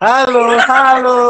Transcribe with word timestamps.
Halo, 0.00 0.56
halo. 0.64 1.20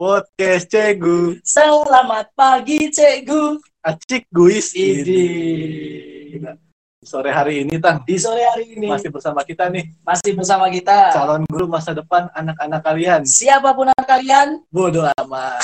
Podcast 0.00 0.72
Cegu. 0.72 1.36
Selamat 1.44 2.32
pagi, 2.32 2.88
Cegu. 2.88 3.60
Acik 3.84 4.24
guis. 4.32 4.72
Gila. 4.72 6.56
Sore 7.04 7.28
hari 7.28 7.60
ini, 7.60 7.76
Tang. 7.76 8.00
Di 8.08 8.16
sore 8.16 8.40
hari 8.40 8.72
ini 8.72 8.88
Masih 8.88 9.12
bersama 9.12 9.44
kita 9.44 9.68
nih. 9.68 9.92
masih 10.00 10.32
bersama 10.32 10.72
kita. 10.72 11.12
Calon 11.12 11.44
guru 11.44 11.68
masa 11.68 11.92
depan 11.92 12.32
anak-anak 12.32 12.80
kalian. 12.80 13.20
Siapa 13.28 13.76
pun 13.76 13.92
anak 13.92 14.08
kalian, 14.08 14.64
Bodoh 14.72 15.04
amat. 15.20 15.60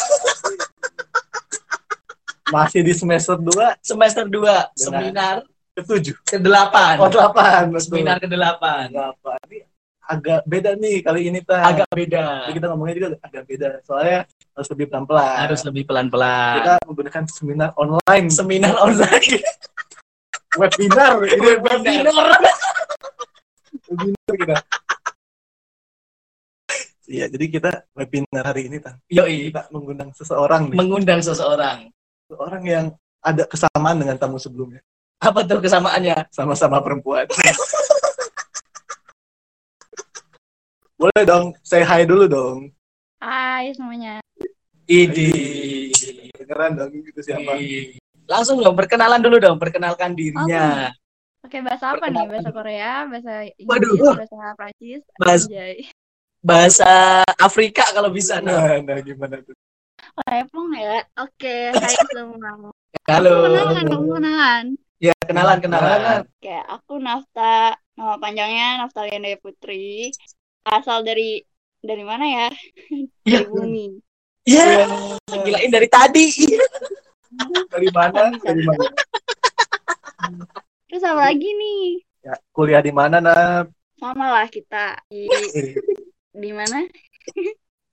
Masih 2.53 2.85
di 2.85 2.93
semester 2.93 3.41
2 3.41 3.81
semester 3.81 4.29
2, 4.29 4.77
seminar 4.77 5.41
ke-7. 5.73 6.13
ke-8. 6.29 6.77
Oh, 7.01 7.09
8. 7.09 7.73
Seminar 7.81 8.21
ke-8. 8.21 8.93
8. 8.93 9.41
Ini 9.49 9.76
agak 10.07 10.41
beda 10.47 10.71
nih 10.79 11.03
kali 11.03 11.21
ini, 11.29 11.43
Tang. 11.43 11.63
Agak 11.63 11.91
beda. 11.91 12.49
Jadi 12.49 12.55
kita 12.57 12.67
ngomongnya 12.71 12.95
juga 12.95 13.09
agak 13.21 13.43
beda. 13.45 13.69
Soalnya 13.83 14.19
harus 14.55 14.69
lebih 14.73 14.87
pelan-pelan. 14.89 15.37
Harus 15.43 15.61
lebih 15.67 15.83
pelan-pelan. 15.85 16.55
Kita 16.63 16.75
menggunakan 16.87 17.25
seminar 17.27 17.71
online. 17.75 18.27
Seminar 18.31 18.75
online. 18.79 19.37
Webinar. 20.61 21.13
Ini 21.21 21.49
Webinar. 21.61 22.29
webinar 23.87 24.35
kita. 24.41 24.57
Iya, 27.07 27.31
jadi 27.31 27.45
kita 27.47 27.71
webinar 27.95 28.45
hari 28.51 28.67
ini, 28.67 28.83
Tang. 28.83 28.99
Yoi. 29.07 29.53
Kita 29.55 29.71
mengundang 29.71 30.11
seseorang 30.17 30.73
nih. 30.75 30.79
Mengundang 30.81 31.21
seseorang. 31.23 31.87
Seseorang 32.27 32.63
yang 32.67 32.87
ada 33.23 33.47
kesamaan 33.47 33.97
dengan 34.03 34.17
tamu 34.19 34.43
sebelumnya. 34.43 34.83
Apa 35.23 35.47
tuh 35.47 35.63
kesamaannya? 35.63 36.27
Sama-sama 36.35 36.83
perempuan. 36.83 37.31
Boleh 40.97 41.23
dong, 41.29 41.53
say 41.61 41.85
hi 41.85 42.09
dulu 42.09 42.25
dong. 42.25 42.73
Hai 43.21 43.73
semuanya. 43.77 44.25
Idi. 44.89 45.29
Kedengeran 46.33 46.73
dong 46.81 46.93
itu 46.97 47.21
siapa? 47.21 47.53
Langsung 48.25 48.65
dong, 48.65 48.73
perkenalan 48.73 49.21
dulu 49.21 49.37
dong, 49.37 49.61
perkenalkan 49.61 50.17
dirinya. 50.17 50.89
Oke 51.45 51.61
bahasa 51.63 51.95
apa 51.95 52.09
nih? 52.09 52.27
Bahasa 52.27 52.51
Korea, 52.51 53.07
bahasa 53.07 53.33
Inggris, 53.55 53.69
Waduh. 53.71 54.15
bahasa 54.19 54.37
Prancis, 54.57 55.03
Bahas- 55.21 55.47
Anjay. 55.47 55.77
Bahasa 56.43 56.91
Afrika 57.39 57.85
kalau 57.93 58.11
bisa. 58.11 58.39
Nah. 58.41 58.79
Nah, 58.79 58.79
nah 58.83 58.99
gimana 59.03 59.37
tuh? 59.43 59.55
Lepong 60.27 60.71
ya. 60.75 61.03
Oke, 61.21 61.75
hai 61.77 61.95
semua. 62.17 62.73
Halo. 63.05 63.35
Kenalan 63.47 63.85
kenalan. 63.85 64.65
Ya, 64.97 65.15
kenalan, 65.27 65.59
kenalan. 65.61 66.25
Oke, 66.25 66.57
aku 66.67 66.97
Nafta. 66.99 67.77
Nama 67.99 68.15
panjangnya 68.17 68.69
Naftaliana 68.81 69.35
Putri. 69.39 70.09
Asal 70.67 71.07
dari 71.07 71.39
dari 71.79 72.03
mana 72.03 72.27
ya? 72.27 72.49
Iya. 73.23 73.47
Dari 73.47 73.47
bumi. 73.47 73.87
Ya, 74.47 74.87
gilain 75.47 75.71
dari 75.71 75.87
tadi. 75.87 76.27
Dari 77.71 77.89
mana? 77.95 78.35
Dari 78.43 78.63
mana? 78.67 78.87
Terus 80.91 81.03
apa 81.07 81.31
lagi 81.31 81.51
nih? 81.51 82.03
Ya, 82.27 82.35
kuliah 82.51 82.83
di 82.83 82.91
mana, 82.91 83.23
Nap? 83.23 83.71
Sama 83.99 84.27
lah 84.27 84.47
kita 84.51 84.99
di 85.07 85.31
di 86.35 86.51
mana? 86.51 86.83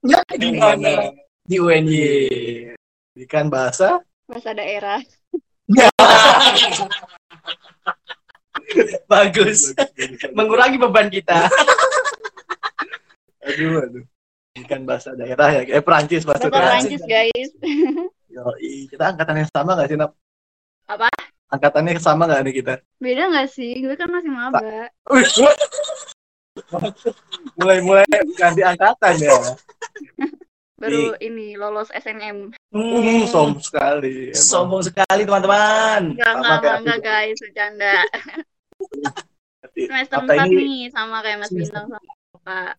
Ya, 0.02 0.18
di 0.34 0.50
mana? 0.54 1.14
Di 1.46 1.56
UNY. 1.62 2.74
Ikan 3.22 3.46
bahasa? 3.50 4.02
Bahasa 4.26 4.50
daerah. 4.50 4.98
Bagus. 9.06 9.70
Mengurangi 10.34 10.78
beban 10.78 11.06
kita. 11.10 11.46
Aduh, 13.44 13.84
aduh. 13.84 14.04
Ikan 14.54 14.86
bahasa 14.86 15.10
daerah 15.18 15.50
ya. 15.50 15.62
Eh, 15.66 15.82
Perancis 15.82 16.22
Bahasa. 16.22 16.46
Prancis, 16.46 17.02
guys. 17.04 17.50
Yoi. 18.30 18.86
Kita 18.86 19.10
angkatan 19.10 19.42
yang 19.42 19.50
sama 19.50 19.74
nggak 19.74 19.88
sih, 19.90 19.98
Nap? 19.98 20.12
Apa? 20.86 21.08
Angkatannya 21.50 21.98
sama 21.98 22.26
nggak 22.30 22.42
nih 22.46 22.54
kita? 22.62 22.74
Beda 23.02 23.30
nggak 23.30 23.48
sih? 23.50 23.82
Gue 23.82 23.94
kan 23.98 24.10
masih 24.10 24.30
maba. 24.30 24.88
Wih, 25.10 25.26
mulai-mulai 27.58 28.06
ganti 28.38 28.62
angkatan 28.62 29.14
ya. 29.18 29.34
Baru 30.78 31.14
ini 31.18 31.54
lolos 31.58 31.90
SNM. 31.94 32.54
Hmm, 32.74 33.22
som 33.30 33.58
sekali. 33.58 34.30
emang. 34.30 34.38
Sombong 34.38 34.82
sekali, 34.82 35.22
teman-teman. 35.22 36.14
Enggak, 36.14 36.30
Sama 36.34 36.54
enggak, 36.58 36.98
aku. 36.98 37.06
guys, 37.06 37.38
bercanda. 37.42 37.94
Semester 39.74 40.18
Apa 40.22 40.46
4 40.46 40.50
ini? 40.50 40.54
nih, 40.62 40.82
sama 40.94 41.18
kayak 41.22 41.38
Mas 41.42 41.50
Bintang 41.50 41.86
sama 41.90 41.98
Pak. 42.46 42.72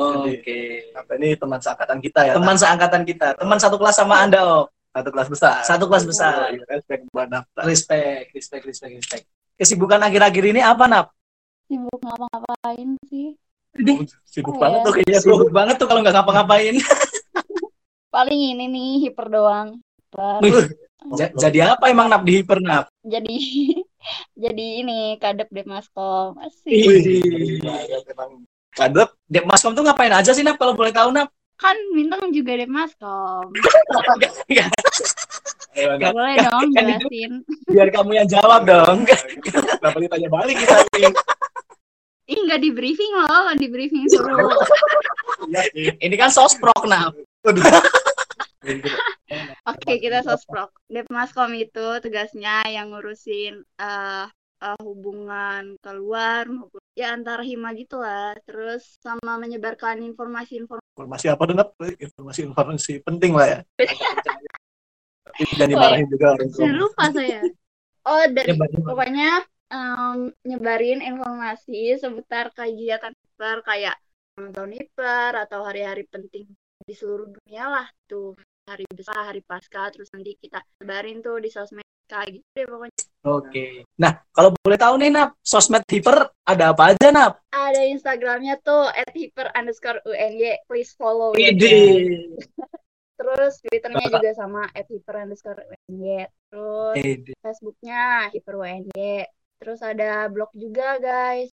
Oke. 0.00 0.60
Apa 0.92 1.12
ini 1.20 1.36
teman 1.36 1.60
seangkatan 1.60 1.98
kita 2.00 2.20
ya? 2.24 2.32
Teman 2.34 2.56
seangkatan 2.56 3.02
kita, 3.04 3.26
teman 3.36 3.58
satu 3.60 3.76
kelas 3.76 3.96
sama 3.96 4.24
Anda, 4.24 4.40
Om. 4.40 4.64
satu 4.90 5.08
kelas 5.12 5.28
besar. 5.28 5.54
Satu 5.62 5.84
kelas 5.86 6.04
besar. 6.04 6.32
Oh, 6.50 6.64
Respect 6.66 7.02
buat 7.12 7.28
daftar. 7.28 7.62
Respect, 7.62 8.32
respect, 8.32 8.64
respect, 8.64 8.92
respect. 8.96 9.24
Kesibukan 9.54 10.00
akhir-akhir 10.00 10.44
ini 10.50 10.60
apa, 10.64 10.88
Nap? 10.88 11.06
Sibuk 11.68 12.00
ngapa-ngapain 12.00 12.88
sih? 13.06 13.36
Sibuk 14.26 14.56
Oh, 14.56 14.58
banget 14.58 14.78
ya. 14.80 14.86
tuh 14.88 14.92
kayaknya. 14.96 15.18
Sibuk 15.22 15.50
banget 15.52 15.76
tuh 15.78 15.86
kalau 15.86 16.00
nggak 16.02 16.14
ngapa-ngapain. 16.16 16.74
Paling 18.14 18.40
ini 18.56 18.64
nih, 18.66 18.90
hiper 19.06 19.30
doang. 19.30 19.78
Hiper. 20.42 20.74
Jadi 21.38 21.62
apa 21.62 21.88
emang 21.88 22.10
Nap 22.10 22.26
di 22.26 22.42
Hiper, 22.42 22.58
Nap? 22.58 22.90
Jadi 23.06 23.36
jadi 24.42 24.66
ini 24.82 25.16
kadep 25.16 25.46
Demaskom. 25.48 26.34
Asik. 26.42 26.66
Wih. 26.66 27.62
Emang 28.10 28.42
kadep. 28.80 29.08
Dep 29.28 29.44
Maskom 29.44 29.76
tuh 29.76 29.84
ngapain 29.84 30.10
aja 30.10 30.32
sih, 30.32 30.40
Nap? 30.40 30.56
Kalau 30.56 30.72
boleh 30.72 30.90
tahu, 30.90 31.12
Nap? 31.12 31.28
Kan 31.60 31.76
Bintang 31.92 32.32
juga 32.32 32.56
Demaskom. 32.56 33.52
Ayo, 35.70 35.94
Gak 36.02 36.10
boleh 36.10 36.34
dong 36.42 36.66
kan 36.74 36.82
itu- 36.82 37.06
jelasin. 37.06 37.32
Biar 37.70 37.88
kamu 37.94 38.10
yang 38.18 38.28
jawab 38.28 38.66
dong. 38.66 39.06
Kenapa 39.44 39.96
ditanya 40.02 40.28
balik 40.32 40.56
kita 40.58 40.82
nih? 40.98 41.14
Ih, 42.30 42.38
nggak 42.46 42.60
di 42.62 42.70
briefing 42.74 43.12
loh, 43.14 43.54
di 43.54 43.66
briefing 43.70 44.06
suruh. 44.10 44.50
Iya. 45.74 45.94
Ini 45.98 46.14
kan 46.18 46.30
sosprok, 46.30 46.90
Nap. 46.90 47.14
Aduh. 47.46 47.62
Oke, 49.66 49.92
kita 50.02 50.26
sosprok. 50.26 50.74
Depmaskom 50.90 51.54
itu 51.54 51.86
tugasnya 52.02 52.66
yang 52.66 52.90
ngurusin 52.90 53.62
eh 53.78 54.24
eh, 54.60 54.80
hubungan 54.84 55.76
keluar 55.80 56.44
maupun 56.46 56.82
ya 56.96 57.16
antar 57.16 57.40
hima 57.42 57.72
gitu 57.74 58.00
lah. 58.00 58.36
Terus 58.44 59.00
sama 59.00 59.40
menyebarkan 59.40 60.04
informasi-informasi. 60.04 60.84
Informasi 60.96 61.26
apa 61.32 61.42
tuh, 61.48 61.54
Nap? 61.56 61.68
Informasi-informasi 61.80 62.92
penting 63.02 63.32
lah 63.34 63.46
ya. 63.48 63.60
Tapi 65.30 65.42
jangan 65.56 65.70
dimarahin 65.72 66.06
juga 66.10 66.26
orang 66.36 66.48
tua. 66.52 66.68
Lupa 66.68 67.04
saya. 67.12 67.40
Oh, 68.04 68.24
dari 68.32 68.52
pokoknya 68.56 69.44
em, 69.68 70.32
nyebarin 70.44 71.00
informasi 71.04 72.00
seputar 72.00 72.50
kegiatan 72.56 73.12
hiper 73.12 73.60
kayak 73.64 73.96
tahun 74.36 74.72
hiper 74.72 75.32
atau 75.36 75.60
hari-hari 75.68 76.08
penting 76.08 76.48
di 76.80 76.94
seluruh 76.96 77.28
dunia 77.28 77.68
lah 77.68 77.86
tuh 78.08 78.32
hari 78.64 78.88
besar, 78.88 79.28
hari 79.28 79.42
pasca, 79.44 79.90
terus 79.92 80.08
nanti 80.14 80.38
kita 80.40 80.64
sebarin 80.80 81.20
tuh 81.20 81.42
di 81.42 81.50
sosmed 81.52 81.84
kayak 82.10 82.42
gitu 82.42 82.48
deh 82.58 82.66
pokoknya. 82.66 82.98
Oke. 83.20 83.84
Nah, 84.00 84.16
kalau 84.34 84.50
boleh 84.58 84.80
tahu 84.80 84.96
nih, 84.98 85.12
Nap, 85.12 85.36
sosmed 85.44 85.84
Hiper 85.86 86.32
ada 86.42 86.74
apa 86.74 86.90
aja, 86.90 87.14
Nap? 87.14 87.38
Ada 87.54 87.86
Instagramnya 87.86 88.58
tuh 88.64 88.90
at 88.90 89.14
hyper 89.14 89.54
underscore 89.54 90.02
UNY, 90.08 90.58
please 90.66 90.90
follow. 90.98 91.30
Ide. 91.38 91.70
Terus 93.20 93.60
Twitternya 93.60 94.08
juga 94.08 94.32
sama 94.32 94.64
at 94.72 94.88
hyper 94.88 95.20
underscore 95.20 95.60
UNY. 95.86 96.24
Terus 96.50 96.96
Ide. 96.96 97.36
Facebooknya 97.38 98.32
hyper 98.32 98.56
UNY. 98.58 99.28
Terus 99.60 99.84
ada 99.84 100.24
blog 100.32 100.48
juga 100.56 100.96
guys. 100.96 101.52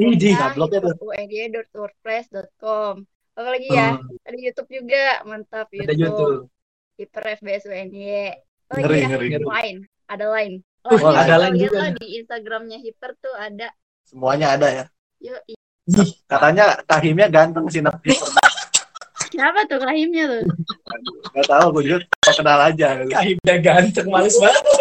Ide. 0.00 0.32
Nah, 0.34 0.56
blognya 0.56 0.80
uny.wordpress.com. 0.98 3.04
Apa 3.34 3.50
lagi 3.50 3.66
ya? 3.68 3.98
Ada 4.24 4.38
YouTube 4.40 4.70
juga, 4.72 5.20
mantap 5.28 5.68
Ada 5.68 5.92
YouTube. 5.92 6.00
YouTube. 6.00 6.48
Hyper 6.96 7.24
FBS 7.44 7.68
UNY. 7.68 8.40
Apa 8.64 8.80
Ngeri, 8.80 8.92
lagi 8.92 9.02
ya? 9.02 9.08
ngeri, 9.10 9.26
ngeri. 9.30 9.44
Lain, 9.44 9.76
ada 10.06 10.26
lain. 10.30 10.52
Uh, 10.84 10.90
Oh, 10.94 11.10
ada 11.10 11.24
iya, 11.24 11.36
lain 11.40 11.52
lihat 11.54 11.64
juga. 11.64 11.78
lah 11.80 11.90
di 11.96 12.06
Instagramnya 12.20 12.78
Hyper 12.78 13.10
tuh 13.18 13.34
ada. 13.34 13.68
Semuanya 14.04 14.46
ada 14.52 14.68
ya. 14.68 14.84
Yuk, 15.20 15.40
Katanya 16.24 16.64
kahimnya 16.84 17.28
ganteng 17.28 17.68
sih, 17.68 17.80
Nap. 17.80 18.00
siapa 19.28 19.66
tuh 19.66 19.80
rahimnya 19.80 20.24
tuh? 20.28 20.42
Gak 21.34 21.46
tahu, 21.48 21.66
gue 21.76 21.82
juga 21.84 21.98
kenal 22.30 22.60
aja. 22.62 22.88
Kahimnya 23.04 23.56
ganteng, 23.60 24.06
males 24.08 24.36
banget. 24.36 24.64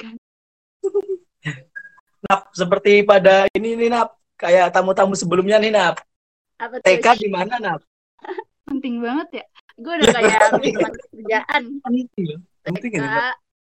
Kan. 0.00 0.14
Nap, 2.24 2.40
seperti 2.52 3.04
pada 3.04 3.44
ini 3.52 3.76
nih, 3.76 3.88
Nap. 3.88 4.16
Kayak 4.34 4.72
tamu-tamu 4.72 5.12
sebelumnya 5.14 5.60
nih, 5.60 5.72
Nap. 5.72 6.00
Apa 6.56 6.80
tuh? 6.80 6.84
TK 6.84 7.06
di 7.20 7.28
mana, 7.28 7.56
Nap? 7.60 7.80
Penting 8.68 9.00
banget 9.00 9.28
ya. 9.40 9.46
Gue 9.74 9.92
udah 9.98 10.08
kayak 10.14 10.38
teman 10.54 10.92
kerjaan. 11.12 11.62
Penting 12.64 12.92
TK. 12.94 13.06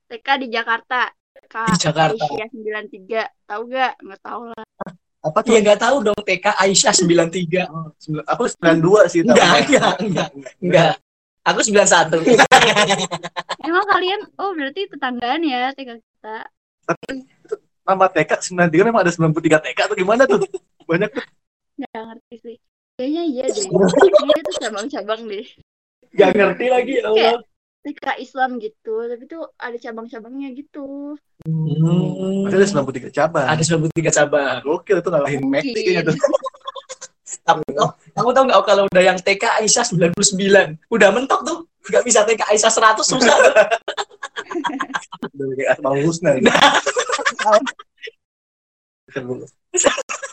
TK 0.06 0.28
di 0.38 0.46
Jakarta. 0.48 1.00
Kak 1.46 1.68
Di 1.74 1.78
Jakarta. 1.78 2.14
Aisyah 2.16 2.48
93. 2.50 3.46
Tahu 3.46 3.62
gak? 3.70 3.92
Nggak 4.02 4.20
tahu 4.22 4.42
lah. 4.50 4.64
Apa 5.22 5.38
tuh? 5.42 5.50
Iya 5.50 5.58
nggak 5.66 5.80
tahu 5.82 5.96
dong 6.06 6.20
TK 6.22 6.46
Aisyah 6.54 6.94
93. 6.94 7.66
Oh, 7.66 7.90
sembilan- 7.98 8.26
aku 8.26 8.42
92 8.46 9.10
sih. 9.10 9.20
Enggak, 9.22 9.36
tahunnya. 9.36 9.58
enggak, 9.66 9.94
enggak, 10.02 10.28
enggak. 10.62 10.94
Aku 11.46 11.60
91. 11.62 12.22
Emang 13.66 13.86
kalian, 13.86 14.20
oh 14.38 14.50
berarti 14.54 14.80
tetanggaan 14.90 15.42
ya 15.46 15.70
TK 15.74 15.90
kita. 15.98 16.36
Nama 17.86 18.06
TK 18.10 18.30
93 18.42 18.86
memang 18.90 19.00
ada 19.06 19.12
93 19.14 19.62
TK 19.62 19.78
atau 19.90 19.96
gimana 19.98 20.22
tuh? 20.26 20.42
Banyak 20.86 21.10
tuh. 21.10 21.22
Nggak 21.78 22.02
ngerti 22.10 22.34
sih. 22.42 22.56
Kayaknya 22.96 23.22
iya 23.28 23.44
deh. 23.46 23.66
Kayaknya 23.94 24.34
itu 24.40 24.52
cabang-cabang 24.62 25.20
deh. 25.28 25.46
Gak 26.16 26.32
ngerti 26.32 26.66
lagi 26.72 26.92
ya 26.98 27.04
Allah. 27.12 27.38
TK 27.86 28.18
Islam 28.18 28.58
gitu, 28.58 29.06
tapi 29.06 29.30
tuh 29.30 29.46
ada 29.62 29.78
cabang-cabangnya 29.78 30.50
gitu. 30.58 31.14
Hmm. 31.46 32.42
Masih 32.42 32.58
ada 32.58 32.82
93 32.82 33.14
cabang. 33.14 33.46
Ada 33.46 33.62
93 33.62 34.10
cabang. 34.10 34.58
Gokil 34.66 34.98
tuh 35.06 35.10
ngalahin 35.14 35.46
Mac 35.46 35.62
Mungkin. 35.62 35.74
kayaknya 35.78 36.02
tuh. 36.10 36.18
Tapi 37.46 37.62
oh, 37.78 37.94
kamu 38.18 38.30
tahu 38.34 38.44
nggak 38.50 38.58
kalau 38.66 38.82
udah 38.90 39.02
yang 39.06 39.18
TK 39.22 39.62
Aisyah 39.62 39.86
99, 39.94 40.18
udah 40.90 41.08
mentok 41.14 41.46
tuh. 41.46 41.62
Nggak 41.86 42.02
bisa 42.02 42.26
TK 42.26 42.42
Aisyah 42.50 42.72
100 42.74 43.06
susah. 43.06 43.38
Dari 45.30 45.54
kayak 45.54 45.78
Asmaul 45.78 46.02
Husna. 46.02 46.34
gitu. 46.42 46.50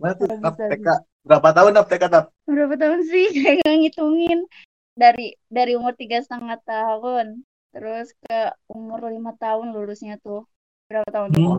Nap 0.00 0.56
TK. 0.56 0.86
Berapa 1.24 1.48
tahun 1.52 1.72
Nap 1.76 1.86
TK 1.86 2.04
Nap? 2.08 2.24
Berapa 2.48 2.74
tahun 2.80 3.00
sih? 3.06 3.26
Kayak 3.60 3.76
ngitungin. 3.84 4.48
Dari 4.96 5.32
dari 5.48 5.72
umur 5.78 5.96
tiga 5.96 6.20
setengah 6.20 6.60
tahun, 6.66 7.46
terus 7.72 8.12
ke 8.26 8.52
umur 8.68 9.08
lima 9.08 9.32
tahun 9.38 9.72
lulusnya 9.72 10.20
tuh. 10.20 10.44
Berapa 10.90 11.08
tahun? 11.08 11.28
Hmm. 11.36 11.56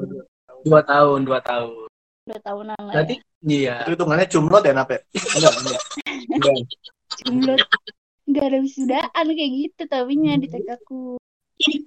Dua 0.62 0.82
tahun, 0.86 1.26
dua 1.26 1.40
tahun. 1.42 1.88
Dua 2.28 2.40
tahunan 2.44 2.78
lah. 2.78 2.94
Berarti 2.94 3.16
iya. 3.48 3.82
Itu 3.88 3.98
hitungannya 3.98 4.28
cumlot 4.30 4.64
ya 4.68 4.74
Nap 4.78 4.90
ya? 4.94 5.00
Enggak, 5.16 5.54
enggak. 5.58 5.82
Enggak. 6.30 6.54
Cumlot. 7.26 7.60
Nggak 8.30 8.46
ada 8.48 8.58
wisudaan 8.62 9.26
kayak 9.34 9.52
gitu 9.58 9.82
tahunya 9.90 10.34
di 10.38 10.48
TK 10.52 10.70
ku. 10.86 11.18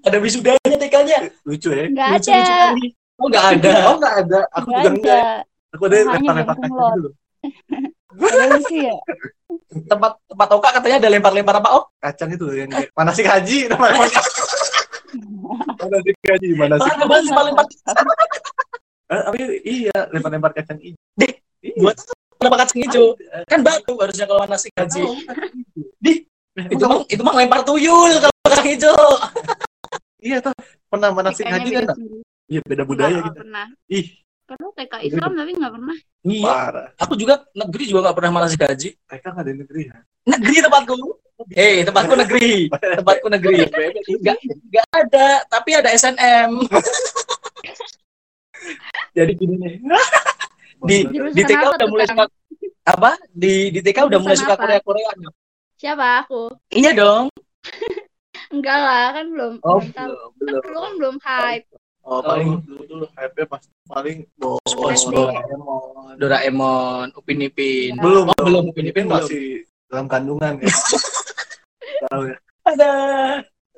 Ada 0.07 0.19
wisudanya 0.19 0.77
TK-nya. 0.79 1.19
Lucu 1.47 1.69
ya. 1.71 1.87
Nggak 1.91 2.09
Lucu, 2.19 2.31
ada. 2.31 2.39
lucu 2.39 2.55
kali. 2.55 2.87
Oh 3.15 3.27
nggak 3.31 3.47
ada. 3.59 3.73
Oh 3.89 3.95
enggak 3.99 4.15
ada. 4.27 4.41
Aku 4.59 4.67
Nggak 4.71 4.83
juga 4.83 4.91
enggak. 4.99 5.39
Aku 5.75 5.83
ada 5.91 5.97
lempar-lempar 6.15 6.57
kaki 6.57 6.71
dulu. 6.71 7.11
Ada 8.15 8.47
lucu 8.55 8.77
ya? 8.79 8.95
Tempat 9.91 10.13
tempat 10.31 10.49
Oka 10.55 10.69
katanya 10.71 11.03
ada 11.03 11.11
lempar-lempar 11.11 11.59
apa? 11.59 11.69
Oh, 11.75 11.85
Kacang 11.99 12.31
itu 12.31 12.47
yang 12.55 12.71
manasik 12.95 13.27
haji 13.27 13.67
namanya. 13.67 14.07
manasik 15.83 16.15
haji, 16.23 16.49
manasik. 16.55 16.87
mana 16.95 17.05
banget 17.11 17.25
lempar-lempar. 17.27 17.65
Eh, 19.11 19.21
tapi 19.27 19.39
iya, 19.67 19.99
lempar-lempar 20.15 20.51
kacang 20.55 20.79
hijau. 20.79 21.03
Deh, 21.19 21.33
Iya. 21.59 21.75
buat 21.83 21.97
lempar 22.39 22.59
kacang 22.63 22.79
hijau. 22.87 23.05
Kan 23.51 23.61
batu 23.67 23.93
harusnya 23.99 24.27
kalau 24.31 24.47
nasi 24.47 24.69
gaji. 24.71 25.03
Di, 25.99 26.13
itu 26.71 26.85
mah 26.87 26.99
itu 27.11 27.23
mah 27.27 27.35
lempar 27.35 27.61
tuyul 27.67 28.15
kalau 28.23 28.37
kacang 28.47 28.69
hijau. 28.71 29.05
Iya 30.23 30.39
tuh, 30.39 30.55
pernah 30.87 31.11
manasik 31.11 31.45
TK-nya 31.45 31.59
haji 31.59 31.71
beda 31.75 31.83
kan? 31.91 31.97
Iya, 32.47 32.61
beda 32.63 32.83
budaya 32.87 33.19
gitu. 33.27 33.39
pernah. 33.43 33.67
Ih, 33.91 34.07
Pernah 34.45 34.71
TK 34.77 34.95
Islam 35.09 35.31
tapi 35.33 35.51
nggak 35.57 35.73
pernah. 35.73 35.97
Iya. 36.25 36.45
parah. 36.45 36.89
Aku 37.01 37.17
juga 37.17 37.35
negeri 37.57 37.85
juga 37.89 38.01
nggak 38.05 38.17
pernah 38.21 38.31
nasi 38.45 38.57
gaji. 38.61 38.89
Mereka 39.09 39.27
nggak 39.33 39.45
ada 39.45 39.51
di 39.51 39.59
negeri 39.65 39.81
ya. 39.89 39.97
Negeri 40.29 40.57
tempatku. 40.61 40.97
Eh, 41.57 41.77
tempatku 41.81 42.15
negeri. 42.15 42.53
Tempatku 42.69 43.27
negeri. 43.33 43.57
Enggak 44.21 44.37
enggak 44.45 44.87
ada, 44.93 45.29
tapi 45.49 45.71
ada 45.73 45.89
SNM. 45.97 46.61
Jadi 49.17 49.33
gini 49.33 49.55
nih. 49.57 49.75
Di 50.85 50.97
di 51.09 51.43
TK 51.43 51.63
apa 51.65 51.77
udah 51.81 51.89
mulai 51.89 52.05
suka 52.05 52.25
apa? 52.85 53.11
Di 53.33 53.73
di 53.73 53.81
TK 53.81 53.99
udah 54.13 54.19
mulai 54.21 54.37
suka 54.37 54.61
apa? 54.61 54.69
Korea-Korea. 54.69 55.11
Siapa 55.81 56.07
aku? 56.21 56.53
Iya 56.69 56.93
dong. 56.93 57.33
Enggak 58.55 58.77
lah, 58.77 59.17
kan 59.17 59.25
belum. 59.33 59.55
Oh, 59.65 59.81
belum 59.81 60.31
belum, 60.37 60.37
Kan 60.37 60.55
dulu 60.69 60.79
kan 60.79 60.93
belum 61.01 61.17
hype. 61.25 61.67
Oh, 62.05 62.21
paling 62.21 62.61
dulu 62.63 62.83
dulu 62.85 63.05
hype 63.17 63.49
pas 63.49 63.65
paling 63.89 64.29
bos 64.37 64.61
SD. 64.93 65.17
Doraemon. 65.17 66.15
Doraemon, 66.21 67.07
Upin 67.17 67.41
Ipin. 67.41 67.97
Belum, 67.97 68.29
Oh, 68.29 68.45
belum 68.45 68.65
Upin 68.69 68.87
Ipin 68.87 69.09
belum. 69.09 69.25
masih 69.25 69.65
dalam 69.89 70.05
kandungan 70.05 70.61
ya. 70.61 70.69
Tahu 72.05 72.23
ya. 72.29 72.37
Ada. 72.65 72.93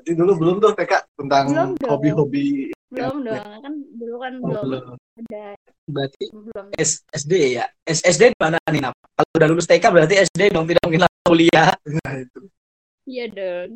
Jadi 0.02 0.10
dulu 0.14 0.32
belum 0.36 0.54
tuh 0.58 0.72
TK 0.74 0.92
tentang 1.16 1.44
Belum 1.48 1.70
hobi-hobi 1.86 2.70
Belum 2.86 3.22
dong, 3.22 3.42
kan 3.62 3.72
dulu 3.94 4.14
kan 4.18 4.32
Oh, 4.36 4.46
belum 4.46 4.62
belum. 4.62 4.84
ada 5.18 5.44
Berarti 5.86 6.24
belum. 6.30 6.66
S- 6.74 7.02
SD 7.08 7.32
ya. 7.56 7.66
S 7.82 8.02
SD 8.02 8.34
di 8.34 8.38
mana 8.38 8.58
nih, 8.66 8.82
Nap? 8.82 8.94
Kalau 9.14 9.30
udah 9.34 9.48
lulus 9.48 9.66
TK 9.66 9.84
berarti 9.86 10.14
SD 10.20 10.50
dong 10.50 10.66
tidak 10.66 10.82
mungkin 10.82 11.06
langsung 11.06 11.24
kuliah. 11.24 11.70
nah 12.02 12.12
itu. 12.16 12.40
Iya 13.06 13.24
dong. 13.30 13.70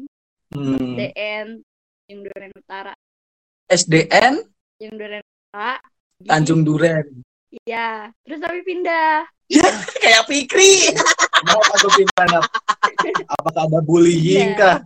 Hmm. 0.50 0.98
DN 0.98 1.46
yang 2.06 2.18
Duren 2.20 2.50
Utara, 2.52 2.90
SDN 3.70 4.42
yang 4.78 4.94
Duren 4.94 5.22
di- 5.22 6.26
Tanjung 6.26 6.62
Duren. 6.62 7.06
Iya, 7.62 8.10
terus 8.22 8.38
tapi 8.38 8.60
pindah. 8.60 9.24
Kayak 10.02 10.26
Fikri. 10.26 10.94
Mau 11.44 11.58
atau 11.58 11.90
pindah? 11.90 12.42
Apakah 13.32 13.62
ada 13.64 13.80
bullying 13.80 14.52
Iya. 14.52 14.58
kah? 14.58 14.76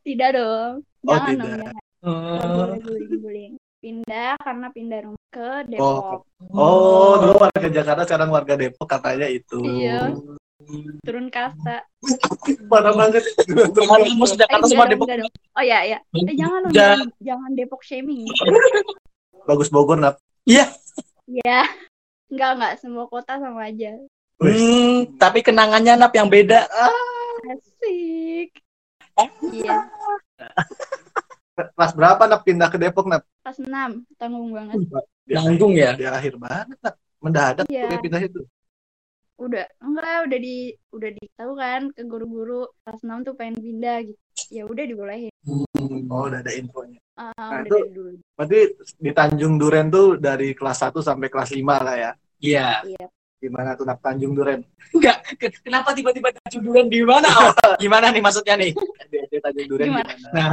Tidak 0.00 0.30
dong. 0.32 0.72
Oh, 1.02 1.10
Jangan 1.10 1.28
tidak. 1.28 1.40
dong, 1.42 1.58
jangan. 1.58 1.74
Nggak 1.74 1.82
Hmm. 2.04 2.54
boleh 2.54 2.80
bullying-bullying. 2.80 3.54
Pindah 3.80 4.32
karena 4.38 4.66
pindah 4.70 5.00
rumah 5.02 5.24
ke 5.28 5.48
Depok. 5.66 6.20
Oh, 6.50 7.12
dulu 7.18 7.34
warga 7.38 7.68
Jakarta 7.70 8.02
sekarang 8.02 8.28
warga 8.28 8.54
Depok 8.54 8.84
katanya 8.86 9.28
itu. 9.28 9.60
Iya. 9.60 10.12
Turun 11.02 11.26
kasta. 11.28 11.82
Parah 12.70 12.94
banget. 12.94 13.26
Kamu 13.74 14.24
sejak 14.24 14.46
Eh, 14.46 14.52
kata 14.54 14.66
semua 14.70 14.86
Depok. 14.86 15.06
enggak. 15.06 15.26
Oh 15.52 15.62
ya, 15.62 15.82
ya. 15.82 15.98
Eh, 16.14 16.34
jangan 16.34 16.58
dong, 16.62 16.72
Jangan. 16.72 16.96
jangan, 17.02 17.08
jangan 17.20 17.50
Depok 17.52 17.82
shaming. 17.82 18.22
Bagus 19.44 19.68
Bogor 19.68 19.98
Nap. 19.98 20.16
Ya. 20.46 20.70
Enggak, 22.30 22.50
enggak. 22.54 22.72
Semua 22.78 23.04
kota 23.06 23.36
sama 23.36 23.66
aja. 23.66 23.98
Hmm, 24.36 25.14
tapi 25.16 25.40
kenangannya 25.40 25.94
nap 25.94 26.10
yang 26.10 26.26
beda. 26.26 26.66
Asik. 27.44 28.50
Iya. 29.52 29.86
Kelas 31.54 31.92
berapa 31.94 32.22
Nap 32.24 32.42
pindah 32.42 32.66
ke 32.66 32.78
Depok 32.78 33.06
Nap? 33.06 33.22
Kelas 33.42 33.58
6. 33.58 34.02
Tanggung 34.16 34.50
banget. 34.50 34.74
Di 35.22 35.34
Nanggung 35.34 35.74
ya. 35.74 35.94
Di 35.94 36.04
akhir 36.04 36.34
banget 36.36 36.78
Nap. 36.78 36.94
Mendadak 37.18 37.64
Iya. 37.66 37.86
tuh 37.86 37.90
dia 37.90 38.00
pindah 38.00 38.20
itu. 38.20 38.40
Udah. 39.34 39.66
Enggak, 39.82 40.30
udah 40.30 40.38
di 40.38 40.56
udah 40.90 41.10
ditahu 41.10 41.52
kan 41.54 41.90
ke 41.90 42.02
guru-guru 42.06 42.70
kelas 42.82 43.00
6 43.02 43.26
tuh 43.26 43.34
pengen 43.34 43.58
pindah 43.58 43.98
gitu. 44.06 44.20
Ya 44.50 44.62
udah 44.64 44.84
dibolehin. 44.84 45.32
Oh, 45.46 46.26
udah 46.26 46.42
ada 46.42 46.52
infonya. 46.54 46.98
Ah, 47.14 47.30
Nah, 47.34 47.62
udah 47.62 47.66
itu- 47.66 47.78
dari 47.78 47.92
dulu. 47.94 48.08
Berarti 48.34 48.58
di 48.98 49.10
Tanjung 49.10 49.54
Duren 49.58 49.86
tuh 49.88 50.18
dari 50.18 50.54
kelas 50.54 50.78
1 50.82 50.98
sampai 51.00 51.30
kelas 51.30 51.50
5 51.50 51.78
lah 51.80 51.94
ya. 51.94 52.10
Iya. 52.38 52.68
Iya. 52.84 53.06
Gimana 53.38 53.76
tuh 53.76 53.84
Tanjung 53.98 54.32
Duren? 54.32 54.62
Enggak. 54.90 55.18
ke- 55.36 55.52
Kenapa 55.62 55.92
tiba-tiba 55.92 56.32
Tanjung 56.32 56.64
Duren 56.64 56.86
di 56.88 57.00
mana? 57.02 57.28
Oh, 57.28 57.52
gimana 57.76 58.08
nih 58.10 58.22
maksudnya 58.22 58.54
nih? 58.56 58.72
Di 59.10 59.16
SD 59.28 59.34
Tanjung 59.38 59.68
Duren 59.68 59.86
Gimana? 59.90 60.10
gimana? 60.14 60.32
Nah, 60.32 60.50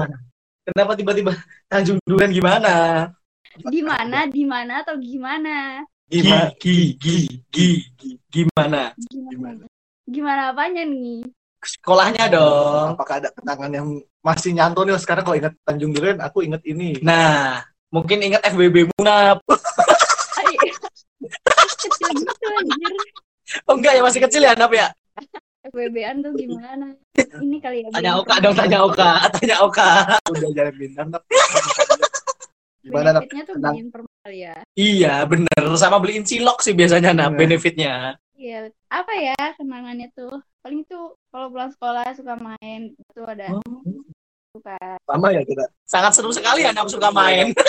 kenapa 0.68 0.92
tiba-tiba 0.98 1.32
Tanjung 1.68 1.98
Duren 2.04 2.32
gimana? 2.32 2.74
Di 3.64 3.82
mana? 3.82 4.18
Di 4.28 4.44
mana 4.44 4.74
atau 4.84 4.96
gimana? 4.98 5.82
Gi, 6.12 6.20
Gimana? 6.20 6.52
gi, 6.60 6.78
gi, 7.00 7.16
gi, 7.48 7.68
gi. 7.96 8.12
Gimana? 8.32 8.96
Gimana? 9.28 9.64
Gimana? 10.08 10.42
Apanya 10.56 10.88
nih? 10.88 11.28
Sekolahnya 11.60 12.32
dong. 12.32 12.96
Apakah 12.96 13.20
ada 13.20 13.30
kenangan 13.36 13.72
yang 13.76 13.88
masih 14.24 14.56
nyantol 14.56 14.88
nih 14.88 14.96
sekarang 14.98 15.28
kalau 15.28 15.38
ingat 15.38 15.54
Tanjung 15.68 15.92
Duren 15.92 16.18
aku 16.24 16.48
ingat 16.48 16.64
ini. 16.64 16.96
Nah, 17.04 17.60
mungkin 17.92 18.24
ingat 18.24 18.42
FBB 18.48 18.88
Munap. 18.96 19.44
Kecil 21.82 22.10
gitu 22.24 22.48
anjir. 22.56 22.92
Oh 23.68 23.76
enggak 23.76 24.00
ya 24.00 24.02
masih 24.02 24.22
kecil 24.24 24.42
ya 24.48 24.56
Nap 24.56 24.72
ya? 24.72 24.88
FBB-an 25.68 26.24
tuh 26.24 26.34
gimana? 26.34 26.88
Ini 27.20 27.58
kali 27.62 27.86
ya. 27.86 27.88
Tanya 27.94 28.12
Oka 28.18 28.36
dong, 28.42 28.56
tanya 28.58 28.80
Oka, 28.82 29.12
tanya 29.38 29.56
Oka. 29.62 29.90
Udah 30.32 30.50
jalan 30.56 30.76
bintang 30.80 31.08
Nap. 31.12 31.22
Gimana? 32.82 33.22
Benefitnya 33.22 33.44
tuh 33.46 33.56
beliin 33.58 33.88
permal 33.90 34.30
ya. 34.30 34.56
Iya, 34.74 35.14
bener. 35.26 35.62
Sama 35.78 35.98
beliin 36.02 36.26
cilok 36.26 36.60
sih 36.62 36.74
biasanya 36.74 37.14
Iya. 37.14 37.30
benefitnya. 37.30 37.94
Iya, 38.34 38.60
apa 38.90 39.14
ya 39.16 39.38
kenangannya 39.54 40.10
tuh? 40.12 40.34
Paling 40.62 40.82
tuh 40.86 41.14
kalau 41.30 41.50
pulang 41.50 41.70
sekolah 41.70 42.06
suka 42.14 42.34
main 42.38 42.90
itu 42.92 43.22
ada 43.22 43.54
Oh. 43.54 43.62
suka. 44.52 44.78
Sama 45.06 45.28
ya 45.30 45.42
kita. 45.42 45.66
Sangat 45.86 46.12
seru 46.14 46.34
sekali 46.34 46.66
ya 46.66 46.74
Nap 46.74 46.90
suka 46.90 47.10
main. 47.10 47.54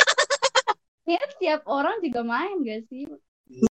Ya 1.03 1.19
tiap 1.37 1.67
orang 1.67 1.99
juga 1.99 2.23
main 2.23 2.63
gak 2.63 2.87
sih? 2.87 3.03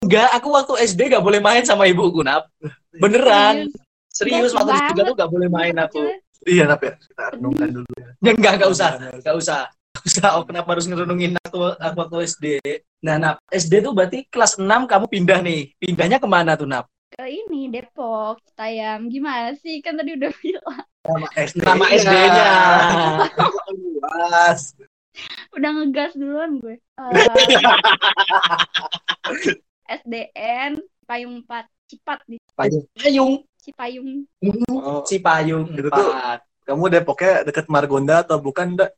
Enggak, 0.03 0.35
aku 0.35 0.51
waktu 0.51 0.83
SD 0.83 1.15
gak 1.15 1.23
boleh 1.23 1.39
main 1.39 1.63
sama 1.63 1.87
ibuku 1.87 2.27
Nap. 2.27 2.51
Beneran. 2.91 3.71
Serius, 4.11 4.51
Enggak 4.51 4.67
waktu 4.67 4.73
itu 4.75 4.83
juga 4.83 4.91
banget. 4.91 5.07
tuh 5.07 5.15
gak 5.15 5.31
boleh 5.31 5.49
main 5.49 5.75
aku. 5.79 6.01
Iya 6.43 6.65
Nap 6.67 6.83
ya. 6.83 6.93
Kita 6.99 7.25
renungkan 7.39 7.69
dulu 7.71 7.91
ya. 7.95 8.09
Ya, 8.19 8.31
enggak, 8.35 8.53
enggak 8.59 8.71
usah. 8.75 8.91
Enggak 9.15 9.37
usah. 9.39 9.61
Usah, 10.01 10.39
oh, 10.39 10.47
kenapa 10.47 10.79
harus 10.79 10.87
ngerenungin 10.87 11.35
aku, 11.43 11.75
aku 11.75 11.97
waktu 11.99 12.17
SD? 12.31 12.45
Nah, 13.03 13.19
Nap, 13.19 13.37
SD 13.51 13.83
tuh 13.83 13.91
berarti 13.91 14.23
kelas 14.31 14.55
6 14.57 14.87
kamu 14.87 15.07
pindah 15.11 15.43
nih. 15.43 15.75
Pindahnya 15.77 16.23
ke 16.23 16.29
mana 16.31 16.55
tuh, 16.55 16.71
Nap? 16.71 16.87
Ke 17.11 17.27
ini 17.27 17.67
Depok, 17.69 18.39
Tayam. 18.55 19.11
Gimana 19.11 19.53
sih? 19.59 19.83
Kan 19.83 19.99
tadi 19.99 20.15
udah 20.15 20.31
bilang. 20.39 20.87
Nama 21.05 21.27
SD. 21.35 21.59
Nama 21.67 21.85
SD-nya. 21.91 22.51
Luas. 23.75 24.61
Udah 25.59 25.71
ngegas 25.75 26.15
duluan 26.15 26.63
gue. 26.63 26.79
Eh, 26.79 27.13
SDN 30.01 30.79
Payung 31.03 31.43
4 31.43 31.67
Cipat 31.91 32.23
di 32.31 32.39
Payung. 32.55 32.87
Payung. 32.95 33.33
Cipayung. 33.61 34.25
Oh, 34.71 35.03
Cipayung 35.05 35.67
Itu 35.75 35.91
tuh- 35.91 36.15
4. 36.15 36.41
kamu 36.65 36.85
Depoknya 36.87 37.43
deket 37.43 37.67
Margonda 37.67 38.23
atau 38.23 38.39
bukan? 38.39 38.79
Ndak? 38.79 38.95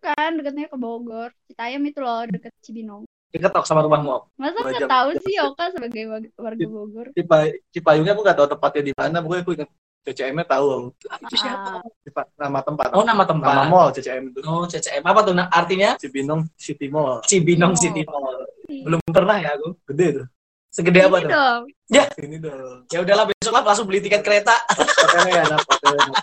Bukan, 0.00 0.30
dekatnya 0.40 0.66
ke 0.72 0.78
Bogor. 0.80 1.28
Citayam 1.44 1.84
itu 1.84 2.00
loh, 2.00 2.24
deket 2.24 2.56
Cibinong. 2.64 3.04
Dekat 3.28 3.52
tok 3.52 3.68
sama 3.68 3.84
rumahmu. 3.84 4.32
Masa 4.40 4.64
nggak 4.64 4.88
tahu 4.88 5.10
sih 5.20 5.36
Oka 5.44 5.68
sebagai 5.76 6.08
wa- 6.08 6.32
warga 6.40 6.66
Bogor? 6.72 7.06
Cipa- 7.12 7.52
Cipayungnya 7.68 8.16
aku 8.16 8.24
nggak 8.24 8.38
tahu 8.40 8.48
tepatnya 8.48 8.82
di 8.88 8.92
mana. 8.96 9.20
Pokoknya 9.20 9.42
aku 9.44 9.52
ingat 9.60 9.70
CCM-nya 10.08 10.44
tahu. 10.48 10.96
Itu 10.96 11.36
siapa? 11.36 11.84
Ah, 11.84 12.24
Nama 12.40 12.58
tempat. 12.64 12.88
Oh, 12.96 13.04
nama 13.04 13.28
tempat. 13.28 13.44
Nama 13.52 13.64
mall 13.68 13.92
CCM 13.92 14.32
itu. 14.32 14.40
Oh, 14.40 14.64
CCM. 14.64 15.04
Apa 15.04 15.20
tuh 15.20 15.36
Nak? 15.36 15.52
artinya? 15.52 16.00
Cibinong 16.00 16.48
City 16.56 16.88
Mall. 16.88 17.20
Cibinong 17.28 17.76
Oh. 17.76 17.78
City 17.78 18.02
Mall. 18.08 18.48
sih. 18.64 18.80
Belum 18.80 19.00
pernah 19.04 19.36
ya 19.36 19.52
aku. 19.52 19.76
Gede 19.92 20.24
tuh. 20.24 20.26
Segede 20.72 21.04
apa 21.04 21.20
Ini 21.20 21.24
tuh? 21.28 21.32
dong. 21.36 21.62
Ini 22.16 22.36
dong. 22.40 22.78
Ya 22.88 22.98
udahlah 23.04 23.28
besok 23.28 23.52
lah 23.52 23.62
langsung 23.68 23.84
beli 23.84 24.00
tiket 24.00 24.24
kereta. 24.24 24.56
Hotelnya 24.72 25.44
ya. 25.44 25.56
Hotelnya. 25.60 26.16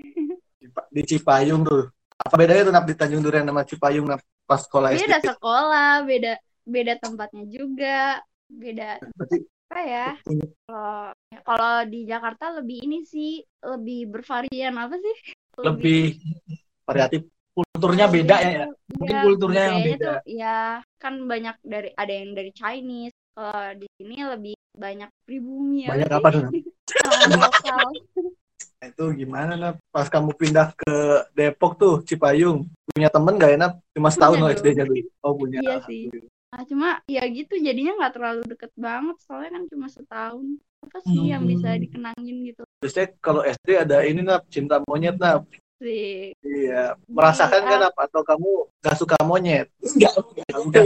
Di 0.96 1.02
Cipayung 1.04 1.68
tuh. 1.68 1.92
Apa 2.22 2.34
bedanya 2.38 2.62
tuh 2.66 2.74
Nap 2.74 2.86
di 2.86 2.94
Tanjung 2.94 3.22
Duren 3.22 3.44
sama 3.44 3.62
Cipayung 3.66 4.06
Nap 4.06 4.22
pas 4.46 4.62
sekolah 4.62 4.94
SD? 4.94 5.04
Beda 5.06 5.18
sekolah, 5.22 5.90
beda 6.06 6.32
beda 6.62 6.94
tempatnya 7.02 7.44
juga, 7.50 8.22
beda 8.46 9.02
Berarti 9.02 9.36
apa 9.72 9.80
ya? 9.88 10.08
Kalau 10.68 11.00
kalau 11.48 11.74
di 11.88 12.00
Jakarta 12.04 12.44
lebih 12.60 12.84
ini 12.84 13.08
sih, 13.08 13.40
lebih 13.64 14.12
bervarian 14.12 14.76
apa 14.76 15.00
sih? 15.00 15.16
Lebih 15.64 16.20
variatif. 16.84 17.24
kulturnya 17.52 18.08
beda 18.08 18.36
ya. 18.40 18.48
ya. 18.48 18.66
Mungkin 18.96 19.16
Iya, 19.16 19.24
kulturnya 19.28 19.62
yang 19.68 19.78
beda. 19.84 20.08
Tuh, 20.08 20.20
ya, 20.24 20.60
kan 20.96 21.14
banyak 21.28 21.56
dari 21.60 21.90
ada 21.92 22.12
yang 22.12 22.32
dari 22.32 22.50
Chinese. 22.56 23.16
Kalau 23.36 23.76
di 23.76 23.88
sini 24.00 24.16
lebih 24.24 24.56
banyak 24.72 25.10
pribumi 25.28 25.84
ya. 25.84 25.92
Banyak 25.92 26.10
apa 26.16 26.28
tuh? 26.32 26.42
Lokal. 27.36 27.88
Nah, 28.82 28.90
Itu 28.90 29.14
gimana 29.14 29.54
Nap? 29.54 29.78
Pas 29.94 30.10
kamu 30.10 30.34
pindah 30.34 30.74
ke 30.74 30.94
Depok 31.38 31.78
tuh, 31.78 32.02
Cipayung. 32.02 32.66
Punya 32.90 33.06
temen 33.06 33.38
gak 33.38 33.54
enak? 33.54 33.72
Cuma 33.94 34.10
setahun 34.10 34.42
Punya 34.42 34.50
loh. 34.50 34.58
SD-nya 34.58 34.84
tuh. 34.90 34.96
Oh 35.22 35.32
punya. 35.38 35.58
Iya 35.62 35.76
sih. 35.86 36.10
Nah, 36.50 36.62
cuma 36.66 36.88
ya 37.06 37.22
gitu 37.30 37.54
jadinya 37.56 37.96
nggak 37.96 38.12
terlalu 38.12 38.42
deket 38.44 38.74
banget 38.74 39.16
soalnya 39.22 39.54
kan 39.54 39.64
cuma 39.70 39.86
setahun. 39.86 40.46
Apa 40.82 40.98
sih 41.06 41.30
yang 41.30 41.46
bisa 41.46 41.70
Hmm. 41.70 41.78
dikenangin 41.78 42.36
gitu 42.42 42.66
Biasanya 42.82 43.08
kalau 43.22 43.46
SD 43.46 43.68
ada 43.78 44.02
ini 44.02 44.18
Nap, 44.18 44.50
cinta 44.50 44.82
monyet 44.82 45.14
Nap. 45.14 45.46
sih? 45.78 46.34
Iya. 46.42 46.98
Merasakan 47.06 47.62
Iya. 47.62 47.70
kan 47.70 47.78
Nap? 47.86 47.94
Atau 47.94 48.22
kamu 48.26 48.50
gak 48.82 48.96
suka 48.98 49.14
monyet? 49.22 49.70
Enggak, 49.78 50.10
Udah. 50.58 50.82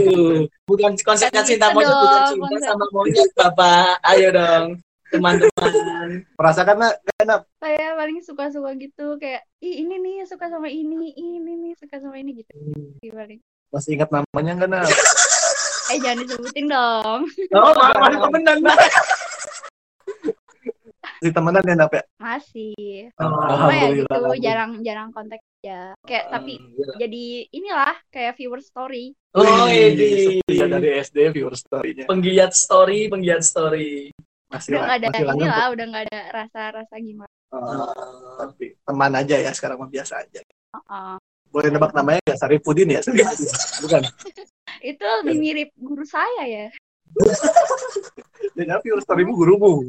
bukan 0.69 0.91
konsep 1.01 1.33
Kan 1.33 1.41
cinta 1.43 1.73
monyet, 1.73 1.89
bukan 1.89 2.21
cinta 2.29 2.57
sama 2.61 2.85
monyet, 2.93 3.29
Bapak. 3.33 3.97
Ayo 4.05 4.29
dong, 4.29 4.65
teman-teman. 5.09 6.09
Merasakan? 6.35 6.75
Gak 6.97 7.25
Nap? 7.25 7.41
Saya 7.59 7.95
paling 7.95 8.19
suka-suka 8.21 8.71
gitu 8.77 9.15
kayak 9.17 9.43
ih 9.59 9.81
ini 9.81 9.95
nih 9.97 10.15
suka 10.25 10.47
sama 10.47 10.67
ini, 10.67 11.13
ini 11.15 11.39
nih 11.41 11.73
suka 11.75 11.99
sama 11.99 12.15
ini 12.17 12.43
gitu. 12.43 12.51
Sih, 12.99 13.11
paling. 13.11 13.39
Masih 13.67 13.99
ingat 13.99 14.09
namanya 14.11 14.51
nggak 14.57 14.69
Nap? 14.71 14.87
Eh 15.87 16.03
jangan 16.03 16.19
disebutin 16.19 16.67
dong. 16.67 17.21
Oh, 17.55 17.71
maaf, 17.71 18.11
temenan. 18.19 18.59
Si 21.17 21.31
temenan 21.31 21.63
ya 21.63 21.75
Nap 21.79 21.91
ya? 21.95 22.03
Masih. 22.19 23.07
Oh, 23.17 23.31
Cuma 23.31 23.71
ya 23.71 23.89
gitu 23.95 24.05
Alhamdulillah. 24.11 24.43
jarang-jarang 24.43 25.09
kontak 25.15 25.39
aja. 25.63 25.95
Kayak 26.03 26.25
tapi 26.27 26.59
jadi 26.99 27.25
inilah 27.49 27.95
kayak 28.11 28.35
viewer 28.35 28.59
story. 28.59 29.15
Oh, 29.31 29.65
ini 29.71 30.43
setia 30.43 30.67
dari 30.67 30.99
SD 30.99 31.17
viewer 31.33 31.55
story-nya. 31.55 32.03
penggiat 32.05 32.51
story, 32.51 33.07
penggiat 33.07 33.41
story. 33.41 34.11
Masih 34.47 34.69
Udah 34.73 34.81
nggak 34.87 34.97
ada 34.97 35.07
masih 35.11 35.25
lanjut. 35.27 35.43
inilah, 35.43 35.65
udah 35.75 35.85
nggak 35.91 36.03
ada 36.07 36.21
rasa-rasa 36.31 36.95
gimana. 37.03 37.33
Oh, 37.51 37.91
tapi 38.39 38.75
teman 38.83 39.11
aja 39.15 39.35
ya 39.39 39.51
sekarang 39.55 39.77
mah 39.79 39.91
biasa 39.91 40.23
aja. 40.23 40.39
Heeh. 40.43 41.15
Boleh 41.51 41.69
nebak 41.71 41.91
namanya 41.95 42.19
nggak? 42.27 42.39
Sarifudin 42.39 42.95
ya? 42.95 43.01
Bukan. 43.83 44.01
Itu 44.83 45.05
lebih 45.23 45.35
mirip 45.39 45.69
guru 45.79 46.03
saya 46.07 46.43
ya. 46.47 46.67
Jadi 48.55 48.71
viewer 48.83 49.01
story-mu 49.03 49.33
gurumu. 49.35 49.83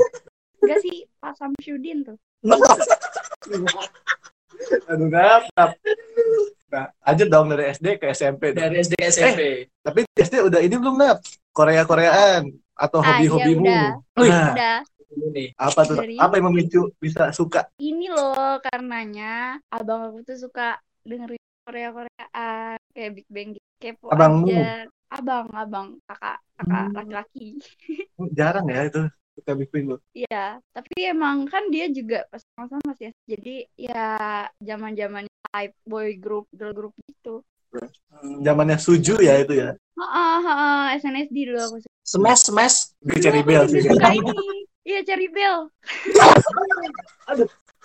Enggak 0.62 0.78
sih, 0.82 1.06
Pak 1.18 1.34
Samsudin 1.38 2.06
tuh. 2.06 2.18
Aduh 4.90 5.08
Nap. 5.10 5.46
Nah, 6.68 6.86
aja 7.00 7.24
dong 7.24 7.48
dari 7.54 7.70
SD 7.72 7.96
ke 7.96 8.10
SMP. 8.10 8.52
dong. 8.52 8.66
Dari 8.66 8.76
SD 8.82 8.94
ke 8.98 9.06
SMP. 9.08 9.40
Tapi 9.82 10.04
di 10.04 10.20
SD 10.20 10.34
udah 10.46 10.60
ini 10.62 10.74
belum 10.78 10.98
Nap? 10.98 11.22
Korea-Koreaan 11.54 12.42
atau 12.78 13.02
Ah, 13.02 13.18
iya, 13.18 13.26
hobi-hobimu? 13.26 13.64
udah. 13.66 13.86
Wih. 14.22 14.30
Nah, 14.30 14.48
Udah. 14.54 14.78
Ini. 15.18 15.44
apa 15.58 15.80
tuh? 15.82 15.96
Dari- 15.98 16.18
Apa 16.20 16.32
yang 16.38 16.46
memicu 16.54 16.80
bisa 17.02 17.34
suka? 17.34 17.66
Ini 17.82 18.06
loh 18.14 18.62
karenanya 18.62 19.58
abang 19.66 20.00
aku 20.14 20.22
tuh 20.22 20.38
suka 20.38 20.78
dengerin 21.02 21.42
Korea-Koreaan 21.66 22.78
kayak 22.94 23.10
Big 23.18 23.26
Bang 23.28 23.48
gitu. 23.58 23.66
Kepo 23.78 24.10
Abangmu? 24.14 24.46
aja. 24.46 24.86
Abang, 25.08 25.46
abang, 25.56 25.88
kakak, 26.06 26.38
kakak 26.54 26.84
Hmm. 26.86 26.94
laki-laki. 26.94 27.46
Jarang 28.38 28.66
ya 28.68 28.86
itu 28.86 29.02
suka 29.34 29.50
Big 29.58 29.70
Bang 29.74 29.84
lu. 29.94 29.98
Iya, 30.14 30.58
tapi 30.74 30.94
emang 31.06 31.46
kan 31.46 31.66
dia 31.70 31.86
juga 31.90 32.26
pas 32.30 32.42
masa 32.58 32.76
masih 32.86 33.10
SD. 33.10 33.26
Jadi 33.38 33.54
ya 33.74 34.04
zaman-zamannya 34.58 35.34
hype 35.54 35.76
boy 35.86 36.14
group, 36.20 36.46
girl 36.54 36.74
group 36.74 36.94
gitu. 37.06 37.42
Zamannya 38.42 38.76
Suju 38.80 39.22
ya 39.22 39.38
itu 39.38 39.54
ya. 39.54 39.76
Heeh, 39.98 40.36
heeh, 40.42 40.82
SNSD 40.98 41.36
dulu 41.50 41.58
aku. 41.58 41.76
Smash, 42.02 42.42
smash. 42.50 42.76
Gue 43.02 43.18
Bell 43.44 43.66
juga 43.68 43.94
sih. 43.94 44.22
Iya, 44.88 45.04
Cherry 45.04 45.28
Bell. 45.28 45.68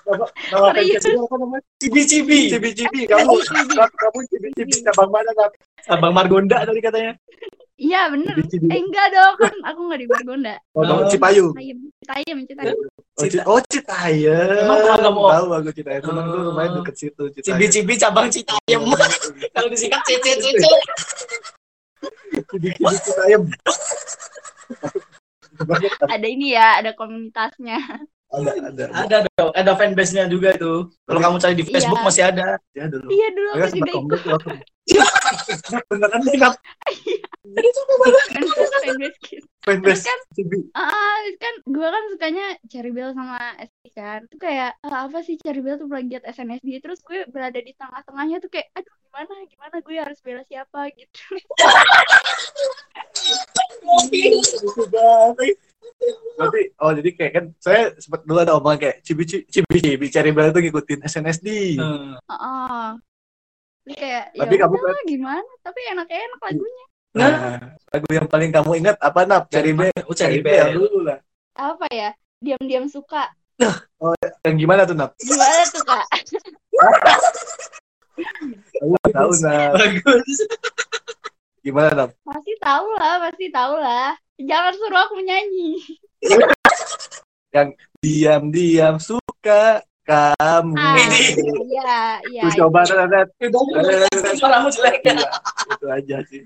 Nama 0.04 0.26
nama 0.52 0.68
Serius? 0.76 1.04
fans 1.04 1.20
apa 1.24 1.36
namanya? 1.40 1.64
Cibi-cibi. 1.80 2.40
Cibi-cibi. 2.52 3.02
Kamu 3.08 3.40
kamu 3.80 4.20
cibi-cibi 4.32 4.74
cabang 4.84 5.10
mana 5.12 5.32
Nap? 5.36 5.52
Abang 5.88 6.14
Margonda 6.16 6.64
tadi 6.64 6.80
katanya. 6.84 7.16
Iya, 7.84 8.08
bener. 8.08 8.34
Eh, 8.40 8.80
enggak 8.80 9.08
dong, 9.12 9.36
kan 9.36 9.52
aku 9.68 9.80
enggak 9.84 10.00
di 10.00 10.08
Margonda. 10.08 10.56
Oh, 10.72 10.84
Oh. 10.84 11.04
Cipayung. 11.12 11.52
Citayam, 11.52 11.80
Citayam, 12.00 12.38
Citayam. 12.48 12.76
Oh, 13.14 13.22
Cita- 13.22 13.46
oh 13.46 13.60
Citayam. 13.68 14.48
Emang 14.56 14.80
tahu 14.80 15.00
kamu? 15.04 15.22
Tahu 15.28 15.48
aku 15.52 15.70
Citayam. 15.76 16.02
Temen 16.02 16.24
gue 16.24 16.40
Oh. 16.40 16.46
rumahnya 16.48 16.72
deket 16.80 16.96
situ 16.96 17.24
Citayam. 17.30 17.46
Cibi-cibi 17.46 17.94
cabang 18.00 18.28
Citayam. 18.32 18.82
Kalau 19.54 19.68
disingkat 19.68 20.02
CC 20.08 20.26
CC. 20.40 20.64
Cibi-cibi 22.50 22.96
Citayam. 22.98 23.42
Ada 26.04 26.28
ini 26.28 26.56
ya, 26.56 26.80
ada 26.80 26.96
komunitasnya. 26.96 27.78
Ada 28.34 28.52
ada. 28.74 28.86
Ada 29.06 29.18
dong, 29.38 29.54
ada 29.54 29.72
fanbase-nya 29.78 30.26
juga 30.26 30.58
itu. 30.58 30.90
Kalau 31.06 31.20
kamu 31.22 31.38
cari 31.38 31.54
di 31.54 31.66
Facebook 31.70 32.02
Iya. 32.02 32.08
masih 32.10 32.24
ada. 32.26 32.48
Ya 32.74 32.90
dulu. 32.90 33.06
Iya, 33.14 33.28
dulu 33.38 33.50
aku 33.54 33.78
juga 33.78 33.92
ikut. 33.94 34.22
waktu. 34.26 34.56
Beneran 35.90 36.22
nih 36.28 36.36
Nap. 36.42 36.54
fanbase 38.84 39.18
gitu. 39.30 39.46
Fanbase 39.64 40.04
Kan 40.04 40.20
Cibi. 40.36 40.60
Ah, 40.76 41.24
kan 41.40 41.54
gue 41.64 41.88
kan 41.88 42.04
sukanya 42.12 42.46
Cherry 42.68 42.92
Bell 42.92 43.16
sama 43.16 43.40
SD 43.62 43.84
kan. 43.96 44.28
Itu 44.28 44.36
kayak 44.42 44.76
ah, 44.84 45.08
apa 45.08 45.24
sih 45.24 45.40
Cherry 45.40 45.64
Bell 45.64 45.80
tuh 45.80 45.88
plagiat 45.88 46.28
SNSD 46.28 46.84
terus 46.84 47.00
gue 47.06 47.24
berada 47.32 47.56
di 47.62 47.72
tengah-tengahnya 47.78 48.44
tuh 48.44 48.52
kayak 48.52 48.68
aduh 48.76 48.92
gimana 49.08 49.34
gimana 49.48 49.76
gue 49.80 49.96
harus 49.96 50.20
bela 50.26 50.44
siapa 50.50 50.90
gitu. 50.98 51.40
Berarti, 56.34 56.62
oh 56.82 56.92
jadi 56.92 57.10
kayak 57.14 57.32
kan 57.32 57.46
saya 57.62 57.82
sempat 58.02 58.26
dulu 58.26 58.40
ada 58.42 58.58
omongan 58.58 58.80
kayak 58.82 58.98
cibi 59.06 59.24
cibi 59.24 59.46
cibi, 59.48 59.78
cibi 59.80 60.06
Cherry 60.10 60.32
Bell 60.34 60.50
itu 60.50 60.60
ngikutin 60.66 61.00
SNSD. 61.06 61.48
Hmm. 61.78 62.18
Heeh. 62.18 62.86
Jadi 63.84 63.96
kayak 64.00 64.24
ya 64.34 64.42
Tapi 64.48 64.56
kamu 64.56 64.74
udahlah, 64.80 65.04
gimana? 65.06 65.52
Tapi 65.62 65.80
enak-enak 65.92 66.40
lagunya. 66.40 66.86
Nah, 67.14 67.32
lagu 67.94 68.10
yang 68.10 68.26
paling 68.26 68.50
kamu 68.50 68.72
ingat 68.82 68.98
apa 68.98 69.22
nap? 69.30 69.46
Cherry 69.54 69.78
Bell. 69.78 69.94
Oh, 70.10 70.16
Cherry 70.18 70.42
Bell. 70.42 70.74
dulu 70.74 71.06
lah. 71.06 71.20
Apa 71.54 71.86
ya? 71.94 72.10
Diam-diam 72.42 72.90
suka. 72.90 73.30
Yang 74.42 74.56
gimana 74.58 74.82
tuh 74.90 74.98
nap? 74.98 75.14
Gimana 75.22 75.62
tuh 75.70 75.84
kak? 75.86 76.06
Aku 78.82 78.98
tahu 79.16 79.32
nap. 79.46 79.72
Bagus. 79.78 80.38
Gimana 81.64 81.90
nap? 81.96 82.10
Pasti 82.28 82.54
tahu 82.60 82.88
lah, 83.00 83.24
pasti 83.24 83.48
tahu 83.48 83.74
lah. 83.80 84.12
Jangan 84.36 84.74
suruh 84.76 85.02
aku 85.08 85.18
nyanyi. 85.24 85.80
Diam 88.04 88.52
diam 88.52 89.00
suka 89.00 89.80
kamu. 90.04 90.76
Ah, 90.76 91.00
Ini. 91.00 91.24
iya, 91.72 91.96
iya. 92.28 92.42
Terus 92.44 92.60
coba 92.60 92.84
Nat. 92.84 93.28
Suaramu 94.36 94.68
jelek 94.68 95.00
ya. 95.02 95.16
Iya, 95.16 95.30
itu 95.72 95.86
aja 95.88 96.18
sih. 96.28 96.44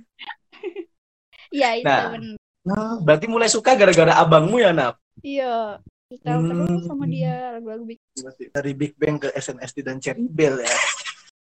Iya, 1.50 1.70
itu 1.82 1.88
Nah. 1.90 2.14
bener. 2.14 2.36
Nah, 2.62 3.00
berarti 3.02 3.26
mulai 3.26 3.50
suka 3.50 3.74
gara-gara 3.74 4.20
abangmu 4.20 4.62
ya, 4.62 4.70
Nap? 4.70 5.02
Iya. 5.26 5.82
Kita 6.08 6.40
Hmm. 6.40 6.48
terus 6.70 6.88
sama 6.88 7.04
dia 7.04 7.58
lagu-lagu 7.58 7.84
Big 7.84 8.00
Berarti 8.16 8.44
Dari 8.48 8.72
Big 8.72 8.94
Bang 8.96 9.18
ke 9.18 9.28
SNSD 9.34 9.84
dan 9.84 9.98
Cherry 10.00 10.24
Bell 10.24 10.62
ya. 10.62 10.72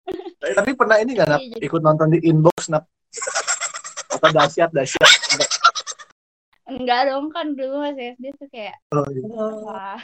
Tapi- 0.58 0.74
pernah 0.74 0.96
ini 0.98 1.12
nggak 1.12 1.28
Nap? 1.28 1.40
Iya, 1.42 1.58
Ikut 1.60 1.82
nonton 1.84 2.08
di 2.10 2.18
inbox 2.24 2.72
Nap? 2.72 2.88
Apa 4.16 4.32
dahsyat 4.32 4.70
dahsyat? 4.72 5.10
Enggak 6.66 7.06
dong 7.06 7.30
kan 7.30 7.54
dulu 7.54 7.78
masih 7.78 8.18
SD 8.18 8.24
tuh 8.42 8.48
kayak 8.50 8.74
Oh, 8.90 9.06
iya. 9.06 9.22
wah. 9.62 10.00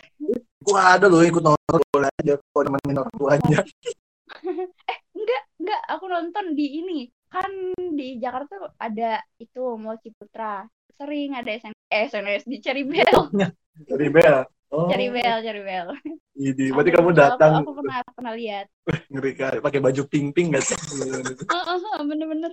Gua 0.62 0.80
ada 0.94 1.10
loh 1.10 1.26
ikut 1.26 1.42
nonton 1.42 1.80
boleh 1.90 2.06
aja 2.22 2.38
kok 2.38 2.62
nemenin 2.62 3.02
orang 3.02 3.14
tuanya. 3.18 3.58
Enggak, 5.12 5.42
enggak 5.60 5.82
aku 5.90 6.04
nonton 6.06 6.44
di 6.54 6.66
ini. 6.78 7.00
Kan 7.26 7.50
di 7.96 8.16
Jakarta 8.22 8.70
ada 8.78 9.20
itu 9.36 9.62
Mall 9.74 9.98
Ciputra. 9.98 10.62
Sering 10.94 11.34
ada 11.34 11.50
SN 11.50 11.74
eh, 11.90 12.06
SNS 12.06 12.42
di 12.46 12.56
Cherry 12.62 12.84
Bell. 12.86 13.26
Cherry 13.88 14.08
Bell. 14.12 14.46
Oh, 14.72 14.88
Cherry 14.88 15.12
Bell, 15.12 15.38
Cherry 15.44 15.62
Bell. 15.66 15.92
Ini 16.32 16.72
berarti 16.72 16.90
kamu 16.96 17.10
datang 17.12 17.60
Aku, 17.60 17.76
aku 17.76 17.84
pernah 17.84 17.98
pernah 18.16 18.32
lihat. 18.32 18.66
ngeri 19.12 19.32
kali 19.36 19.58
pakai 19.60 19.80
baju 19.84 20.02
pink 20.08 20.32
pink 20.32 20.56
gak 20.56 20.64
sih? 20.64 20.78
Bener-bener. 22.08 22.52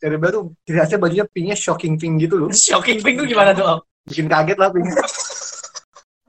Tapi 0.00 0.16
Bell 0.16 0.32
tuh 0.32 0.44
ciri 0.64 0.78
khasnya 0.80 0.98
bajunya 1.00 1.26
pinknya 1.28 1.56
shocking 1.56 1.94
pink 2.00 2.14
gitu 2.28 2.34
loh. 2.36 2.48
Shocking 2.52 3.00
pink 3.04 3.20
tuh 3.20 3.26
gimana 3.28 3.52
tuh, 3.52 3.64
Om? 3.64 3.78
Bikin 4.08 4.26
kaget 4.28 4.58
lah 4.58 4.68
pink. 4.72 4.86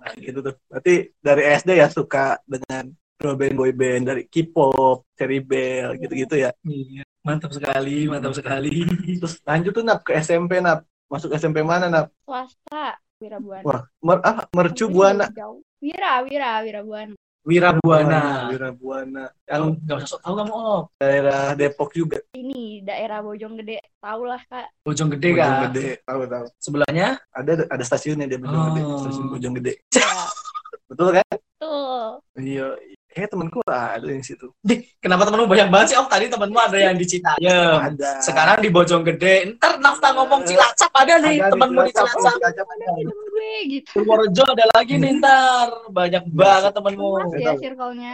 Nah, 0.03 0.13
gitu 0.19 0.39
tuh. 0.43 0.55
Berarti 0.67 0.93
dari 1.23 1.43
SD 1.47 1.69
ya 1.79 1.87
suka 1.87 2.35
dengan 2.43 2.91
girl 3.23 3.39
band 3.39 3.55
boy 3.55 3.71
band 3.71 4.03
dari 4.11 4.23
K-pop, 4.27 5.07
Cherry 5.15 5.39
Bell 5.39 5.95
gitu-gitu 5.95 6.35
ya. 6.35 6.51
Iya, 6.67 7.07
mantap 7.23 7.55
sekali, 7.55 8.03
mantap 8.11 8.35
sekali. 8.35 8.83
Terus 9.15 9.39
lanjut 9.47 9.71
tuh 9.71 9.83
Nap 9.87 10.03
ke 10.03 10.19
SMP 10.19 10.59
Nap. 10.59 10.83
Masuk 11.07 11.31
SMP 11.39 11.63
mana 11.63 11.87
Nap? 11.87 12.11
Swasta, 12.27 12.99
Wira 13.23 13.39
Buana. 13.39 13.63
Wah, 13.63 13.81
mer 14.03 14.19
ah, 14.27 14.43
Mercu 14.51 14.91
Buana. 14.91 15.31
Jauh. 15.31 15.63
Wira, 15.79 16.19
Wira, 16.27 16.51
Wira 16.67 16.81
Buana. 16.83 17.15
Wira 17.43 17.75
Buana. 17.75 18.47
Wira 18.47 18.71
Buana. 18.71 19.27
Yang 19.43 19.63
Yang 19.75 19.83
nggak 19.83 19.97
usah 20.07 20.19
tahu 20.23 20.35
kamu, 20.39 20.53
Om. 20.55 20.83
daerah 20.95 21.41
Depok 21.53 21.89
juga. 21.91 22.17
Ini 22.31 22.81
daerah 22.81 23.19
Bojonggede. 23.19 23.83
Tau 23.99 24.23
lah, 24.23 24.39
Kak. 24.47 24.67
Bojonggede 24.81 25.29
kan. 25.33 25.47
Bojonggede. 25.67 25.85
Tahu 26.01 26.21
tahu. 26.25 26.45
Sebelahnya 26.57 27.07
Ada 27.29 27.67
ada 27.67 27.83
stasiunnya 27.83 28.25
dia 28.25 28.39
Bojonggede, 28.39 28.79
Oh. 28.81 28.99
stasiun 29.03 29.27
Bojonggede. 29.27 29.73
Ya, 29.91 30.07
Betul 30.89 31.07
kan? 31.13 31.27
tuh. 31.59 32.23
Iya. 32.39 32.67
Eh 33.13 33.29
temanku 33.29 33.61
ada 33.69 34.09
yang 34.09 34.25
situ. 34.25 34.49
Kenapa 34.97 35.29
temenmu 35.29 35.45
banyak 35.45 35.69
banget 35.69 35.87
sih? 35.93 35.97
Oh, 36.01 36.09
tadi 36.09 36.33
temenmu 36.33 36.57
ada 36.57 36.77
yang 36.81 36.97
di 36.97 37.05
Citayam. 37.05 37.93
Ada. 37.93 38.25
Sekarang 38.25 38.57
di 38.57 38.73
Bojonggede. 38.73 39.53
Ntar 39.53 39.77
nafta 39.77 40.17
ngomong 40.17 40.41
Cilacap 40.49 40.89
ada 40.97 41.21
nih. 41.21 41.37
Ada 41.37 41.53
temenmu 41.53 41.79
di 41.85 41.93
Cilacap, 41.93 42.17
Cilacap. 42.17 42.41
Cilacap 42.41 42.67
ada. 42.73 42.85
Gue 43.05 43.53
gitu. 43.69 43.89
Purworejo 43.93 44.43
ada 44.49 44.65
lagi 44.73 44.93
nih 44.97 45.21
ntar. 45.21 45.67
Banyak 45.93 46.23
banget 46.33 46.73
temenmu. 46.73 47.09
Luas 47.21 47.37
ya 47.37 47.53
circle-nya. 47.53 48.13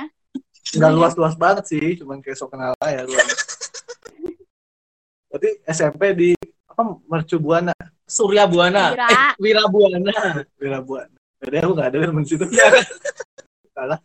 Nggak 0.70 0.92
luas-luas 0.92 1.36
banget 1.40 1.66
sih, 1.72 1.88
cuman 2.04 2.20
kayak 2.20 2.36
sok 2.36 2.52
kenal 2.52 2.76
aja 2.84 3.08
lu. 3.08 3.16
Berarti 5.32 5.50
SMP 5.64 6.12
di 6.12 6.30
apa 6.68 7.00
Mercu 7.08 7.40
Buana, 7.40 7.74
Surya 8.04 8.44
Buana. 8.46 8.92
Wira. 8.92 9.08
Eh, 9.08 9.32
Wira 9.40 9.64
Buana. 9.72 10.12
Wira 10.60 10.80
Buana. 10.84 11.16
Jadi 11.40 11.56
aku 11.64 11.72
nggak 11.72 11.88
ada 11.88 11.98
temen 12.04 12.26
situ. 12.28 12.46
Iya 12.52 12.68
kan? 12.68 12.86
Salah. 13.72 14.00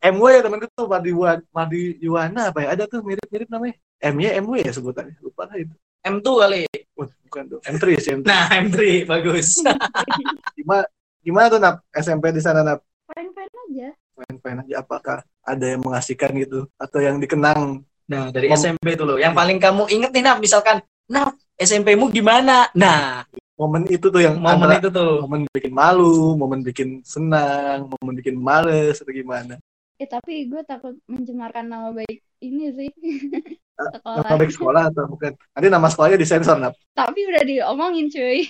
MW 0.00 0.24
ya 0.32 0.40
temen 0.40 0.58
itu 0.64 0.82
Mardi 0.88 1.10
Buana, 1.12 1.42
Mardi 1.52 1.82
Yuwana 2.00 2.40
apa 2.48 2.58
ya? 2.64 2.68
Ada 2.72 2.84
tuh 2.88 3.04
mirip-mirip 3.04 3.48
namanya. 3.52 3.76
MY 4.00 4.40
MW 4.40 4.54
ya 4.64 4.72
sebutannya. 4.72 5.20
Lupa 5.20 5.44
lah 5.44 5.56
itu. 5.60 5.74
M2 6.00 6.28
kali. 6.40 6.60
Bukan 6.96 7.42
tuh. 7.46 7.60
M3 7.68 7.84
sih 8.00 8.12
M3. 8.16 8.24
Nah, 8.24 8.48
M3 8.56 8.78
bagus. 9.04 9.60
Gimana, 10.58 10.84
gimana 11.20 11.46
tuh 11.52 11.60
Nap? 11.60 11.74
SMP 11.92 12.32
di 12.32 12.40
sana 12.40 12.64
Nap? 12.64 12.80
Fine-fine 13.12 13.52
aja. 13.68 13.88
Main-main 14.16 14.64
aja 14.64 14.74
apakah 14.80 15.18
ada 15.44 15.64
yang 15.64 15.80
mengasihkan 15.84 16.32
gitu 16.40 16.68
atau 16.80 16.98
yang 17.00 17.20
dikenang 17.20 17.84
Nah, 18.10 18.34
dari 18.34 18.50
Mom- 18.50 18.58
SMP 18.58 18.98
tuh 18.98 19.06
loh. 19.06 19.16
Yang 19.22 19.38
paling 19.38 19.58
kamu 19.62 19.86
inget 19.86 20.10
nih, 20.10 20.22
Nap, 20.26 20.42
misalkan, 20.42 20.82
Nap, 21.06 21.38
SMP-mu 21.54 22.10
gimana? 22.10 22.66
Nah, 22.74 23.22
momen 23.60 23.84
itu 23.86 24.08
tuh 24.08 24.18
yang 24.18 24.36
momen 24.36 24.56
antara- 24.66 24.80
itu 24.80 24.88
tuh. 24.90 25.12
momen 25.20 25.44
bikin 25.52 25.72
malu, 25.72 26.16
momen 26.34 26.60
bikin 26.60 26.88
senang, 27.04 27.92
momen 27.92 28.16
bikin 28.16 28.34
males 28.34 28.96
atau 28.96 29.12
gimana? 29.12 29.60
Eh 29.94 30.08
tapi 30.08 30.48
gue 30.48 30.64
takut 30.64 30.96
mencemarkan 31.04 31.68
nama 31.68 31.92
baik 31.92 32.24
ini 32.40 32.72
sih. 32.72 32.90
Nama 33.80 33.96
Sekolah. 33.96 34.36
baik 34.36 34.52
sekolah 34.52 34.82
atau 34.92 35.04
bukan? 35.08 35.32
Nanti 35.56 35.68
nama 35.68 35.88
sekolahnya 35.88 36.20
disensor 36.20 36.52
nap. 36.54 36.76
Tapi 36.92 37.16
udah 37.22 37.40
diomongin 37.42 38.08
cuy. 38.08 38.44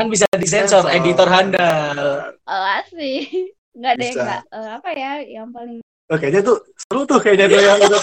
Kan 0.00 0.08
bisa 0.08 0.24
disensor, 0.34 0.80
Sensor. 0.82 0.96
editor 0.96 1.28
handal. 1.28 2.32
Alas 2.42 2.88
sih. 2.88 3.52
Nggak 3.72 3.90
ada 3.90 4.00
yang 4.02 4.08
Bisa. 4.10 4.24
nggak 4.24 4.42
eh, 4.48 4.70
apa 4.72 4.88
ya 4.92 5.12
yang 5.30 5.48
paling 5.48 5.84
Oh, 6.08 6.16
kayaknya 6.16 6.40
tuh 6.42 6.56
seru 6.78 7.04
tuh 7.04 7.20
kayaknya 7.20 7.48
tuh 7.48 7.56
yang 7.58 7.80
udah. 7.84 8.00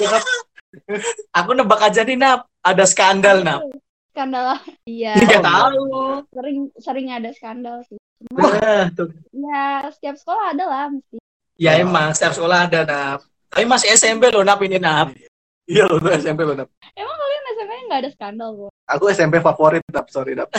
Aku 1.36 1.52
nebak 1.54 1.82
aja 1.84 2.02
nih, 2.02 2.18
Nap. 2.18 2.46
Ada 2.62 2.86
skandal, 2.86 3.42
Nap. 3.42 3.66
Skandal. 4.20 4.46
Iya. 4.84 5.14
Tidak 5.16 5.40
Oh, 5.40 5.48
tahu. 5.48 5.84
Sering 6.36 6.58
sering 6.76 7.08
ada 7.08 7.32
skandal 7.32 7.80
sih. 7.88 7.96
Cuma 8.20 8.52
Nah, 8.52 8.92
tuh. 8.92 9.08
ya 9.32 9.64
setiap 9.96 10.20
sekolah 10.20 10.52
ada 10.52 10.66
lah 10.68 10.86
mesti. 10.92 11.16
Ya 11.56 11.80
emang, 11.80 12.12
setiap 12.12 12.36
sekolah 12.36 12.68
ada, 12.68 12.84
Nap. 12.84 13.20
Tapi 13.48 13.64
masih 13.64 13.92
SMP 13.92 14.28
loh, 14.28 14.44
Nap, 14.44 14.60
ini, 14.60 14.76
Nap. 14.76 15.16
Iya 15.70 15.86
loh 15.86 16.02
tuh 16.02 16.10
SMP 16.12 16.42
loh 16.42 16.58
nap. 16.58 16.66
Emang 16.98 17.14
kalian 17.14 17.44
SMP 17.54 17.72
nggak 17.86 18.00
ada 18.02 18.10
skandal 18.10 18.50
kok? 18.58 18.72
Aku 18.90 19.06
SMP 19.14 19.38
favorit 19.38 19.86
nap, 19.94 20.10
sorry 20.10 20.34
nap. 20.34 20.50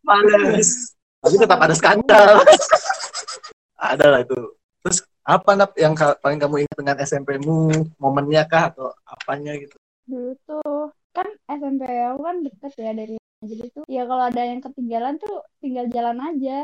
Males. 0.00 0.96
Tapi 1.20 1.34
tetap 1.36 1.60
ada 1.60 1.74
skandal. 1.76 2.40
ada 3.76 4.04
lah 4.08 4.20
itu. 4.24 4.32
Terus 4.80 5.04
apa 5.20 5.50
nap 5.52 5.76
yang 5.76 5.92
paling 5.92 6.40
kamu 6.40 6.64
ingat 6.64 6.76
dengan 6.80 6.96
SMP-mu? 7.04 7.68
Momennya 8.00 8.48
kah 8.48 8.72
atau 8.72 8.88
apanya 9.04 9.52
gitu? 9.60 9.76
Dulu 10.08 10.32
tuh 10.42 10.88
kan 11.20 11.28
SMP 11.52 11.82
aku 11.84 12.20
kan 12.24 12.36
deket 12.40 12.72
ya 12.80 12.92
dari 12.96 13.16
jadi 13.40 13.64
tuh 13.72 13.84
ya 13.88 14.02
kalau 14.08 14.24
ada 14.28 14.42
yang 14.44 14.60
ketinggalan 14.60 15.14
tuh 15.20 15.44
tinggal 15.60 15.84
jalan 15.92 16.16
aja. 16.20 16.58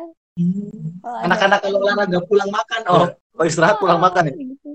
Kalau 1.01 1.17
ada- 1.17 1.25
Anak-anak 1.29 1.59
kalau 1.65 1.79
olahraga 1.81 2.21
pulang 2.29 2.51
makan, 2.53 2.81
oh. 2.93 3.07
Oh 3.37 3.45
istirahat 3.45 3.77
pulang 3.81 4.01
makan 4.01 4.33
ya? 4.33 4.35
gitu. 4.37 4.71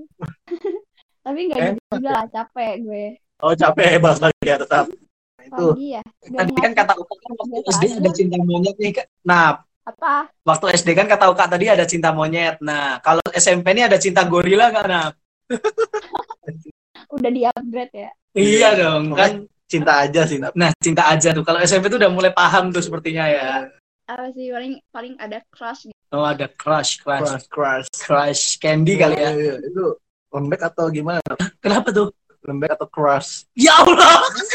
Tapi 1.26 1.38
nggak 1.50 1.58
Enak 1.58 1.74
gitu 1.78 1.94
juga 1.98 2.10
lah 2.14 2.26
capek 2.30 2.72
gue. 2.82 3.04
Oh 3.42 3.54
capek 3.54 3.98
balik 3.98 4.20
lagi 4.22 4.42
ya 4.46 4.56
tetap. 4.58 4.86
Nah, 4.90 5.44
itu 5.46 5.64
Pagi 5.74 5.86
ya. 5.98 6.02
Tadi 6.22 6.52
kan 6.54 6.72
kata 6.74 6.92
Uka 6.98 7.14
kan 7.18 7.30
waktu 7.38 7.54
Biasa 7.58 7.70
SD 7.70 7.84
aja. 7.86 7.98
ada 7.98 8.10
cinta 8.14 8.36
monyet 8.42 8.76
nih. 8.78 8.92
Nah, 9.26 9.46
apa? 9.82 10.14
waktu 10.46 10.66
SD 10.78 10.88
kan 10.94 11.06
kata 11.10 11.24
Uka 11.30 11.44
tadi 11.50 11.66
ada 11.70 11.86
cinta 11.86 12.10
monyet. 12.14 12.58
Nah, 12.62 12.98
kalau 13.02 13.22
SMP 13.34 13.74
ini 13.74 13.82
ada 13.86 13.98
cinta 13.98 14.22
gorila 14.26 14.70
nggak, 14.70 14.86
Nah? 14.86 15.10
Udah 17.14 17.30
di 17.30 17.42
upgrade 17.46 17.94
ya. 17.94 18.10
Iya 18.32 18.68
dong, 18.78 19.12
kan. 19.14 19.46
Cinta 19.72 20.04
aja 20.04 20.28
sih. 20.28 20.36
Nah, 20.36 20.68
cinta 20.76 21.08
aja 21.08 21.32
tuh. 21.32 21.40
Kalau 21.40 21.56
SMP 21.64 21.88
tuh 21.88 21.96
udah 21.96 22.12
mulai 22.12 22.28
paham 22.28 22.68
tuh 22.68 22.84
sepertinya 22.84 23.24
ya. 23.24 23.72
Apa 24.04 24.28
sih 24.36 24.52
paling 24.52 24.76
paling 24.92 25.14
ada 25.16 25.40
crush 25.48 25.88
gitu. 25.88 25.96
Oh, 26.12 26.28
ada 26.28 26.44
crush, 26.44 27.00
crush, 27.00 27.24
Crush, 27.24 27.46
crush. 27.48 27.88
crush 27.96 28.42
candy 28.60 29.00
kali 29.00 29.16
ya. 29.16 29.32
Iya. 29.32 29.54
Itu 29.64 29.96
lembek 30.28 30.60
atau 30.68 30.92
gimana? 30.92 31.24
Nap? 31.24 31.40
Kenapa 31.64 31.88
tuh? 31.88 32.12
Lembek 32.44 32.76
atau 32.76 32.84
crush? 32.92 33.48
Ya 33.56 33.72
Allah. 33.80 34.20
Bagus, 34.20 34.48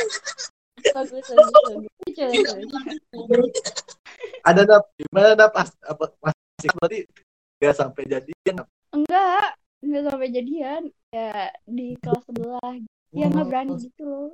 bagus, 0.93 1.25
bagus. 1.33 1.89
Lucu, 2.05 2.23
lucu. 2.29 2.53
Ada 4.45 4.61
nap? 4.69 4.83
Gimana? 5.01 5.45
As- 5.57 5.81
apa 5.81 6.05
masih 6.21 6.69
berarti 6.77 6.99
nggak 7.57 7.73
sampai 7.73 8.03
jadian? 8.05 8.55
Enggak, 8.93 9.47
enggak 9.81 10.03
sampai 10.05 10.27
jadian. 10.29 10.83
Ya 11.09 11.49
di 11.65 11.97
kelas 12.03 12.21
sebelah. 12.29 12.77
Ya 13.15 13.25
nggak 13.31 13.47
berani 13.47 13.73
gitu 13.79 14.03
loh. 14.03 14.29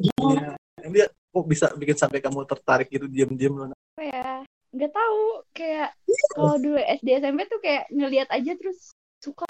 Iya. 0.00 0.54
Dia 0.88 1.06
kok 1.10 1.44
bisa 1.44 1.66
bikin 1.76 1.96
sampai 1.98 2.22
kamu 2.22 2.46
tertarik 2.48 2.88
gitu 2.88 3.04
diam-diam 3.10 3.54
loh. 3.58 3.66
Apa 3.74 4.02
ya? 4.04 4.30
Nggak 4.72 4.92
tahu. 4.94 5.22
Kayak 5.52 5.88
kalau 6.32 6.56
dulu 6.56 6.78
SD 6.78 7.08
SMP 7.20 7.40
tuh 7.50 7.60
kayak 7.60 7.84
ngelihat 7.92 8.28
aja 8.32 8.52
terus 8.56 8.94
suka. 9.20 9.46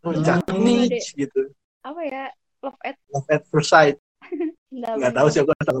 Oh, 0.00 0.12
Hmm. 0.16 0.24
cakep 0.24 0.56
nih 0.56 0.88
gitu. 0.96 1.52
Apa 1.84 2.00
ya? 2.08 2.24
Love 2.64 2.80
at 2.84 2.96
Love 3.12 3.28
at 3.28 3.42
first 3.52 3.68
sight. 3.72 3.96
enggak. 4.72 4.94
Nggak 4.96 5.14
tahu 5.16 5.28
sih 5.28 5.40
aku 5.44 5.50
nggak 5.52 5.68
tahu. 5.68 5.80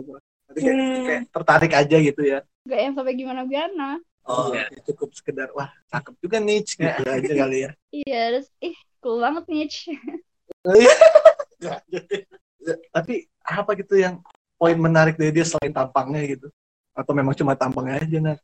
Tapi 0.50 0.58
kayak, 0.66 0.76
kayak 1.06 1.22
tertarik 1.30 1.72
aja 1.72 1.96
gitu 2.02 2.22
ya. 2.26 2.38
Enggak 2.66 2.80
yang 2.84 2.94
sampai 2.98 3.14
gimana-gimana. 3.16 3.88
Oh, 4.28 4.52
Iya, 4.52 4.68
cukup 4.84 5.10
sekedar 5.16 5.48
wah 5.56 5.72
cakep 5.88 6.14
juga 6.20 6.36
nih 6.38 6.60
gitu 6.62 7.02
aja 7.08 7.32
kali 7.32 7.58
ya. 7.66 7.70
Iya, 7.90 8.20
terus 8.36 8.48
ih 8.60 8.76
cool 9.00 9.18
banget 9.24 9.44
nih. 9.48 9.66
Ya, 11.60 11.76
ya, 11.86 12.74
Tapi 12.90 13.14
apa 13.40 13.70
gitu 13.76 13.94
yang 13.94 14.20
poin 14.56 14.76
menarik 14.76 15.16
dari 15.16 15.30
dia 15.30 15.44
selain 15.44 15.70
tampangnya 15.70 16.24
gitu? 16.26 16.48
Atau 16.92 17.12
memang 17.12 17.32
cuma 17.32 17.52
tampangnya 17.54 18.00
aja 18.00 18.18
nah? 18.20 18.38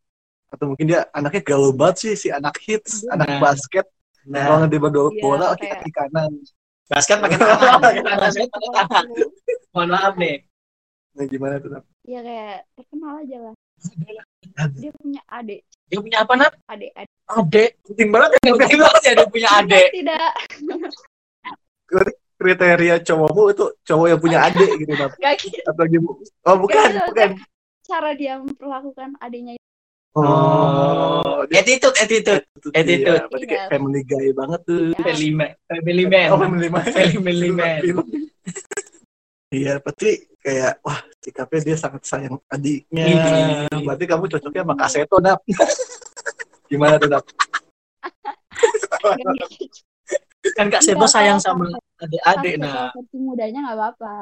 atau 0.46 0.70
mungkin 0.70 0.87
dia 0.87 1.11
anaknya 1.11 1.42
gaul 1.42 1.74
banget 1.74 1.96
sih 1.98 2.14
si 2.14 2.29
anak 2.31 2.55
hits 2.62 3.02
anak 3.11 3.26
Nah. 3.26 3.40
basket 3.42 3.83
kalau 4.22 4.31
Nah, 4.57 4.59
ngerti 4.62 4.79
bola 4.79 4.94
Iya, 5.11 5.20
bola 5.20 5.46
oke 5.50 5.59
kayak- 5.59 5.83
kaki 5.83 5.90
kanan 5.90 6.31
basket 6.87 7.18
pakai 7.18 7.35
tangan. 7.35 7.81
Basket 8.22 8.46
pakai 8.46 8.70
tangan. 8.70 9.05
Mohon 9.74 9.88
maaf 9.90 10.14
nih. 10.14 10.37
nah 11.18 11.24
gimana 11.26 11.55
tuh? 11.59 11.83
Iya 12.07 12.20
kayak 12.22 12.57
terkenal 12.79 13.12
aja 13.26 13.37
lah. 13.42 13.55
Dia 14.79 14.90
punya 14.94 15.20
adik, 15.26 15.61
Dia 15.90 15.98
punya 15.98 16.18
apa, 16.22 16.33
Nap? 16.38 16.52
adik, 16.64 16.90
adik. 16.94 17.14
Adek. 17.26 17.70
Penting 17.83 18.09
banget 18.14 18.31
ya, 18.38 18.38
penting 18.55 18.81
banget 18.81 19.02
ya 19.02 19.12
dia 19.18 19.26
punya 19.26 19.48
adek. 19.50 19.88
Tidak, 19.90 20.31
kriteria 22.37 22.96
cowokmu 23.03 23.42
itu 23.51 23.64
cowok 23.83 24.07
yang 24.07 24.20
punya 24.20 24.38
adik 24.44 24.70
gitu 24.77 24.92
Nap. 24.92 25.11
gak 25.16 25.35
gitu. 25.40 25.61
atau 25.64 25.85
gitu 25.85 26.09
oh 26.44 26.57
bukan 26.57 26.77
Gak 26.77 26.92
gitu, 26.94 27.09
bukan 27.11 27.31
Cara 27.83 28.11
dia 28.12 28.35
memperlakukan 28.37 29.14
adiknya 29.20 29.55
itu. 29.55 29.62
Oh, 30.16 31.46
dia 31.46 31.62
attitude, 31.62 31.94
attitude. 31.94 32.42
attitude. 32.72 33.14
Iya, 33.14 33.31
berarti 33.31 33.37
Iya. 33.38 33.51
kayak 33.53 33.66
family 33.70 34.03
guy 34.03 34.27
banget 34.33 34.61
tuh 34.64 34.79
Ya, 34.90 34.99
Family 34.99 35.31
man. 35.31 35.51
Family 35.64 36.05
man. 36.05 36.27
oh 36.27 36.38
family 36.40 36.68
man 36.68 36.85
Family 36.90 37.51
man. 37.53 37.79
iya 39.49 39.79
berarti 39.79 40.11
kayak 40.40 40.83
wah 40.83 40.99
sikapnya 41.20 41.61
dia 41.62 41.77
sangat 41.79 42.03
sayang 42.03 42.35
adiknya 42.49 43.05
Iya. 43.07 43.79
berarti 43.79 44.05
kamu 44.05 44.25
cocoknya 44.27 44.62
sama 44.62 44.75
kaseto 44.75 45.16
Nap 45.22 45.38
gimana 46.70 46.99
tuh 46.99 47.07
Nap 47.07 47.22
gitu. 49.14 49.31
Kan 50.55 50.66
Kak 50.70 50.83
Seto 50.83 51.03
Iya, 51.03 51.11
sayang 51.11 51.38
sama 51.38 51.70
adik-adik, 52.00 52.54
nah. 52.61 52.92
versi 52.92 53.16
mudanya 53.16 53.59
nggak 53.64 53.76
apa-apa. 53.76 54.14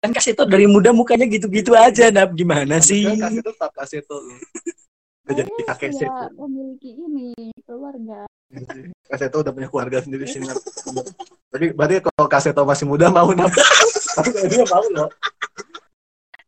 Kan 0.00 0.10
Kak 0.14 0.22
Seto 0.22 0.46
dari 0.48 0.64
muda 0.70 0.94
mukanya 0.94 1.26
gitu-gitu 1.28 1.74
aja, 1.76 2.08
Nap. 2.08 2.32
Gimana 2.32 2.78
sih? 2.78 3.04
Kan 3.04 3.30
kaseto 3.34 3.50
tetap 3.52 3.70
kaseto 3.74 4.16
loh 4.16 4.38
udah 5.22 5.34
jadi 5.38 5.62
kakek 5.70 5.92
seto 5.94 6.26
memiliki 6.34 6.90
ini 6.98 7.30
keluarga. 7.62 8.26
kaseto 9.06 9.36
udah 9.40 9.52
punya 9.54 9.68
keluarga 9.70 9.98
sendiri 10.02 10.26
sih 10.26 10.42
tapi 11.48 11.70
berarti 11.72 12.02
kalau 12.02 12.26
kaseto 12.26 12.66
masih 12.66 12.90
muda 12.90 13.06
mau 13.06 13.30
Nap 13.30 13.54
tapi 14.18 14.28
kalau 14.34 14.48
dia 14.50 14.66
mau 14.66 14.86
loh 14.90 15.08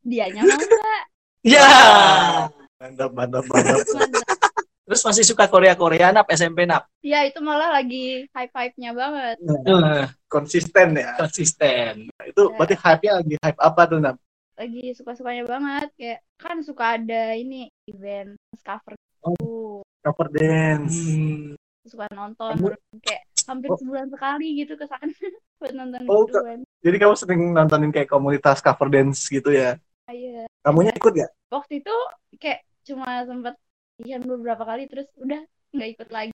Dianya 0.05 0.44
mau 0.44 0.59
nggak? 0.59 1.03
Ya. 1.48 1.70
mantap 2.77 3.11
mantap 3.16 3.44
mantap 3.48 3.79
Mantap. 3.94 4.23
Terus 4.85 5.01
masih 5.01 5.25
suka 5.25 5.49
Korea-Korea, 5.49 6.12
Nap, 6.12 6.29
SMP, 6.29 6.68
Nap. 6.68 6.85
Ya 7.01 7.25
itu 7.25 7.40
malah 7.40 7.73
lagi 7.73 8.29
hype-hype-nya 8.31 8.92
banget. 8.92 9.37
Eh, 9.40 10.05
konsisten 10.29 10.92
ya 10.92 11.16
konsisten. 11.16 12.12
itu 12.20 12.42
berarti 12.53 12.77
hype-nya 12.77 13.12
lagi 13.18 13.35
hype 13.38 13.59
apa 13.59 13.83
tuh 13.87 13.99
Nap 13.99 14.16
Lagi 14.55 14.92
suka-sukanya 14.92 15.44
banget. 15.44 15.88
Kayak 15.94 16.20
kan 16.37 16.57
suka 16.61 16.85
ada 16.94 17.33
ini 17.33 17.66
event 17.87 18.37
cover 18.61 18.92
gitu. 18.92 19.81
cover 19.99 20.29
dance 20.29 21.01
Hmm. 21.01 21.57
Suka 21.83 22.05
nonton 22.11 22.53
Kamu- 22.55 22.77
kayak 23.01 23.23
hampir 23.44 23.68
Oh. 23.68 23.77
sebulan 23.77 24.09
sekali 24.09 24.47
gitu 24.59 24.73
ke 24.75 24.85
sana 24.85 25.05
buat 25.59 25.73
nonton 25.73 26.01
Oh, 26.07 26.25
gitu 26.25 26.40
kan. 26.40 26.61
jadi 26.81 26.97
kamu 26.99 27.14
sering 27.14 27.40
nontonin 27.51 27.88
kayak 27.88 28.09
komunitas 28.09 28.61
cover 28.61 28.88
dance 28.88 29.25
gitu 29.27 29.49
ya 29.49 29.81
Iya. 30.07 30.44
kamunya 30.61 30.92
ikut 30.92 31.12
gak 31.14 31.33
Waktu 31.49 31.81
itu 31.81 31.97
kayak 32.37 32.61
cuma 32.85 33.20
sempat 33.23 33.57
Ian 34.02 34.26
beberapa 34.26 34.66
kali 34.66 34.90
terus 34.90 35.07
udah 35.14 35.38
nggak 35.70 35.90
ikut 35.94 36.09
lagi. 36.11 36.33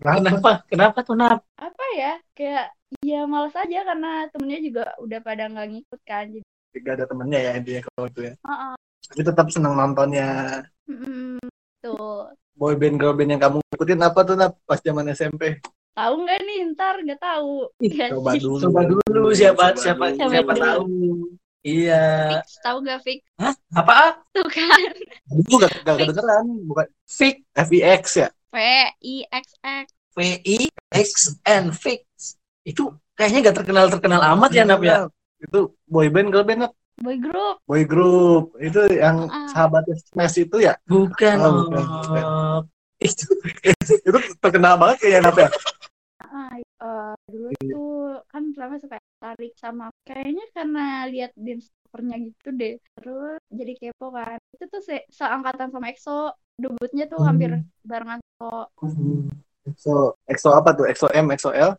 Kenapa? 0.00 0.64
Kenapa 0.68 0.98
tuh, 1.00 1.16
Nap? 1.16 1.40
Apa 1.56 1.84
ya? 1.96 2.20
Kayak 2.36 2.76
ya 3.00 3.24
males 3.24 3.56
aja 3.56 3.80
karena 3.84 4.28
temennya 4.28 4.60
juga 4.60 4.82
udah 5.00 5.20
pada 5.24 5.48
nggak 5.48 5.68
ngikut 5.72 6.00
kan. 6.04 6.28
Jadi, 6.28 6.44
gak 6.84 6.94
ada 7.00 7.06
temennya 7.08 7.40
ya 7.42 7.52
intinya 7.58 7.82
kalau 7.90 8.06
itu 8.12 8.20
ya 8.28 8.34
uh 8.44 8.76
tapi 9.08 9.24
tetap 9.24 9.48
seneng 9.48 9.72
nontonnya 9.72 10.60
mm, 10.84 11.40
tuh. 11.80 12.28
boy 12.60 12.76
band 12.76 13.00
girl 13.00 13.16
band 13.16 13.32
yang 13.32 13.40
kamu 13.40 13.58
ikutin 13.72 14.04
apa 14.04 14.20
tuh 14.20 14.36
Nap 14.36 14.60
pas 14.68 14.76
zaman 14.84 15.08
SMP 15.16 15.64
Tahu 15.96 16.14
nggak 16.22 16.38
nih 16.46 16.58
ntar 16.78 16.94
nggak 17.02 17.18
tahu. 17.18 17.66
Ya, 17.82 18.06
coba 18.14 18.38
dulu 18.38 18.70
Coba 18.70 18.80
dulu 18.86 19.34
siapa 19.34 19.74
Coba 19.74 19.82
siapa 19.82 20.04
dulu. 20.14 20.30
siapa 20.30 20.52
dulu. 20.54 20.62
tahu. 20.62 20.82
Iya. 21.60 22.02
Fix 22.38 22.48
tahu 22.62 22.76
gak 22.82 23.00
fix 23.02 23.20
Apa? 23.72 24.22
tuh 24.30 24.46
kan 24.46 24.78
dulu 25.26 25.54
gak, 25.58 25.70
gak 25.82 25.96
kedengeran 26.00 26.46
bukan 26.64 26.86
Fix 27.04 27.36
FIX 27.52 28.02
ya 28.16 28.28
V 28.48 28.56
I 29.02 29.14
X 29.28 29.46
X 29.60 29.86
V 30.14 30.18
I 30.40 30.58
X 30.88 31.08
N 31.44 31.70
Fix. 31.70 32.02
Itu 32.62 32.94
kayaknya 33.12 33.50
gak 33.50 33.56
terkenal 33.60 33.86
terkenal 33.88 34.20
amat 34.34 34.50
ya, 34.50 34.62
Nap 34.62 34.80
ya. 34.80 35.06
itu 35.38 35.70
boy 35.84 36.08
band 36.08 36.30
girl 36.30 36.42
band 36.42 36.60
Nap? 36.66 36.72
boy 36.98 37.14
group 37.14 37.56
boy 37.62 37.82
group 37.84 38.44
itu 38.58 38.80
yang 38.90 39.30
Ah. 39.30 39.46
sahabatnya 39.54 39.94
Smash 40.00 40.38
itu 40.40 40.56
ya 40.58 40.74
Bukan. 40.84 41.36
Oh, 41.38 41.50
bukan. 41.66 41.84
Itu 42.98 43.30
itu 43.86 44.18
terkenal 44.42 44.74
banget 44.74 44.96
kayaknya 44.98 45.30
Nap 45.30 45.38
ya 45.38 45.48
eh, 46.78 47.14
dulu 47.26 47.48
Iya. 47.52 47.70
tuh 47.70 47.92
kan 48.26 48.42
pertama 48.54 48.74
suka 48.78 48.96
tarik 49.18 49.52
sama 49.54 49.86
kayaknya 50.02 50.44
karena 50.52 50.84
lihat 51.06 51.32
dance 51.34 51.68
covernya 51.84 52.16
gitu 52.22 52.48
deh. 52.52 52.74
Terus 52.94 53.40
jadi 53.50 53.72
kepo 53.74 54.06
kan. 54.10 54.38
Itu 54.52 54.64
tuh 54.68 54.80
se 54.80 54.96
seangkatan 55.08 55.68
sama 55.70 55.88
EXO. 55.88 56.30
Debutnya 56.58 57.06
tuh 57.06 57.22
Hmm. 57.22 57.28
hampir 57.28 57.50
barengan 57.82 58.18
so 58.38 58.48
EXO. 59.66 59.96
EXO 60.26 60.48
apa 60.54 60.70
tuh? 60.74 60.86
EXO 60.86 61.06
M 61.12 61.26
EXO 61.30 61.50
L? 61.50 61.70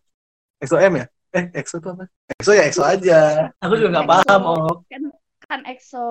EXO 0.60 0.78
M 0.80 0.94
ya? 0.98 1.06
Eh 1.30 1.46
EXO 1.54 1.78
itu 1.78 1.90
apa? 1.90 2.06
EXO 2.36 2.52
ya 2.54 2.64
EXO 2.66 2.84
aja. 2.84 3.20
Aku 3.62 3.74
juga 3.76 3.90
nggak 3.94 4.06
EXO. 4.08 4.14
paham, 4.26 4.42
Oh. 4.46 4.76
kan 4.88 5.04
kan 5.46 5.60
EXO 5.66 6.06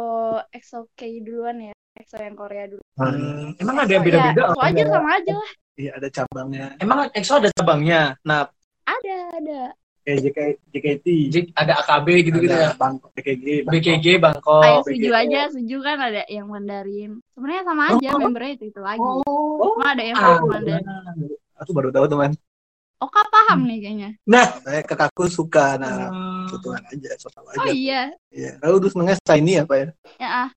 EXO 0.51 0.79
K 0.95 1.01
duluan 1.23 1.59
ya. 1.61 1.75
EXO 1.99 2.17
yang 2.19 2.37
Korea 2.37 2.65
dulu. 2.67 2.83
Hmm, 2.95 3.59
emang 3.59 3.77
ada 3.83 3.91
yang 3.91 4.03
Oh, 4.03 4.07
beda-beda? 4.07 4.39
ya, 4.39 4.47
EXO 4.49 4.63
aja 4.63 4.83
sama 4.87 5.09
aja 5.13 5.33
lah. 5.35 5.51
Iya 5.79 5.91
ada 5.95 6.09
cabangnya. 6.11 6.67
Emang 6.79 6.99
EXO 7.11 7.35
ada 7.39 7.51
cabangnya. 7.55 8.01
Nah, 8.23 8.41
ada 8.89 9.17
ada 9.37 9.61
kayak 10.09 10.19
JK, 10.25 10.39
JKT 10.73 11.07
J- 11.29 11.53
ada 11.53 11.85
AKB 11.85 12.09
gitu-gitu 12.25 12.57
ya. 12.57 12.73
Bangkok 12.81 13.13
BKG 13.13 13.69
Bangkok. 13.69 13.73
BKG 13.77 14.07
Bangkok. 14.17 14.63
Ayo 14.65 14.79
setuju 14.81 15.11
aja, 15.13 15.41
setuju 15.53 15.77
kan 15.85 15.99
ada 16.01 16.23
yang 16.33 16.47
Mandarin. 16.49 17.21
Sebenarnya 17.37 17.63
sama 17.69 17.83
aja 17.93 18.09
membernya 18.17 18.53
itu 18.57 18.65
itu 18.73 18.81
lagi. 18.81 19.05
Oh, 19.05 19.77
Cuma 19.77 19.93
ada 19.93 20.01
yang 20.01 20.17
ah, 20.17 20.41
Mandarin. 20.41 20.85
aku 21.61 21.71
baru 21.77 21.93
tahu 21.93 22.09
teman 22.09 22.33
Oka 22.99 23.23
paham 23.31 23.63
nih 23.71 23.79
kayaknya. 23.79 24.11
saya 24.67 24.83
kakakku 24.83 25.31
suka. 25.31 25.79
Nah 25.79 26.11
Hmm, 26.11 26.51
kebetulan 26.51 26.83
aja 26.91 27.11
so 27.21 27.29
tau 27.31 27.47
Oh 27.47 27.53
aja. 27.55 27.71
iya, 27.71 28.03
iya. 28.35 28.59
Lalu 28.59 28.77
terus 28.83 28.93
senengnya 28.99 29.17
shiny 29.23 29.55
apa 29.63 29.75
ya? 29.77 29.87
Ya 30.19 30.29
ah. 30.47 30.49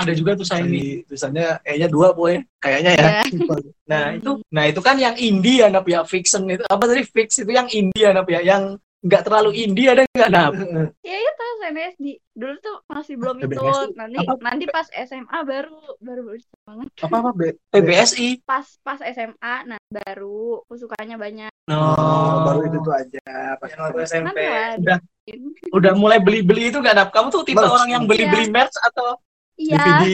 ada 0.00 0.12
juga 0.16 0.32
tuh 0.38 0.46
saya 0.48 0.64
ini. 0.64 0.72
shiny 0.72 0.86
tulisannya 1.10 1.46
e 1.66 1.70
nya 1.76 1.88
dua 1.92 2.16
boy 2.16 2.40
kayaknya 2.62 2.92
ya. 2.96 3.08
Nah 3.92 4.16
itu, 4.16 4.40
nah 4.48 4.64
itu 4.64 4.80
kan 4.80 4.96
yang 4.96 5.12
indie 5.20 5.60
ya, 5.60 5.68
Nap 5.68 5.84
ya, 5.84 6.00
fiction 6.08 6.48
itu. 6.48 6.64
Apa 6.64 6.88
tadi? 6.88 7.04
Fix 7.04 7.36
itu 7.44 7.52
yang 7.52 7.68
indie 7.68 8.08
ya, 8.08 8.16
Nap 8.16 8.24
ya, 8.24 8.40
yang 8.40 8.80
nggak 9.02 9.22
terlalu 9.26 9.50
indie 9.58 9.90
ada 9.90 10.06
nggak 10.08 10.30
Nap? 10.30 10.52
Ya 11.06 11.16
itu 11.18 11.44
SNSD. 11.58 12.06
Dulu 12.32 12.54
tuh 12.58 12.76
masih 12.86 13.14
belum 13.18 13.36
BBSI. 13.36 13.58
ikut. 13.58 13.88
Nanti 13.98 14.18
Apa? 14.22 14.32
nanti 14.40 14.64
pas 14.66 14.86
SMA 14.88 15.38
baru 15.42 15.78
baru 15.98 16.20
baru 16.22 16.38
banget. 16.62 16.88
apa 17.02 17.16
apa 17.18 17.30
B 17.34 17.40
PBSI. 17.74 18.28
Pas 18.42 18.66
pas 18.80 18.98
SMA 19.02 19.54
nah 19.66 19.80
baru 19.90 20.62
aku 20.62 20.74
sukanya 20.78 21.18
banyak. 21.18 21.50
oh, 21.70 22.34
baru 22.42 22.60
itu 22.66 22.78
tuh 22.80 22.94
aja 22.94 23.22
pas 23.58 23.70
Yang 23.70 23.80
waktu 23.82 23.98
SMP. 24.06 24.38
Udah 24.78 24.98
udah 25.78 25.92
mulai 25.94 26.18
beli-beli 26.18 26.70
itu 26.70 26.78
nggak 26.78 26.94
Nap? 26.94 27.08
Kamu 27.10 27.30
tuh 27.30 27.42
tipe 27.42 27.58
Merch. 27.58 27.70
orang 27.70 27.88
yang 27.90 28.04
beli-beli 28.06 28.46
merch 28.48 28.74
atau? 28.82 29.18
Iya, 29.54 29.78
DVD 29.78 30.06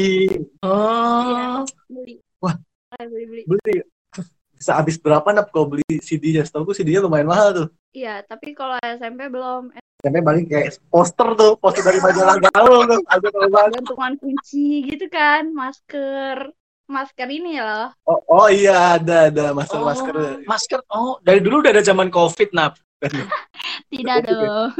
Oh, 0.60 1.62
beli. 1.88 2.20
Wah. 2.42 2.56
Eh, 2.96 3.04
beli 3.08 3.72
beli. 4.68 4.76
beli 4.76 4.76
bisa 4.76 4.76
habis 4.76 4.96
berapa 5.00 5.28
nap 5.32 5.48
kalau 5.48 5.66
beli 5.72 5.96
CD-nya 6.04 6.44
setahu 6.44 6.76
CD-nya 6.76 7.00
lumayan 7.00 7.24
mahal 7.24 7.48
tuh 7.56 7.68
Iya, 7.96 8.20
tapi 8.28 8.52
kalau 8.52 8.76
SMP 8.84 9.32
belum. 9.32 9.72
Sampai 10.04 10.22
balik 10.22 10.46
kayak 10.52 10.76
poster 10.92 11.34
tuh 11.34 11.56
poster 11.56 11.82
dari 11.82 11.98
majalah 11.98 12.36
gaul 12.52 12.84
tuh 12.84 13.00
banget 13.48 13.80
gantungan 13.80 14.14
kunci 14.20 14.86
gitu 14.86 15.06
kan, 15.08 15.50
masker. 15.50 16.52
Masker 16.88 17.28
ini 17.28 17.60
loh. 17.60 17.92
oh, 18.08 18.20
oh 18.32 18.46
iya 18.48 18.96
ada 18.96 19.28
ada 19.28 19.52
masker 19.52 19.76
oh, 19.76 19.84
masker 19.84 20.14
masker. 20.48 20.80
Oh, 20.88 21.20
dari 21.20 21.40
dulu 21.40 21.60
udah 21.60 21.72
ada 21.76 21.84
zaman 21.84 22.08
COVID, 22.08 22.56
Nap. 22.56 22.80
Tidak 23.86 24.16
dong. 24.24 24.70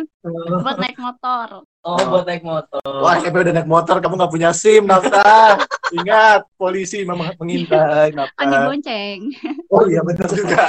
Buat 0.61 0.77
naik 0.79 0.99
motor. 0.99 1.63
Oh, 1.81 1.97
buat 2.05 2.25
naik 2.25 2.43
motor. 2.43 2.83
wah 2.85 3.17
SMP 3.17 3.41
udah 3.41 3.55
naik 3.55 3.67
motor 3.67 3.97
kamu 3.99 4.15
nggak 4.15 4.29
punya 4.31 4.51
SIM 4.53 4.85
nafkah 4.85 5.57
ingat 5.97 6.45
polisi 6.55 7.01
memang 7.01 7.33
mengintai 7.37 8.13
Kan 8.13 8.19
nafkah 8.19 8.45
dibonceng. 8.45 9.19
oh 9.71 9.87
iya 9.87 10.03
benar 10.05 10.29
juga 10.29 10.63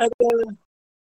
Aduh. 0.00 0.50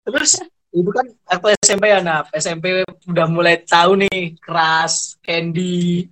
Terus 0.05 0.31
itu 0.69 0.89
kan 0.91 1.05
aku 1.25 1.45
SMP 1.57 1.87
ya, 1.87 1.99
Nap. 1.99 2.29
SMP 2.31 2.83
udah 3.07 3.25
mulai 3.25 3.59
tahu 3.59 3.97
nih 3.97 4.35
keras, 4.37 5.15
candy, 5.19 6.05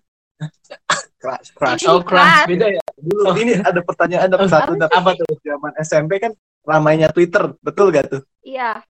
keras 1.21 1.47
keras 1.53 1.77
Ini 1.79 1.88
oh 1.88 1.99
keras 2.01 2.27
keras. 2.27 2.47
beda 2.49 2.67
ya. 2.71 2.82
dulu 2.97 3.32
ini 3.38 3.53
ada 3.56 3.79
pertanyaan 3.79 4.27
ada 4.27 4.38
satu. 4.47 4.73
Apa 4.79 5.10
tuh? 5.13 5.27
zaman 5.39 5.71
SMP 5.79 6.17
kan 6.17 6.32
ramainya 6.63 7.12
Twitter 7.12 7.54
betul 7.60 7.91
gak 7.91 8.08
tuh? 8.10 8.21
Iya, 8.43 8.84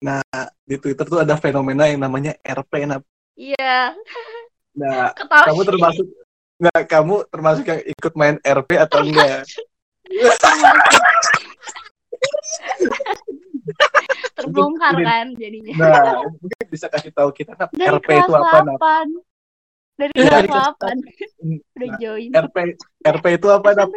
di 0.65 0.75
Twitter 0.81 1.05
tuh 1.05 1.21
ada 1.21 1.37
fenomena 1.37 1.85
yang 1.85 2.01
namanya 2.01 2.33
RP 2.41 2.89
Nap. 2.89 3.03
iya. 3.33 3.93
nah 4.73 5.13
kamu 5.49 5.61
termasuk 5.65 6.05
Nggak, 6.63 6.83
kamu 6.87 7.15
termasuk 7.27 7.65
yang 7.67 7.81
ikut 7.81 8.13
main 8.15 8.37
RP 8.39 8.69
atau 8.77 9.03
enggak? 9.03 9.43
terbongkar 14.37 14.95
kan 15.01 15.27
jadinya. 15.35 15.73
Nah, 15.75 16.23
mungkin 16.41 16.65
bisa 16.71 16.87
kasih 16.87 17.11
tahu 17.11 17.35
kita 17.35 17.57
Nap, 17.59 17.69
dari 17.73 17.99
RP 17.99 18.09
itu 18.15 18.31
apa, 18.31 18.57
Nap? 18.63 18.79
8 18.79 19.99
dari 19.99 20.11
kelas 20.17 20.47
kelas 20.49 20.73
8 20.79 20.97
udah 21.75 21.89
Nah, 21.89 21.97
join. 21.99 22.29
RP 22.31 22.57
RP 23.03 23.25
itu 23.35 23.47
apa, 23.51 23.69
Nap? 23.75 23.89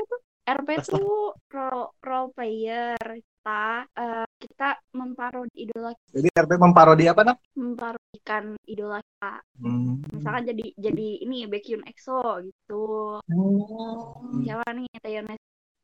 RP 0.46 0.68
tuh 0.86 1.34
role, 1.54 1.88
role 2.02 2.30
player 2.34 2.98
kita 3.46 3.62
eh, 3.94 4.26
kita 4.42 4.68
memparodi 4.90 5.54
idola 5.54 5.94
Jadi 6.11 6.28
RP 6.35 6.52
memparodi 6.59 7.06
apa, 7.06 7.22
Nap? 7.22 7.38
memparodikan 7.54 8.59
idola 8.66 8.98
kita 8.98 9.38
Hmm. 9.62 10.02
misalkan 10.11 10.50
jadi 10.50 10.66
jadi 10.74 11.09
ini 11.22 11.46
Baekhyun 11.46 11.87
EXO 11.87 12.42
gitu 12.42 13.22
Hmm. 13.30 14.42
siapa 14.42 14.66
nih 14.74 14.90
Taeyeon 14.98 15.30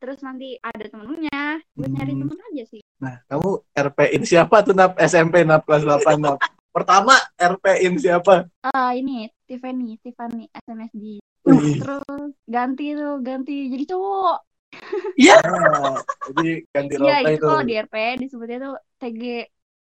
terus 0.02 0.18
nanti 0.26 0.58
ada 0.58 0.90
temennya 0.90 1.62
gue 1.78 1.86
nyari 1.86 2.12
Hmm. 2.18 2.26
temen 2.26 2.38
aja 2.50 2.64
sih 2.66 2.82
Nah, 2.98 3.22
kamu 3.30 3.48
RP-in 3.74 4.22
siapa 4.22 4.62
tuh, 4.62 4.74
Nap? 4.74 4.94
SMP, 4.98 5.42
Nap, 5.42 5.62
kelas 5.66 5.82
8, 5.82 6.18
Nap? 6.18 6.38
Pertama, 6.70 7.14
RP-in 7.38 7.94
siapa? 7.94 8.50
ah 8.66 8.90
ini 8.90 9.30
Tiffany 9.46 9.98
Tiffany 10.02 10.50
SNSD 10.50 11.22
Wih. 11.46 11.78
terus 11.78 12.30
ganti 12.46 12.94
tuh 12.94 13.22
ganti 13.22 13.70
jadi 13.70 13.84
cowok 13.86 14.38
Ah, 15.44 16.00
jadi 16.32 16.48
ganti 16.72 16.94
role 16.98 17.08
Iya 17.08 17.16
play 17.22 17.34
itu 17.36 17.42
tuh. 17.44 17.48
kalau 17.52 17.64
di 17.68 17.74
RP 17.76 17.94
disebutnya 18.20 18.58
tuh 18.60 18.74
TG 19.00 19.22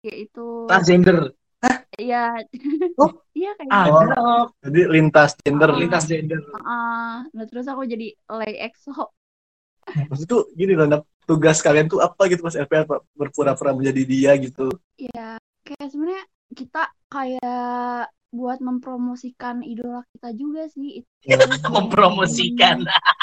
itu 0.02 0.48
Transgender. 0.68 1.18
iya 2.02 2.34
Oh. 2.98 3.10
iya 3.40 3.52
kayak 3.54 3.70
Ah, 3.70 3.86
gitu. 3.86 3.98
Ada. 4.02 4.22
Jadi 4.66 4.80
lintas 4.90 5.32
gender. 5.46 5.70
Ah. 5.70 5.78
Lintas 5.78 6.04
gender. 6.10 6.40
Ah, 6.58 7.16
nah 7.32 7.46
terus 7.46 7.66
aku 7.70 7.86
jadi 7.86 8.08
lay 8.42 8.54
EXO 8.66 8.94
Maksud 10.10 10.28
tuh 10.30 10.42
gini 10.58 10.74
loh. 10.78 11.06
Tugas 11.30 11.62
kalian 11.62 11.86
tuh 11.88 12.02
apa 12.02 12.26
gitu 12.28 12.42
pas 12.42 12.58
RP 12.58 12.74
apa? 12.82 13.06
Berpura-pura 13.14 13.72
menjadi 13.78 14.02
dia 14.04 14.32
gitu. 14.42 14.74
ya 14.98 15.38
kayak 15.62 15.88
sebenarnya 15.94 16.26
kita 16.58 16.84
kayak 17.08 18.10
buat 18.32 18.60
mempromosikan 18.64 19.60
idola 19.62 20.02
kita 20.18 20.30
juga 20.34 20.66
sih 20.72 21.04
Mempromosikan. 21.76 22.82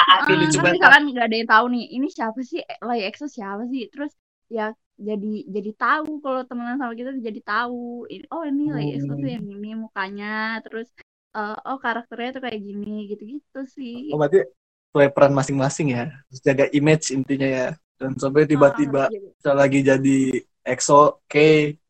Aduh, 0.09 0.35
lucu 0.41 0.57
kan 0.57 0.63
banget. 0.65 0.75
misalkan 0.81 1.03
nggak 1.09 1.27
ada 1.29 1.37
yang 1.37 1.51
tahu 1.51 1.67
nih 1.69 1.85
ini 1.93 2.07
siapa 2.09 2.41
sih 2.41 2.61
lay 2.81 3.01
EXO 3.05 3.27
siapa 3.27 3.63
sih 3.67 3.85
terus 3.89 4.13
ya 4.49 4.67
jadi 4.97 5.35
jadi 5.47 5.71
tahu 5.77 6.19
kalau 6.19 6.43
temenan 6.43 6.77
sama 6.77 6.93
kita 6.93 7.13
jadi 7.15 7.41
tahu 7.43 8.09
Ini- 8.09 8.29
oh 8.29 8.43
ini 8.43 8.65
lay 8.69 8.87
EXO 8.95 9.13
tuh 9.13 9.21
Hmm. 9.21 9.35
yang 9.35 9.45
ini 9.47 9.71
mukanya 9.75 10.35
terus 10.61 10.89
eh, 11.31 11.57
oh 11.63 11.77
karakternya 11.77 12.31
tuh 12.35 12.43
kayak 12.43 12.59
gini 12.59 13.07
gitu-gitu 13.07 13.61
sih 13.69 14.09
Oh, 14.11 14.17
berarti 14.17 14.49
play 14.89 15.13
peran 15.13 15.31
masing-masing 15.31 15.93
ya. 15.93 16.09
Terus 16.27 16.41
jaga 16.41 16.65
image 16.73 17.13
intinya 17.13 17.45
ya. 17.45 17.67
Dan 18.01 18.17
sampai 18.17 18.49
tiba-tiba 18.49 19.07
Ah, 19.07 19.13
jadi- 19.13 19.37
bisa 19.37 19.53
lagi 19.53 19.81
jadi 19.85 20.19
EXO, 20.65 21.21
K, 21.25 21.35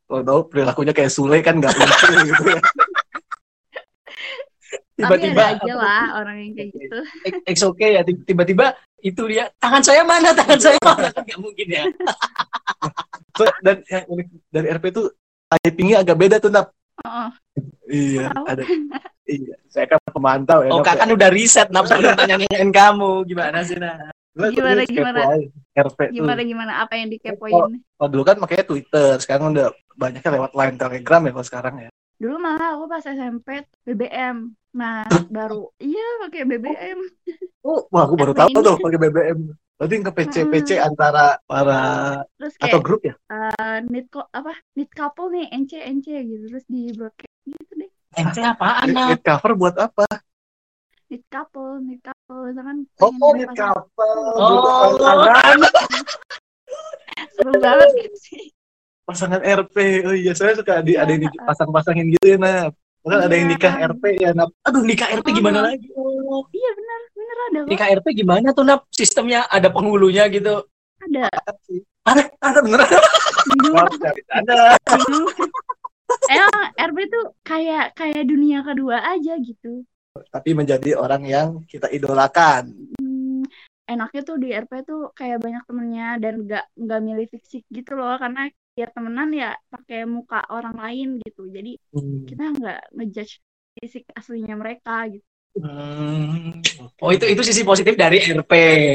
kalau 0.05 0.23
tahu 0.25 0.41
perilakunya 0.49 0.91
kayak 0.91 1.07
Sule 1.09 1.39
kan 1.39 1.55
nggak 1.57 1.71
lucu 1.71 2.07
gitu 2.27 2.43
ya. 2.49 2.59
Tapi 4.99 5.31
Tiba-tiba 5.31 5.43
ada 5.47 5.55
aja 5.57 5.73
lah 5.75 6.05
orang 6.19 6.37
yang 6.43 6.53
kayak 6.53 6.69
gitu 6.75 6.99
It's 7.47 7.63
okay 7.63 7.91
ya 7.95 8.03
tiba-tiba 8.03 8.75
itu 8.99 9.23
dia 9.31 9.47
tangan 9.57 9.79
saya 9.81 10.03
mana 10.03 10.35
tangan 10.35 10.59
saya 10.59 10.79
mana 10.83 11.07
kan 11.09 11.23
nggak 11.27 11.39
mungkin 11.39 11.67
ya 11.71 11.85
So, 13.39 13.47
dan 13.63 13.87
yang 13.87 14.03
unik 14.11 14.27
dari 14.51 14.67
RP 14.69 14.85
tuh 14.91 15.07
typingnya 15.63 16.03
agak 16.03 16.19
beda 16.19 16.37
tuh, 16.43 16.51
Nap. 16.51 16.75
Oh, 17.07 17.31
Iya, 17.87 18.35
Tahu. 18.35 18.45
ada. 18.51 18.63
Iya, 19.25 19.55
saya 19.71 19.87
kan 19.87 20.03
pemantau 20.11 20.67
ya. 20.67 20.75
oh 20.75 20.83
Nap, 20.83 20.91
ya. 20.91 21.07
kan 21.07 21.09
udah 21.15 21.29
riset 21.31 21.69
nafsu 21.71 21.95
nanyain 22.03 22.71
kamu 22.75 23.23
gimana 23.25 23.63
sih 23.63 23.79
nah 23.79 24.11
Gimana, 24.35 24.83
gimana? 24.87 25.21
RP 25.71 25.99
tuh. 25.99 26.15
gimana 26.15 26.41
gimana 26.43 26.73
apa 26.83 26.95
yang 26.95 27.11
dikepoin 27.11 27.79
Oh, 27.99 28.07
dulu 28.11 28.23
kan 28.23 28.39
makanya 28.39 28.67
Twitter, 28.67 29.19
sekarang 29.19 29.55
udah 29.55 29.71
banyaknya 29.95 30.31
lewat 30.35 30.53
line 30.55 30.77
Telegram 30.77 31.21
ya 31.23 31.31
kalau 31.31 31.47
sekarang 31.47 31.75
ya. 31.79 31.91
Dulu 32.19 32.37
malah 32.39 32.75
aku 32.75 32.85
pas 32.91 33.05
SMP 33.07 33.63
BBM 33.87 34.37
nah 34.75 35.07
baru 35.31 35.71
iya 35.79 36.03
pakai 36.27 36.43
BBM 36.45 36.99
Oh, 37.59 37.85
wah 37.91 38.07
aku 38.07 38.15
baru 38.15 38.33
tahu 38.39 38.55
tuh 38.63 38.79
pakai 38.79 38.99
BBM. 39.03 39.39
Berarti 39.77 39.95
ke 40.01 40.11
PC-PC 40.15 40.71
antara 40.79 41.37
para 41.45 41.81
terus 42.39 42.55
atau 42.59 42.79
kayak 42.79 42.85
grup 42.87 43.01
ya? 43.03 43.15
eh, 43.29 43.79
need 43.91 44.07
ko- 44.09 44.31
apa 44.31 44.55
need 44.79 44.89
couple 44.95 45.29
nih 45.31 45.47
NC 45.53 45.73
NC 45.77 46.07
gitu 46.23 46.45
terus 46.49 46.65
di 46.71 46.91
broadcast 46.95 47.35
gitu 47.45 47.73
deh 47.79 47.91
ente 48.15 48.41
apaan 48.43 48.87
nah 48.95 49.11
Need 49.11 49.23
cover 49.23 49.53
buat 49.55 49.75
apa? 49.77 50.07
need 51.11 51.25
couple 51.29 51.83
need 51.83 52.01
couple 52.01 52.41
misalkan 52.47 52.87
Oh, 52.99 53.11
pengen 53.11 53.37
need 53.37 53.51
pasangan. 53.53 53.75
cover. 53.85 54.17
Oh. 54.39 54.97
Pasangan, 54.99 55.59
seru 57.35 57.53
banget 57.59 57.91
sih 58.23 58.45
pasangan 59.09 59.41
RP. 59.41 59.77
Oh 60.05 60.13
iya, 60.13 60.37
saya 60.37 60.53
suka 60.53 60.85
di, 60.85 60.93
ada 61.01 61.09
yang 61.09 61.25
dipasang-pasangin 61.25 62.13
gitu 62.13 62.37
ya, 62.37 62.39
Nap. 62.39 62.77
Kan 63.01 63.25
ada 63.25 63.33
yang 63.33 63.49
Iya. 63.49 63.57
nikah 63.57 63.75
RP 63.89 64.05
ya, 64.21 64.31
Nap. 64.37 64.53
aduh 64.69 64.85
nikah 64.85 65.09
RP 65.09 65.27
gimana 65.33 65.59
Oh. 65.59 65.67
lagi 65.73 65.89
oh. 65.97 66.45
iya 66.53 66.71
benar 66.77 67.01
benar 67.17 67.37
ada 67.49 67.59
nikah 67.65 67.89
RP 67.89 68.07
gimana 68.13 68.53
tuh 68.53 68.65
nap 68.69 68.85
sistemnya 68.93 69.49
ada 69.49 69.73
penghulunya 69.73 70.29
gitu 70.29 70.61
ada 71.01 71.25
Ada, 72.05 72.23
ada 72.45 72.61
cari. 73.97 74.21
Ada. 74.29 74.59
emang 76.37 76.67
RP 76.77 76.99
tuh 77.09 77.25
kayak 77.45 77.97
kayak 77.97 78.23
dunia 78.29 78.61
kedua 78.61 79.01
aja 79.01 79.41
gitu 79.41 79.85
Tapi 80.29 80.51
menjadi 80.51 80.99
orang 80.99 81.23
yang 81.25 81.49
kita 81.71 81.87
idolakan. 81.95 82.75
Hmm, 82.99 83.47
enaknya 83.87 84.21
tuh 84.27 84.37
di 84.37 84.51
RP 84.51 84.83
tuh 84.83 85.15
kayak 85.15 85.39
banyak 85.39 85.63
temennya 85.63 86.19
dan 86.19 86.43
nggak 86.43 86.65
nggak 86.75 87.01
milih 87.01 87.27
fisik 87.31 87.63
gitu 87.71 87.95
loh 87.95 88.19
karena 88.19 88.51
ya 88.79 88.87
temenan 88.89 89.35
ya 89.35 89.51
pakai 89.67 90.07
muka 90.07 90.47
orang 90.49 90.79
lain 90.79 91.09
gitu 91.21 91.51
jadi 91.51 91.75
Hmm. 91.91 92.23
kita 92.25 92.45
nggak 92.55 92.81
ngejudge 92.95 93.33
fisik 93.75 94.05
aslinya 94.15 94.55
mereka 94.55 95.11
gitu 95.11 95.27
Hmm. 95.59 96.63
oh 97.03 97.11
itu 97.11 97.27
itu 97.27 97.43
sisi 97.43 97.67
positif 97.67 97.99
dari 97.99 98.23
RP 98.23 98.53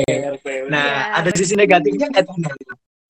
RP. 0.08 0.46
nah 0.72 1.12
Iya. 1.12 1.20
ada 1.20 1.30
sisi 1.36 1.54
negatifnya 1.54 2.08
nggak 2.08 2.24
tuh 2.24 2.36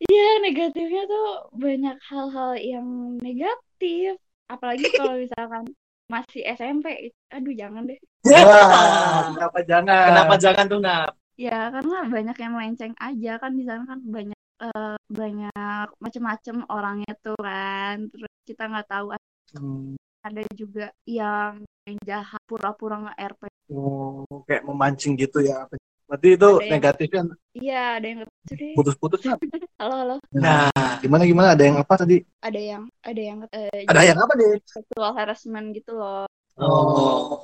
iya 0.02 0.30
negatifnya 0.42 1.04
tuh 1.06 1.26
banyak 1.54 1.98
hal-hal 2.04 2.52
yang 2.58 2.88
negatif 3.22 4.18
apalagi 4.50 4.90
kalau 4.92 5.22
misalkan 5.22 5.64
masih 6.10 6.42
SMP 6.50 7.14
aduh 7.30 7.54
jangan 7.54 7.86
deh 7.86 8.00
Wah, 8.26 9.30
kenapa 9.36 9.60
jangan? 9.64 10.04
kenapa 10.10 10.34
jangan 10.40 10.66
tuh 10.66 10.80
nap 10.82 11.12
ya 11.36 11.70
karena 11.70 11.98
banyak 12.08 12.38
yang 12.40 12.52
melenceng 12.54 12.94
aja 12.98 13.32
kan 13.38 13.52
di 13.54 13.64
sana 13.64 13.84
kan 13.86 14.00
banyak 14.02 14.38
eh, 14.60 14.96
banyak 15.10 15.52
macem-macem 15.98 16.56
orangnya 16.68 17.13
tuh 17.20 17.38
kan 17.38 18.06
terus 18.10 18.32
kita 18.44 18.68
nggak 18.68 18.88
tahu 18.88 19.08
Hmm. 19.54 19.94
ada 20.22 20.42
juga 20.58 20.89
yang 21.06 21.62
jahat 22.02 22.42
pura-pura 22.44 22.98
nge-RP 23.06 23.42
Oh, 23.70 24.26
kayak 24.44 24.66
memancing 24.66 25.13
gitu 25.13 25.39
ya. 25.39 25.70
Berarti 26.04 26.36
itu 26.36 26.46
Ada 26.46 26.58
yang- 26.60 26.72
negatifnya 26.74 27.22
iya 27.54 27.84
ada 27.96 28.06
yang 28.06 28.20
nge- 28.22 28.34
deh 28.52 28.74
putus-putusnya. 28.74 29.34
halo 29.80 29.94
halo 29.96 30.16
nah 30.34 30.68
Gimana 31.00 31.24
gimana? 31.24 31.48
Ada 31.54 31.63
yang 31.63 31.78
apa 31.78 31.94
tadi? 31.96 32.18
ada 32.39 32.60
yang 32.60 32.84
ada 33.02 33.22
yang 33.22 33.39
eh, 33.50 33.86
Ada 33.86 34.02
yang 34.04 34.20
apa 34.20 34.34
nih? 34.36 34.58
sexual 34.66 35.12
harassment 35.13 35.68
gitu 35.72 35.92
loh 35.94 36.26
oh 36.58 37.42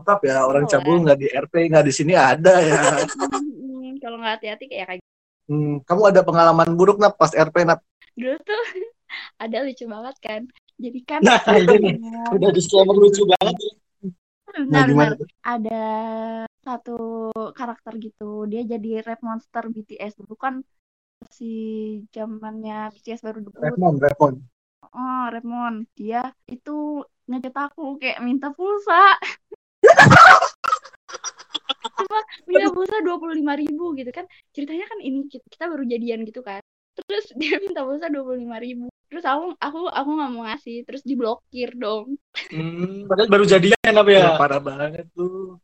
Tetap 0.00 0.20
ya 0.24 0.44
orang 0.44 0.64
Oh, 0.64 0.70
cabul 0.70 0.96
nggak 1.00 1.18
di 1.18 1.28
RP 1.30 1.54
nggak 1.68 1.84
di 1.84 1.92
sini 1.92 2.12
ada 2.14 2.54
ya. 2.60 3.00
Hmm, 3.16 3.96
kalau 4.02 4.16
nggak 4.20 4.32
hati-hati 4.38 4.64
kayak 4.68 4.86
kayak 4.92 5.02
Hmm, 5.50 5.82
kamu 5.82 6.14
ada 6.14 6.22
pengalaman 6.22 6.78
buruk 6.78 7.02
nap 7.02 7.18
pas 7.18 7.34
RP 7.34 7.66
nap? 7.66 7.82
dulu 8.14 8.38
tuh 8.46 8.62
ada 9.42 9.66
lucu 9.66 9.84
banget 9.90 10.16
kan. 10.22 10.42
Jadi 10.78 11.00
kan 11.02 11.20
Nah, 11.26 11.42
ini 11.58 11.90
udah 12.38 12.50
disclaimer 12.54 12.94
lucu 12.94 13.26
banget. 13.26 13.54
Nah, 14.70 14.86
benar 14.86 14.86
gimana? 14.86 15.14
benar 15.18 15.28
ada 15.42 15.82
satu 16.62 17.30
karakter 17.52 17.98
gitu. 17.98 18.46
Dia 18.46 18.62
jadi 18.62 19.02
rap 19.02 19.20
monster 19.26 19.66
BTS 19.66 20.22
dulu 20.22 20.38
kan 20.38 20.62
si 21.34 21.50
zamannya 22.14 22.94
BTS 22.94 23.20
baru 23.20 23.42
debut. 23.42 23.58
Redmond, 23.60 23.98
Redmond. 24.00 24.36
oh 24.90 25.24
Redmond 25.28 25.86
dia 25.92 26.32
itu 26.48 27.04
ngechat 27.28 27.54
aku 27.54 28.00
kayak 28.00 28.18
minta 28.26 28.50
pulsa 28.50 29.14
cuma 32.04 32.20
minta 32.48 32.68
pulsa 32.72 32.96
dua 33.04 33.16
puluh 33.20 33.34
lima 33.36 33.54
ribu 33.56 33.92
gitu 33.96 34.10
kan. 34.10 34.24
Ceritanya 34.56 34.86
kan 34.88 34.98
ini 35.00 35.28
kita, 35.28 35.64
baru 35.68 35.84
jadian 35.84 36.24
gitu 36.24 36.40
kan. 36.40 36.60
Terus 36.96 37.24
dia 37.40 37.56
minta 37.60 37.84
pulsa 37.84 38.08
dua 38.08 38.22
puluh 38.24 38.38
lima 38.40 38.56
ribu. 38.58 38.88
Terus 39.10 39.26
aku 39.26 39.58
aku 39.58 39.90
aku 39.90 40.10
nggak 40.14 40.30
mau 40.30 40.42
ngasih 40.46 40.86
terus 40.86 41.02
diblokir 41.02 41.74
dong. 41.74 42.14
Hmm, 42.54 43.10
padahal 43.10 43.28
baru 43.28 43.44
jadian 43.44 43.78
nap 43.90 44.06
Ya, 44.06 44.22
ya 44.22 44.30
parah 44.38 44.60
banget 44.62 45.06
tuh. 45.12 45.58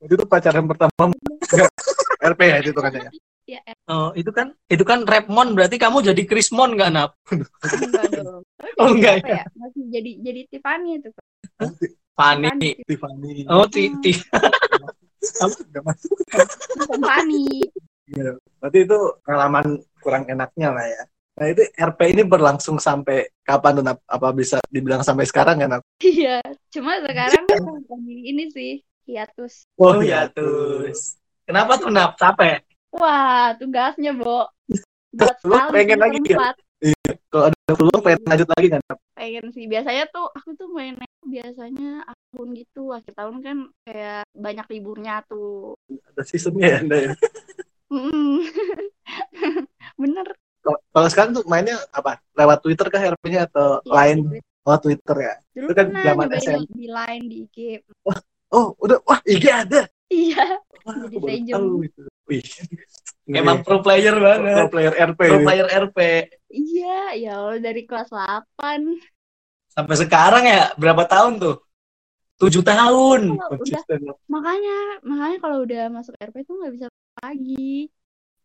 Itu 0.00 0.14
tuh 0.16 0.28
pacaran 0.28 0.64
pertama 0.64 1.12
RP 2.20 2.40
ya 2.44 2.56
itu 2.60 2.76
kan 2.76 2.92
ya. 2.92 3.10
ya 3.48 3.60
eh, 3.64 3.76
oh 3.88 4.12
itu 4.12 4.30
kan 4.30 4.52
itu 4.68 4.84
kan 4.84 5.02
Rapmon 5.08 5.56
berarti 5.56 5.80
kamu 5.80 6.04
jadi 6.12 6.22
Krismon 6.28 6.76
nggak 6.76 6.90
nap? 6.92 7.16
Enggak 7.32 8.06
dong. 8.12 8.42
Oh, 8.80 8.92
enggak 8.92 9.24
Apa 9.24 9.28
ya? 9.40 9.44
masih 9.56 9.84
jadi 9.88 10.10
jadi 10.20 10.40
Tiffany 10.52 11.00
itu 11.00 11.08
Tiffany. 11.56 12.70
Tiffany. 12.84 13.32
oh 13.48 13.64
ti 13.68 13.88
ti 14.04 14.12
Masuk. 15.20 16.16
kompani 16.88 17.68
Iya. 18.10 18.34
Berarti 18.58 18.78
itu 18.82 18.98
pengalaman 19.22 19.66
kurang 20.02 20.24
enaknya 20.26 20.68
lah 20.74 20.86
ya. 20.86 21.02
Nah 21.40 21.46
itu 21.46 21.62
RP 21.72 22.00
ini 22.12 22.22
berlangsung 22.26 22.82
sampai 22.82 23.30
kapan 23.46 23.80
tuh? 23.80 23.84
Apa 24.10 24.34
bisa 24.34 24.58
dibilang 24.68 25.00
sampai 25.06 25.24
sekarang 25.24 25.62
Nap? 25.70 25.82
iya 26.02 26.42
cuma 26.74 26.98
sekarang 27.00 27.46
kompani 27.46 28.28
ini 28.28 28.50
sih 28.50 28.82
hiatus 29.06 29.64
Oh 29.78 30.02
terus. 30.32 31.16
Kenapa 31.46 31.78
tuh 31.80 31.90
nap? 31.90 32.14
Capek? 32.18 32.62
wah 32.90 33.54
tugasnya 33.54 34.12
bo 34.18 34.50
buat 35.14 35.36
Lu 35.46 35.58
pengen 35.74 35.98
lagi 35.98 36.18
ya? 36.26 36.54
Empat. 36.80 37.16
Kalau 37.28 37.44
ada 37.48 37.72
peluang 37.76 38.00
pengen 38.00 38.20
lanjut 38.26 38.48
lagi 38.56 38.68
kan 38.68 38.80
pengen 39.12 39.46
sih 39.52 39.64
biasanya 39.68 40.04
tuh 40.08 40.26
aku 40.32 40.56
tuh 40.56 40.68
mainnya 40.72 41.04
biasanya 41.20 42.08
tahun 42.32 42.48
gitu 42.56 42.82
akhir 42.90 43.12
tahun 43.12 43.36
kan 43.44 43.56
kayak 43.84 44.24
banyak 44.32 44.66
liburnya 44.72 45.20
tuh 45.28 45.76
Ada 46.08 46.22
seasonnya 46.24 46.66
ya 46.66 46.78
Anda 46.80 46.96
ya? 46.96 47.12
Bener 50.00 50.26
Kalau- 50.60 51.08
sekarang 51.08 51.30
tuh 51.36 51.44
mainnya 51.44 51.76
apa? 51.90 52.20
Lewat 52.36 52.60
Twitter 52.60 52.86
kah 52.88 53.00
RP-nya 53.00 53.48
atau 53.48 53.80
Iya, 53.80 53.92
lain? 53.92 54.18
Oh 54.60 54.76
Twitter 54.76 55.16
ya. 55.16 55.34
dulu 55.56 55.66
Itu 55.68 55.74
kan 55.76 55.86
zaman 55.88 56.26
SM. 56.36 56.60
di, 56.68 56.86
line 56.88 57.24
di 57.28 57.36
IG 57.48 57.56
Oh 58.52 58.76
udah 58.76 59.00
wah 59.04 59.20
IG 59.24 59.44
ada. 59.48 59.88
iya 60.08 60.60
Wah, 60.84 60.96
Jadi 60.96 61.16
itu. 61.84 62.02
Wih. 62.28 62.44
Emang 63.32 63.60
pro 63.60 63.78
player 63.78 64.12
pro 64.12 64.24
banget. 64.24 64.66
player 64.68 64.94
RP. 65.06 65.20
Pro 65.20 65.36
ini. 65.36 65.46
player 65.46 65.66
RP. 65.84 65.98
iya 66.48 66.98
ya 67.14 67.32
Allah 67.36 67.58
dari 67.58 67.82
kelas 67.84 68.08
8 68.08 68.98
Sampai 69.70 69.94
sekarang 69.94 70.44
ya 70.44 70.74
berapa 70.74 71.04
tahun 71.04 71.38
tuh? 71.38 71.56
Tujuh 72.36 72.62
tahun. 72.62 73.36
udah 73.36 73.48
Konsisten. 73.52 74.00
makanya 74.26 74.74
makanya 75.00 75.36
kalau 75.38 75.58
udah 75.62 75.82
masuk 75.88 76.16
RP 76.16 76.42
tuh 76.42 76.54
nggak 76.56 76.72
bisa 76.74 76.86
lagi 77.18 77.90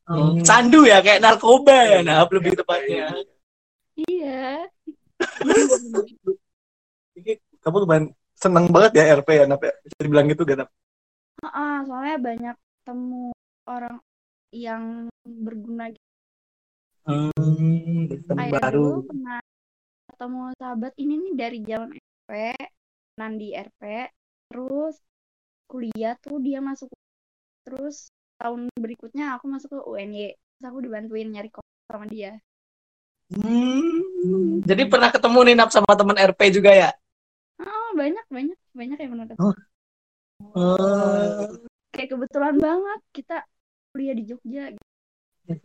Hmm. 0.05 0.37
Candu 0.45 0.85
ya 0.85 1.01
kayak 1.01 1.17
narkoba 1.17 1.73
ya 1.73 1.99
nah 1.99 2.21
lebih 2.29 2.53
tepatnya. 2.53 3.09
iya 3.97 4.69
kamu 7.57 7.75
tuh 7.81 7.89
main 7.89 8.05
seneng 8.37 8.69
banget 8.69 9.01
ya 9.01 9.17
RP 9.17 9.29
ya 9.33 9.45
Nap 9.49 9.61
ya? 9.61 9.73
Bisa 9.81 9.97
dibilang 9.97 10.29
gitu 10.29 10.45
gak 10.45 10.57
Nap? 10.61 10.69
Ah, 11.41 11.81
soalnya 11.81 12.21
banyak 12.21 12.55
temu 12.85 13.33
orang 13.65 13.97
yang 14.55 15.11
berguna 15.27 15.91
gitu. 15.91 16.07
Hmm, 17.05 18.09
Kayak 18.33 18.53
baru. 18.63 18.81
dulu 18.81 19.01
pernah 19.05 19.39
ketemu 20.09 20.41
sahabat 20.57 20.93
ini 20.97 21.13
nih 21.21 21.33
dari 21.37 21.59
zaman 21.61 21.89
RP, 21.93 22.31
Nandi 23.19 23.47
RP, 23.53 23.81
terus 24.49 24.95
kuliah 25.69 26.15
tuh 26.23 26.39
dia 26.41 26.63
masuk 26.63 26.89
terus 27.65 28.09
tahun 28.41 28.69
berikutnya 28.77 29.37
aku 29.37 29.45
masuk 29.51 29.69
ke 29.75 29.79
UNY. 29.85 30.33
Terus 30.33 30.65
aku 30.65 30.79
dibantuin 30.81 31.29
nyari 31.29 31.49
sama 31.91 32.05
dia. 32.09 32.39
Hmm. 33.29 34.61
Jadi 34.65 34.83
pernah 34.89 35.09
ketemu 35.13 35.39
nih 35.51 35.55
nap 35.57 35.69
sama 35.73 35.93
teman 35.93 36.17
RP 36.17 36.41
juga 36.53 36.71
ya? 36.73 36.89
Oh, 37.61 37.89
banyak 37.93 38.25
banyak 38.29 38.57
banyak 38.73 38.97
yang 38.97 39.11
pernah 39.13 39.27
ketemu. 39.29 39.51
Oh. 40.55 41.47
Kayak 41.93 42.09
kebetulan 42.11 42.55
banget 42.59 42.99
kita 43.15 43.37
kuliah 43.95 44.11
di 44.11 44.27
Jogja. 44.27 44.63
gitu. 44.67 44.83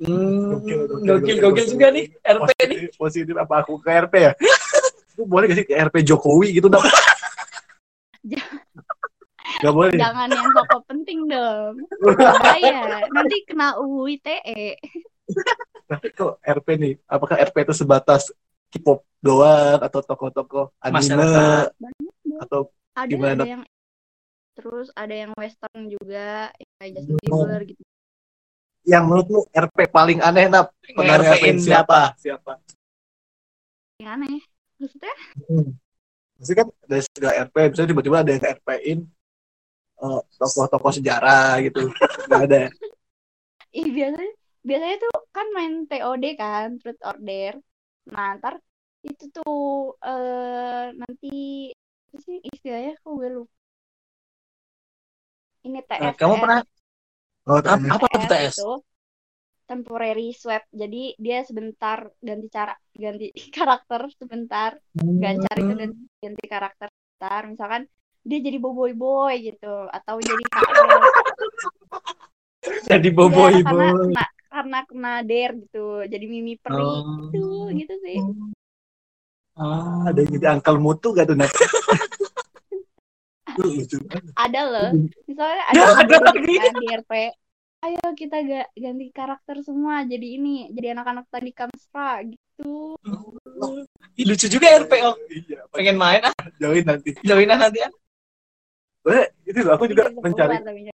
Hmm. 0.06 0.54
Gokil, 0.54 0.78
gokil, 0.78 0.78
Gokil, 0.86 0.86
gokil, 0.86 1.36
gokil 1.36 1.36
gokil. 1.42 1.66
juga 1.66 1.86
nih 1.90 2.04
RP 2.22 2.48
nih. 2.62 2.78
Positif, 2.78 2.90
positif 2.94 3.34
apa 3.34 3.54
aku 3.58 3.74
ke 3.82 3.90
RP 3.90 4.14
ya? 4.20 4.32
Itu 5.10 5.22
boleh 5.26 5.44
gak 5.50 5.58
sih 5.58 5.66
ke 5.66 5.74
RP 5.74 5.96
Jokowi 6.06 6.48
gitu? 6.54 6.68
Jangan. 8.22 8.62
Gak 9.60 9.72
boleh. 9.74 9.96
Jangan 9.96 10.28
yang 10.28 10.48
pokok 10.52 10.80
penting 10.86 11.18
dong. 11.26 11.74
Bahaya. 12.14 13.02
Nanti 13.10 13.36
kena 13.44 13.76
UU 13.76 14.14
ITE. 14.14 14.78
Tapi 15.84 16.06
kok 16.12 16.38
RP 16.40 16.68
nih, 16.76 16.92
apakah 17.04 17.34
RP 17.40 17.56
itu 17.64 17.74
sebatas 17.74 18.30
K-pop 18.70 19.02
doang 19.18 19.82
atau 19.82 19.98
tokoh-tokoh 19.98 20.70
anime 20.78 21.02
Masyarakat. 21.02 21.66
atau 22.38 22.70
ada 22.94 23.10
Gimana, 23.10 23.42
ada 23.42 23.48
yang 23.48 23.62
terus 24.54 24.88
ada 24.94 25.14
yang 25.16 25.32
western 25.34 25.88
juga 25.88 26.52
kayak 26.78 27.00
Justin. 27.00 27.16
Bieber 27.18 27.60
gitu 27.66 27.82
yang 28.84 29.04
menurutmu 29.06 29.48
RP 29.52 29.76
paling 29.92 30.18
aneh 30.24 30.48
nap? 30.48 30.72
Pernah 30.82 31.20
RP-in 31.20 31.58
siapa? 31.60 32.16
Siapa? 32.16 32.58
yang 34.00 34.16
aneh 34.16 34.40
maksudnya 34.80 35.14
Hmm. 35.44 35.76
Maksudnya 36.40 36.64
kan 36.64 36.68
dari 36.88 37.02
segala 37.04 37.32
RP, 37.44 37.56
bisa 37.68 37.84
tiba-tiba 37.84 38.16
ada 38.24 38.32
yang 38.32 38.40
RP-in 38.40 38.98
eh, 40.00 40.20
tokoh-tokoh 40.40 40.92
sejarah 40.96 41.60
gitu. 41.60 41.92
Gak 42.32 42.48
ada. 42.48 42.62
ih 43.70 43.86
biasanya 43.86 44.32
biasanya 44.66 44.96
tuh 44.98 45.14
kan 45.30 45.46
main 45.54 45.86
TOD 45.86 46.24
kan 46.34 46.68
truth 46.82 47.00
order 47.06 47.62
nah 48.10 48.34
ntar 48.36 48.58
itu 49.06 49.30
tuh 49.30 49.94
eh 50.02 50.90
nanti 50.98 51.70
apa 52.10 52.18
sih 52.26 52.36
istilahnya 52.42 52.98
kok 52.98 53.12
gue 53.14 53.30
lupa 53.30 53.54
ini 55.62 55.80
TS 55.86 56.16
Kamu 56.18 56.34
pernah 56.42 56.60
Oh, 57.48 57.56
apa, 57.56 57.80
apa 57.96 58.06
tuh 58.12 58.28
TS? 58.28 58.56
itu 58.60 58.70
temporary 59.70 60.34
swap 60.34 60.66
jadi 60.74 61.14
dia 61.24 61.38
sebentar 61.48 61.98
ganti 62.18 62.46
cara 62.50 62.74
ganti 62.90 63.30
karakter 63.56 64.00
sebentar 64.20 64.70
gancar 64.98 65.54
itu 65.62 65.72
dan 65.80 65.90
ganti 66.22 66.44
karakter 66.50 66.88
sebentar 66.90 67.42
misalkan 67.52 67.82
dia 68.28 68.38
jadi 68.46 68.58
boboy 68.60 68.92
boy 68.92 69.34
gitu 69.48 69.74
atau 69.96 70.16
jadi 70.20 70.44
Jadi 72.90 73.08
boboy 73.14 73.62
karena 73.64 73.86
boy. 73.94 74.12
kena 74.12 74.24
karena 74.50 74.78
kena 74.90 75.12
der 75.30 75.50
gitu 75.62 76.02
jadi 76.12 76.24
mimi 76.26 76.58
peri 76.60 76.82
Oh. 76.82 77.30
gitu 77.30 77.46
gitu 77.80 77.94
sih 78.04 78.18
Oh. 79.60 80.08
Ada 80.08 80.24
yang 80.24 80.32
jadi 80.40 80.46
angkel 80.56 80.80
mutu 80.80 81.12
gak 81.12 81.28
tuh 81.28 81.36
nap? 81.36 81.52
Itu 83.60 83.68
lucu 83.70 83.96
banget. 84.08 84.32
ada 84.34 84.60
loh 84.64 84.88
misalnya 85.26 85.62
Ya, 85.70 85.84
ada 85.84 86.00
ada 86.00 86.14
ada 86.16 86.16
lagi. 86.32 86.54
kan 86.56 86.74
di 86.74 86.86
RP 86.90 87.12
ayo 87.80 88.04
kita 88.12 88.36
ga, 88.40 88.62
ganti 88.74 89.06
karakter 89.10 89.56
semua 89.60 90.00
jadi 90.02 90.26
ini 90.36 90.68
jadi 90.70 90.92
anak-anak 90.92 91.28
tadi 91.28 91.50
kamstra 91.50 92.24
gitu 92.24 92.96
Ih, 94.14 94.24
lucu 94.24 94.46
juga 94.46 94.66
RP 94.76 94.92
oh. 95.00 95.16
Iya, 95.26 95.64
Pengen 95.70 95.96
main 95.96 96.20
ah, 96.22 96.34
join 96.56 96.82
nanti. 96.82 97.16
join 97.20 97.48
ah 97.48 97.58
nanti 97.58 97.80
ah. 97.80 97.92
Eh, 99.02 99.26
itu 99.44 99.60
loh, 99.60 99.72
aku 99.74 99.84
juga 99.86 100.08
Bisa 100.08 100.20
mencari 100.20 100.52
eh, 100.52 100.92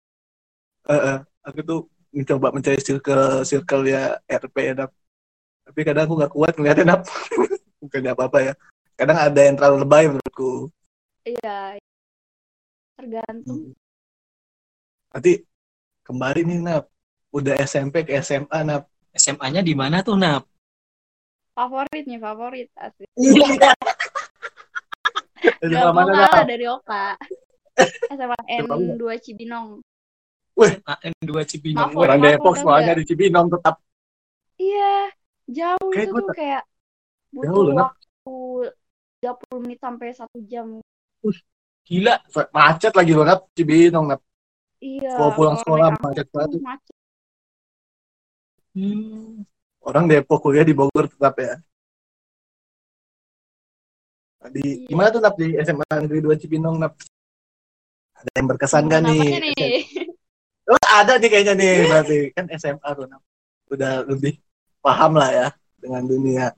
eh, 0.91 1.19
aku 1.41 1.59
tuh 1.63 1.81
mencoba 2.11 2.51
mencari 2.51 2.79
circle 2.79 3.43
circle 3.43 3.85
ya 3.87 4.03
RP 4.27 4.57
ya 4.59 4.75
Nap. 4.77 4.91
Tapi 5.63 5.81
kadang 5.83 6.05
aku 6.05 6.15
nggak 6.19 6.33
kuat 6.33 6.53
ngeliatin 6.59 6.87
Nap. 6.87 7.07
Bukannya 7.81 8.11
apa-apa 8.11 8.39
ya. 8.43 8.53
Kadang 8.93 9.17
ada 9.17 9.41
yang 9.41 9.55
terlalu 9.55 9.77
lebay 9.81 10.05
menurutku. 10.11 10.67
iya 11.23 11.79
tergantung 13.03 13.75
Nanti 15.13 15.45
kembali 16.09 16.41
nih 16.49 16.59
Nap. 16.65 16.85
Udah 17.37 17.53
SMP 17.61 18.01
ke 18.07 18.17
SMA 18.25 18.65
Nap. 18.65 18.89
SMA-nya 19.13 19.61
di 19.61 19.77
mana 19.77 20.01
tuh 20.01 20.17
nap? 20.17 20.49
favorit 21.53 22.09
nih 22.09 22.17
favorit 22.17 22.69
asli 22.81 23.05
Dari 25.61 25.75
Gak 25.77 25.93
mana 25.93 26.13
Nap? 26.17 26.49
dari 26.49 26.65
Oka 26.65 27.13
SMA 28.09 28.39
Coba 28.65 28.75
lu. 28.81 28.97
N2 28.97 29.05
Cibinong 29.21 29.85
N2 31.21 31.33
Cibinong. 31.45 31.93
Orang 31.93 32.21
Depok 32.25 32.57
soalnya 32.57 32.97
di 32.97 33.05
Cibinong 33.05 33.53
tetap. 33.53 33.77
iya 34.57 35.13
jauh 35.45 35.91
Kayak 35.93 36.09
itu 36.09 36.19
tuh 36.25 36.33
kayak 36.33 36.63
Jauh 37.33 37.37
butuh 37.37 37.63
loh, 37.69 37.75
Nap. 37.77 37.85
waktu 37.85 38.37
30 39.21 39.63
menit 39.65 39.79
sampai 39.81 40.09
satu 40.17 40.39
jam 40.49 40.81
Gila. 41.87 42.15
Macet 42.55 42.93
lagi 42.95 43.13
banget 43.13 43.39
Cibinong 43.59 44.07
Nap. 44.11 44.21
iya 44.83 45.15
Kalau 45.15 45.31
pulang 45.35 45.57
sekolah 45.59 45.95
macet 45.99 46.27
banget. 46.31 46.61
macet 46.63 46.95
Hmm. 48.73 49.45
Orang 49.85 50.09
Depok 50.09 50.41
kuliah 50.41 50.65
di 50.65 50.73
Bogor 50.73 51.05
tetap 51.05 51.37
ya. 51.37 51.61
Di 54.49 54.59
Iya. 54.59 54.89
gimana 54.89 55.09
tuh 55.13 55.21
Nap 55.21 55.35
di 55.37 55.55
SMA 55.61 55.85
Negeri 56.03 56.21
2 56.25 56.41
Cibinong 56.41 56.81
Nap? 56.81 56.97
Ada 58.17 58.31
yang 58.39 58.47
berkesan 58.49 58.89
gak 58.89 59.03
nih? 59.07 59.21
Nih 59.39 59.77
Oh, 60.73 60.79
ada 60.95 61.19
nih 61.19 61.27
kayaknya 61.29 61.55
nih 61.59 61.75
berarti 61.91 62.19
kan 62.33 62.47
SMA 62.57 62.89
tuh 62.97 63.07
Nap. 63.11 63.23
Udah 63.69 64.07
lebih 64.09 64.39
paham 64.81 65.19
lah 65.21 65.31
ya 65.31 65.49
dengan 65.77 66.03
dunia 66.07 66.55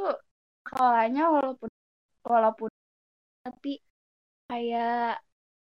sekolahnya 0.67 1.23
walaupun 1.35 1.69
walaupun 2.27 2.69
tapi 3.45 3.71
kayak 4.49 5.23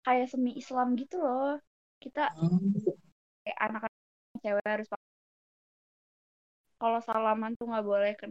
kayak 0.05 0.27
semi 0.31 0.51
Islam 0.61 0.87
gitu 1.01 1.17
loh. 1.25 1.59
Kita 2.03 2.21
kayak 3.43 3.57
anak-anak 3.65 3.93
cewek 4.43 4.65
harus 4.67 4.87
kalau 6.81 6.99
salaman 7.07 7.51
tuh 7.57 7.65
nggak 7.69 7.85
boleh 7.89 8.11
kan 8.19 8.29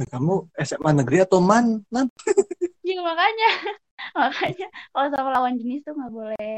Eh, 0.00 0.06
Kamu 0.08 0.48
SMA 0.56 0.90
negeri 0.96 1.18
atau 1.28 1.38
man? 1.44 1.84
Iya 2.80 3.00
makanya, 3.04 3.48
makanya 4.20 4.66
kalau 4.96 5.08
sama 5.12 5.28
lawan 5.36 5.54
jenis 5.60 5.84
tuh 5.84 5.92
nggak 5.92 6.12
boleh 6.16 6.52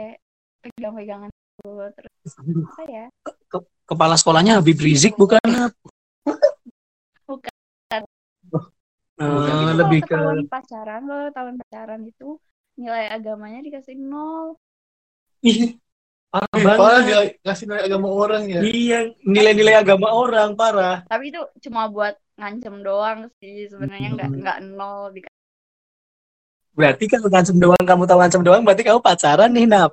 pegang-pegangan 0.63 1.31
dulu 1.67 1.83
terus 1.99 2.15
apa 2.71 2.83
ya? 2.87 3.05
Kepala 3.85 4.15
sekolahnya 4.17 4.63
Habib 4.63 4.79
Rizik 4.79 5.19
bukan? 5.19 5.43
Bukan. 7.29 8.03
Eh, 9.21 9.29
Bukan. 9.29 9.75
lebih 9.79 10.01
ke 10.07 10.19
pacaran, 10.51 11.01
kalau 11.07 11.25
ketahuan 11.31 11.57
pacaran 11.61 12.03
itu 12.03 12.29
nilai 12.75 13.13
agamanya 13.13 13.61
dikasih 13.63 13.95
nol. 14.01 14.57
Ih, 15.43 15.77
parah 16.33 16.49
Eh, 16.57 16.63
banget. 16.65 16.79
parah 16.81 17.01
nilai, 17.05 17.29
ngasih 17.45 17.65
nilai 17.69 17.83
agama 17.87 18.09
orang 18.09 18.43
ya. 18.49 18.61
Iya, 18.65 18.99
nilai-nilai 19.23 19.75
agama 19.79 20.09
orang 20.11 20.55
parah. 20.57 21.05
Tapi 21.07 21.35
itu 21.35 21.41
cuma 21.69 21.87
buat 21.93 22.15
ngancem 22.41 22.81
doang 22.81 23.29
sih 23.39 23.69
sebenarnya 23.69 24.09
nggak 24.17 24.29
Hmm. 24.33 24.39
nggak 24.41 24.59
nol 24.75 25.13
di 25.13 25.21
Berarti 26.73 27.05
kalau 27.05 27.29
ngancem 27.29 27.61
doang 27.61 27.85
kamu 27.85 28.09
tahu 28.09 28.19
ngancem 28.25 28.41
doang 28.41 28.65
berarti 28.65 28.81
kamu 28.81 29.01
pacaran 29.05 29.53
nih, 29.53 29.69
Nap. 29.69 29.93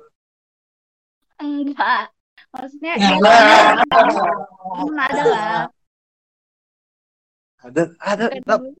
enggak. 1.40 2.08
Maksudnya 2.50 2.92
Ya. 2.98 3.14
ya, 3.20 3.84
temen 4.74 4.96
ada 4.98 5.22
lah. 5.28 5.60
Ada, 7.60 7.82
ada. 8.00 8.26
Dulu. 8.32 8.72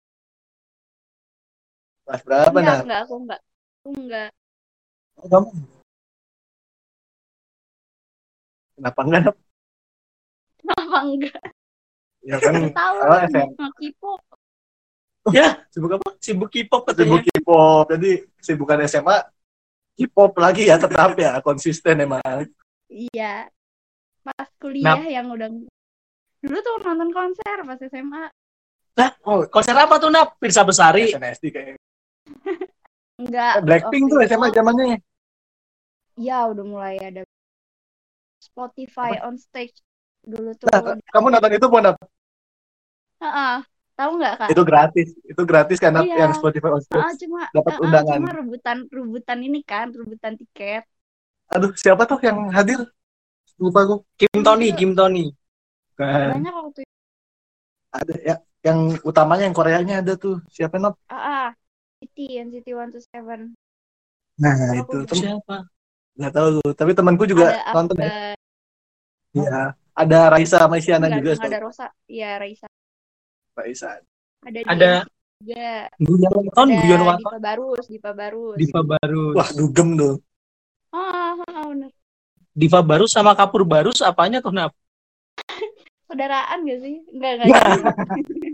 Kelas 2.08 2.22
berapa, 2.26 2.56
Enggak, 2.58 2.78
enggak, 2.82 3.00
aku 3.06 3.14
enggak. 3.20 3.40
Aku 3.80 3.88
enggak. 3.94 4.30
Oh, 5.20 5.26
Kamu? 5.28 5.50
Kenapa 8.80 9.00
enggak, 9.04 9.20
Nap? 9.20 9.36
Kenapa 10.58 10.96
enggak? 11.04 11.42
Ya 12.20 12.36
kan, 12.36 12.52
Tahu 12.72 12.96
lah, 13.04 13.24
sama 13.28 13.68
K-pop. 13.76 14.20
Ya, 15.30 15.60
sibuk 15.68 15.92
apa? 16.00 16.08
sibuk 16.16 16.48
K-pop 16.48 16.88
Sibuk. 16.96 17.20
K-pop. 17.28 17.84
Jadi, 17.92 18.24
sibukan 18.40 18.80
SMA, 18.88 19.16
K-pop 20.00 20.32
lagi 20.40 20.68
ya, 20.72 20.80
tetap 20.80 21.12
ya. 21.20 21.36
Konsisten 21.44 22.00
emang. 22.00 22.48
Iya. 22.88 23.52
Pas 24.20 24.48
kuliah 24.60 25.00
yang 25.04 25.32
udah 25.32 25.48
dulu 26.40 26.58
tuh 26.60 26.76
nonton 26.84 27.12
konser 27.12 27.56
pas 27.68 27.80
SMA. 27.80 28.32
Lah, 29.00 29.10
oh, 29.24 29.40
konser 29.48 29.72
apa 29.72 29.96
tuh, 29.96 30.12
Nap? 30.12 30.36
Pirsa 30.36 30.60
Besari. 30.60 31.08
SNSD 31.08 31.44
kayaknya. 31.48 31.80
Enggak. 33.20 33.54
Blackpink 33.64 34.04
waktu 34.08 34.12
tuh 34.12 34.28
SMA 34.28 34.48
zamannya. 34.52 35.00
Iya, 36.20 36.52
udah 36.52 36.64
mulai 36.64 37.00
ada 37.00 37.22
Spotify 38.40 39.16
on 39.24 39.40
stage 39.40 39.80
dulu 40.20 40.52
tuh. 40.56 40.68
Nah, 40.68 41.00
kamu 41.16 41.26
nonton 41.32 41.52
itu 41.56 41.66
pun 41.68 41.80
Nap? 41.80 41.96
Heeh. 43.24 43.56
Tahu 44.00 44.16
nggak 44.16 44.34
kak? 44.40 44.48
itu 44.48 44.62
gratis. 44.64 45.08
Itu 45.28 45.42
gratis 45.44 45.76
kan 45.76 45.92
Nap, 45.92 46.08
Iya. 46.08 46.24
yang 46.24 46.32
Spotify 46.32 46.72
on 46.72 46.80
Stage. 46.80 47.04
Ah, 47.04 47.12
cuma 47.16 47.42
dapat 47.52 47.72
undangan. 47.84 48.16
cuma 48.16 48.32
rebutan 48.32 48.76
rebutan 48.88 49.38
ini 49.44 49.60
kan, 49.60 49.92
rebutan 49.92 50.40
tiket. 50.40 50.88
Aduh, 51.52 51.72
siapa 51.76 52.08
tuh 52.08 52.16
yang 52.24 52.48
hadir? 52.48 52.80
Lupa 53.60 53.84
aku. 53.84 53.96
Kim 54.16 54.40
Tony, 54.40 54.72
Kim 54.72 54.96
Tony. 54.96 55.36
Kan. 56.00 56.32
Banyak 56.32 56.52
waktu 56.52 56.80
itu. 56.80 56.94
Ada 57.92 58.14
ya 58.24 58.36
yang 58.60 59.00
utamanya 59.02 59.44
yang 59.48 59.56
Koreanya 59.56 59.94
ada 60.04 60.14
tuh. 60.16 60.40
Siapa 60.52 60.76
Nap? 60.76 60.96
Ah, 61.08 61.16
ah. 61.16 61.48
City, 62.00 62.40
NCT 62.40 62.72
127. 62.72 63.52
Nah, 64.40 64.56
itu 64.72 64.96
tem- 65.04 65.20
Siapa? 65.20 65.68
nggak 66.16 66.32
tahu 66.32 66.48
tuh. 66.60 66.70
Tapi 66.72 66.90
temanku 66.96 67.24
juga 67.28 67.60
ada 67.60 67.72
nonton 67.76 67.96
ya. 68.00 68.08
Afgan, 68.08 68.36
Iya. 69.30 69.60
Ada 69.94 70.18
Raisa 70.32 70.56
sama 70.56 70.80
Isyana 70.80 71.06
enggak, 71.06 71.18
juga. 71.20 71.32
enggak 71.36 71.50
ada 71.52 71.60
Rosa. 71.60 71.86
Iya, 72.08 72.30
Raisa. 72.40 72.66
Raisa. 73.52 73.90
Ada 74.40 74.58
Ada- 74.64 75.04
juga. 75.40 75.66
Guyon 76.00 76.32
Waton, 76.36 76.68
Guyon 76.84 77.02
Waton. 77.04 77.20
Dipa 77.20 77.38
Barus, 77.40 77.84
Dipa 77.88 78.10
Barus. 78.12 78.56
Diva 78.56 78.80
baru. 78.80 79.24
Wah, 79.36 79.48
dugem 79.52 79.88
tuh. 79.96 80.14
Ah, 80.90 81.36
ah, 81.36 81.52
ah, 81.52 81.64
bener. 81.68 81.92
Diva 82.50 82.80
baru 82.82 83.04
sama 83.06 83.36
Kapur 83.36 83.62
Barus 83.68 84.00
apanya 84.00 84.40
tuh, 84.40 84.52
Nap? 84.52 84.72
Saudaraan 86.10 86.66
gak 86.66 86.78
sih? 86.82 86.96
Enggak, 87.14 87.32
enggak. 87.44 87.48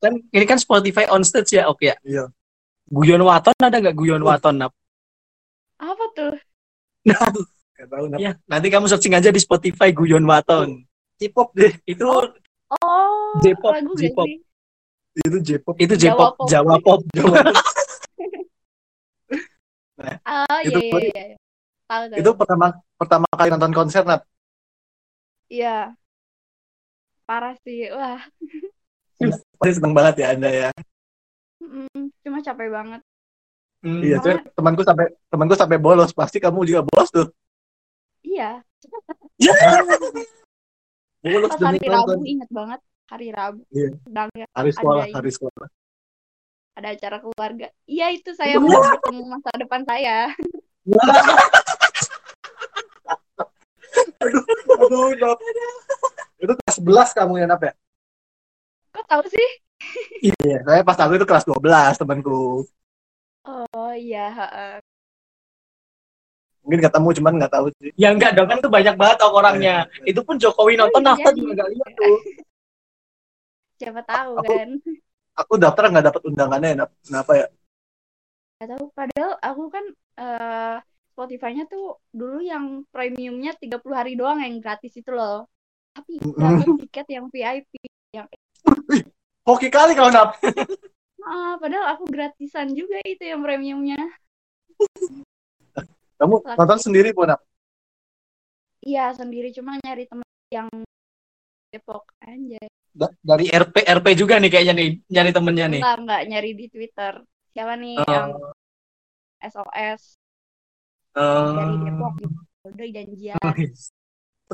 Kan 0.00 0.12
ini 0.36 0.44
kan 0.44 0.60
Spotify 0.60 1.08
on 1.08 1.24
stage 1.24 1.56
ya, 1.56 1.64
oke 1.68 1.80
ya. 1.84 1.96
Iya. 2.04 2.28
Guyon 2.92 3.24
Waton 3.24 3.56
ada 3.56 3.80
nggak 3.80 3.96
Guyon 3.96 4.20
Waton, 4.20 4.60
Nap? 4.60 4.72
Apa 5.80 6.04
tuh? 6.12 6.34
Nggak 7.74 7.88
tahu 7.90 8.04
Nap. 8.12 8.18
Ya, 8.20 8.32
nanti 8.46 8.68
kamu 8.70 8.86
searching 8.86 9.16
aja 9.16 9.32
di 9.32 9.40
Spotify 9.40 9.90
Guyon 9.90 10.24
Waton. 10.28 10.84
K-pop 11.18 11.50
deh. 11.56 11.72
Itu 11.88 12.06
Oh, 12.74 13.38
J-pop, 13.44 13.70
gak 13.76 13.96
J-pop. 14.00 14.26
sih? 14.26 14.40
Itu 15.14 15.36
J-pop. 15.38 15.74
itu 15.78 15.94
Jawa 15.94 16.32
J-pop, 16.32 16.32
pop. 16.34 16.48
Jawa 16.50 16.74
pop. 16.82 17.00
Ah, 20.26 20.58
Itu 20.66 20.80
iya, 20.80 20.98
iya, 21.06 21.22
iya. 21.32 21.36
Tahu, 21.86 22.02
tahu. 22.10 22.18
Itu 22.18 22.30
pertama 22.34 22.66
pertama 22.98 23.26
kali 23.30 23.48
nonton 23.54 23.72
konser 23.76 24.02
Nap. 24.02 24.26
Iya. 25.46 25.94
Parah 27.24 27.54
sih. 27.60 27.88
Wah, 27.88 28.20
Pasti 29.56 29.72
seneng 29.74 29.92
banget 29.92 30.14
ya 30.20 30.26
Anda 30.36 30.50
ya. 30.50 30.70
mm, 31.62 32.02
cuma 32.20 32.38
capek 32.38 32.68
banget. 32.68 33.00
Hmm. 33.80 34.00
Iya, 34.00 34.16
cuy, 34.18 34.34
temanku 34.52 34.80
sampai 34.80 35.06
temanku 35.28 35.54
sampai 35.54 35.76
bolos. 35.76 36.10
Pasti 36.12 36.38
kamu 36.38 36.64
juga 36.64 36.80
bolos 36.82 37.08
tuh. 37.08 37.26
Iya. 38.20 38.60
Bolos 41.20 41.48
Pas 41.48 41.58
demi 41.58 41.78
hari 41.80 41.88
Rabu 41.88 42.08
nonton. 42.12 42.24
inget 42.24 42.48
banget. 42.48 42.80
Hari 43.04 43.28
Rabu. 43.30 43.60
Iya. 43.70 43.88
Sedang 44.00 44.28
ya, 44.32 44.46
Hari 44.50 44.70
sekolah, 44.72 45.02
Ada 45.04 45.14
hari 45.14 45.32
sekolah. 45.32 45.66
ada 46.74 46.88
acara 46.90 47.16
keluarga. 47.20 47.66
Iya, 47.86 48.06
itu 48.10 48.30
saya 48.34 48.58
mau 48.58 48.74
ketemu 48.98 49.22
masa 49.30 49.50
depan 49.54 49.80
saya. 49.86 50.32
Aduh, 54.74 55.14
Nap. 55.16 55.38
Itu 56.44 56.52
kelas 56.60 56.76
11 56.78 57.08
kamu 57.16 57.32
ya, 57.40 57.46
Nap 57.48 57.62
ya? 57.64 57.72
Kok 58.94 59.06
tahu 59.08 59.24
sih? 59.32 59.48
Iya, 60.44 60.64
saya 60.64 60.80
pas 60.80 60.96
aku 60.96 61.12
itu 61.20 61.26
kelas 61.28 61.44
12 61.44 61.92
temanku. 62.00 62.64
Oh 63.44 63.92
iya, 63.92 64.32
heeh. 64.32 64.74
Mungkin 66.64 66.80
ketemu 66.80 67.08
cuman 67.20 67.32
nggak 67.36 67.52
tahu 67.52 67.66
sih. 67.76 67.92
Ya 67.92 68.08
enggak 68.08 68.32
dong, 68.32 68.48
kan 68.48 68.56
itu 68.56 68.70
banyak 68.72 68.94
banget 68.96 69.16
tau 69.20 69.36
orangnya. 69.36 69.84
Itu 70.08 70.24
pun 70.24 70.40
Jokowi 70.40 70.80
nonton 70.80 71.04
Oh, 71.04 71.12
iya, 71.12 71.28
iya. 71.28 71.36
juga 71.36 71.50
enggak 71.52 71.70
lihat 71.76 71.90
tuh. 71.92 72.16
Siapa 73.80 74.00
tahu 74.08 74.32
Aku- 74.40 74.48
kan? 74.48 74.68
Aku 75.34 75.52
daftar 75.58 75.84
nggak 75.90 76.06
dapat 76.08 76.22
undangannya, 76.30 76.70
Nap. 76.78 76.90
Kenapa 77.04 77.32
ya? 77.36 77.46
Gak 78.62 78.68
tahu. 78.70 78.84
Padahal 78.96 79.32
aku 79.42 79.62
kan 79.68 79.84
eh 80.16 80.76
Spotify-nya 81.12 81.64
tuh 81.68 81.98
dulu 82.14 82.38
yang 82.40 82.86
premiumnya 82.90 83.52
30 83.58 83.98
hari 83.98 84.14
doang 84.16 84.40
yang 84.40 84.56
gratis 84.62 84.94
itu 84.96 85.10
loh. 85.12 85.44
Tapi 85.94 86.12
dapat 86.20 86.66
tiket 86.82 87.06
yang 87.08 87.26
VIP. 87.30 87.72
Hoki 89.44 89.68
kali 89.68 89.92
kalau 89.92 90.10
Nap. 90.10 90.40
Ah, 91.20 91.56
padahal 91.56 91.94
aku 91.94 92.04
gratisan 92.04 92.72
juga 92.72 92.98
itu 93.02 93.22
yang 93.22 93.40
premiumnya. 93.40 93.96
Kamu 96.14 96.40
Laki. 96.40 96.56
nonton 96.56 96.80
sendiri 96.80 97.10
pun, 97.10 97.28
Nap. 97.28 97.40
Iya, 98.80 99.12
sendiri 99.12 99.48
cuma 99.50 99.76
nyari 99.80 100.04
temen 100.04 100.26
yang 100.50 100.68
Depok 101.68 102.04
aja. 102.20 102.60
Da- 102.90 103.14
Dari 103.18 103.48
RP 103.48 103.82
RP 103.82 104.06
juga 104.14 104.36
nih 104.36 104.46
kayaknya 104.48 104.74
nih 104.74 104.88
nyari 105.08 105.30
temennya 105.30 105.66
nih. 105.68 105.80
Enggak, 105.80 105.96
enggak 105.98 106.22
nyari 106.28 106.50
di 106.52 106.66
Twitter. 106.68 107.14
Siapa 107.50 107.74
nih 107.74 107.96
Oh. 107.98 108.06
yang 108.06 108.28
SOS 109.40 110.02
Eh, 111.14 111.50
dari 111.52 111.76
Depok 111.80 112.12
gitu. 112.18 112.38
Udah 112.64 112.86
janjian 112.88 113.38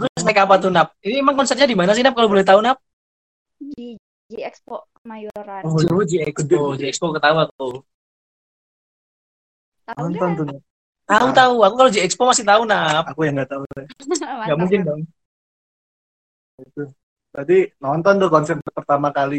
Terus 0.00 0.22
naik 0.24 0.38
apa 0.40 0.54
tuh 0.56 0.70
Nap? 0.72 0.88
Ini 1.04 1.20
emang 1.20 1.36
konsernya 1.36 1.68
di 1.68 1.76
mana 1.76 1.92
sih 1.92 2.00
Nap 2.00 2.16
kalau 2.16 2.28
boleh 2.32 2.44
tahu 2.46 2.60
Nap? 2.64 2.80
di 3.60 4.00
G 4.30 4.32
Expo 4.40 4.88
Kemayoran. 4.96 5.62
Oh, 5.68 5.76
oh 5.76 6.04
J 6.08 6.24
Expo, 6.24 6.72
J 6.80 6.82
Expo 6.88 7.06
ketawa 7.12 7.44
tuh. 7.60 7.84
Tahu 9.84 10.04
Nonton 10.08 10.28
nggak? 10.32 10.38
tuh. 10.38 10.44
Nap. 10.48 10.60
Tahu 11.10 11.28
tahu, 11.34 11.54
aku 11.66 11.74
kalau 11.76 11.90
J 11.92 11.98
Expo 12.06 12.22
masih 12.24 12.44
tahu 12.48 12.62
Nap. 12.64 13.04
Aku 13.12 13.20
yang 13.26 13.34
nggak 13.36 13.50
tahu. 13.52 13.62
Enggak 13.84 14.56
Mantap. 14.56 14.60
mungkin 14.60 14.80
dong. 14.88 15.00
Berarti 17.32 17.56
nonton 17.82 18.14
tuh 18.22 18.30
konser 18.34 18.56
pertama 18.78 19.08
kali. 19.18 19.36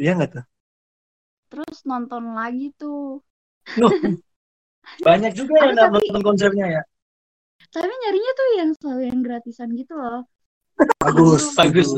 Iya 0.00 0.10
nggak 0.16 0.30
tuh? 0.34 0.44
Terus 1.50 1.78
nonton 1.90 2.24
lagi 2.38 2.66
tuh. 2.80 3.20
Loh, 3.80 3.90
banyak 5.00 5.32
juga 5.36 5.54
ya 5.60 5.72
Nap 5.72 5.92
tapi- 5.94 6.08
nonton 6.10 6.24
konsernya 6.24 6.66
ya. 6.80 6.82
Tapi 7.70 7.86
nyarinya 7.86 8.32
tuh 8.34 8.48
yang 8.58 8.70
selalu 8.74 9.02
yang 9.06 9.20
gratisan 9.22 9.68
gitu 9.78 9.94
loh. 9.94 10.26
Bagus. 10.98 11.54
Bagus. 11.54 11.94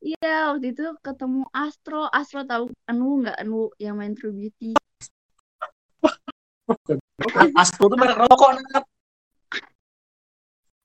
Iya, 0.00 0.54
waktu 0.54 0.72
itu 0.72 0.86
ketemu 1.04 1.44
Astro. 1.52 2.08
Astro 2.08 2.40
tahu 2.46 2.72
Anu 2.88 3.20
nggak 3.20 3.36
Anu 3.42 3.68
yang 3.76 3.98
main 4.00 4.14
True 4.16 4.32
Beauty. 4.32 4.72
Astro 7.60 7.90
tuh 7.90 7.98
merek 7.98 8.16
rokok 8.16 8.50
Nap. 8.70 8.84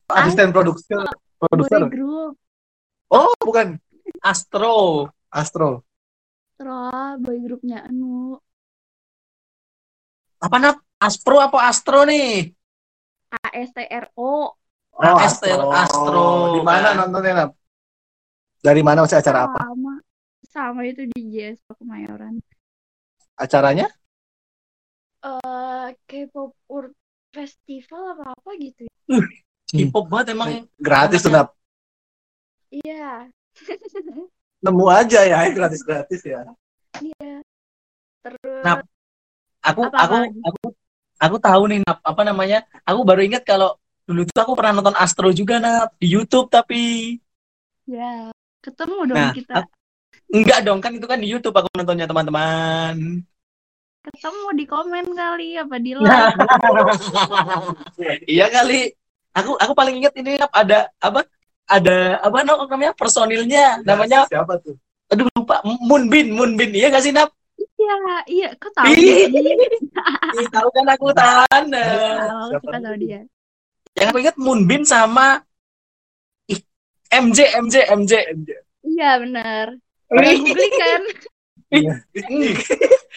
Asisten 0.10 0.50
produksi 0.54 0.94
produser. 1.40 1.86
Boy 1.86 1.94
group. 1.94 2.34
Oh, 3.14 3.32
bukan 3.42 3.78
Astro. 4.26 5.08
Astro. 5.30 5.86
Terus 6.56 7.20
boy 7.20 7.38
grupnya 7.44 7.84
Anu 7.86 8.40
Apa 10.40 10.62
nap? 10.62 10.85
Aspro 11.00 11.38
apa 11.44 11.68
Astro 11.68 12.08
nih? 12.08 12.52
ASTRO 13.36 14.56
Oh, 14.96 15.20
Astro. 15.20 15.76
Astro. 15.76 16.26
Di 16.56 16.62
mana 16.64 16.96
Kan. 16.96 17.04
nontonnya, 17.04 17.32
Nap? 17.36 17.52
Dari 18.64 18.80
mana 18.80 19.04
maksudnya 19.04 19.22
acara 19.22 19.40
apa? 19.52 19.60
sama 19.68 19.94
sama 20.48 20.82
itu 20.88 21.04
di 21.12 21.20
JSP 21.36 21.68
Kemayoran. 21.76 22.40
Acaranya? 23.36 23.92
Eh 25.20 25.88
K-pop 26.08 26.56
World 26.72 26.96
Festival 27.36 28.16
apa 28.16 28.32
apa 28.32 28.50
gitu. 28.56 28.88
ya. 28.88 29.20
K-pop 29.68 30.08
banget 30.08 30.32
emang. 30.32 30.64
Gratis 30.80 31.20
tuh, 31.28 31.36
Nap. 31.36 31.52
Iya. 32.72 33.28
Nemu 34.64 34.86
aja 34.88 35.20
ya, 35.28 35.44
gratis-gratis 35.52 36.24
ya. 36.24 36.42
Iya. 37.04 37.44
Terus 38.24 38.64
Nah, 38.64 38.80
Aku 39.66 39.82
Apa 39.92 39.98
aku 40.08 40.16
lagi? 40.24 40.40
aku 40.46 40.62
aku 41.18 41.38
tahu 41.38 41.64
nih 41.68 41.80
Nap, 41.82 42.00
apa 42.02 42.22
namanya? 42.22 42.64
Aku 42.84 43.02
baru 43.04 43.22
ingat 43.22 43.44
kalau 43.44 43.76
dulu 44.06 44.22
tuh 44.26 44.38
aku 44.38 44.54
pernah 44.54 44.78
nonton 44.78 44.94
Astro 44.96 45.32
juga 45.32 45.58
Nap 45.58 45.98
di 45.98 46.14
YouTube 46.14 46.48
tapi 46.48 47.16
ya 47.86 48.30
ketemu 48.62 48.98
dong 49.10 49.18
Nah, 49.18 49.34
kita. 49.34 49.54
enggak 50.30 50.60
dong 50.62 50.80
kan 50.82 50.92
itu 50.94 51.06
kan 51.06 51.18
di 51.18 51.28
YouTube 51.30 51.54
aku 51.54 51.70
nontonnya 51.74 52.06
teman-teman. 52.06 53.22
Ketemu 54.06 54.48
di 54.54 54.66
komen 54.66 55.06
kali 55.12 55.50
apa 55.58 55.76
di 55.82 55.92
Nah. 55.98 56.30
like. 56.30 56.38
iya 58.34 58.46
kali. 58.50 58.94
Aku 59.36 59.58
aku 59.58 59.74
paling 59.74 60.00
ingat 60.00 60.14
ini 60.16 60.38
Nap 60.38 60.54
ada 60.54 60.90
apa? 60.98 61.26
Ada 61.66 62.22
apa 62.22 62.46
namanya 62.46 62.94
personilnya 62.94 63.82
namanya 63.82 64.30
siapa 64.30 64.62
tuh? 64.62 64.78
aduh 65.06 65.26
lupa 65.34 65.62
Moonbin 65.66 66.30
Moonbin 66.34 66.74
iya 66.74 66.94
gak 66.94 67.02
sih 67.02 67.10
Nap? 67.10 67.34
Iya, 67.76 67.96
iya, 68.32 68.48
kok 68.56 68.72
tahu 68.72 68.88
Ih. 68.88 69.28
sih? 69.28 69.28
Ih, 70.40 70.48
tahu 70.48 70.68
kan 70.72 70.88
aku 70.88 71.08
tahan. 71.12 71.64
Tahu, 71.72 72.40
siapa 72.48 72.64
kita 72.64 72.80
tahu 72.80 72.96
dia. 73.04 73.22
Yang 73.96 74.08
aku 74.12 74.18
ingat 74.24 74.36
Moonbin 74.40 74.84
sama 74.84 75.40
ih, 76.52 76.60
MJ 77.12 77.40
MJ 77.60 77.76
MJ. 77.92 78.12
Iya, 78.84 79.10
benar. 79.24 79.68
Udah 80.12 80.32
googling 80.40 80.76
kan? 80.80 81.02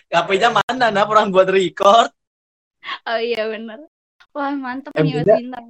HP-nya 0.08 0.48
mana 0.56 0.86
nah 0.90 1.04
orang 1.06 1.30
buat 1.30 1.46
record? 1.50 2.10
Oh 3.06 3.18
iya, 3.20 3.46
benar. 3.46 3.78
Wah, 4.34 4.54
mantep 4.54 4.94
nih 4.94 5.12
Mas. 5.22 5.26
Bintang. 5.26 5.66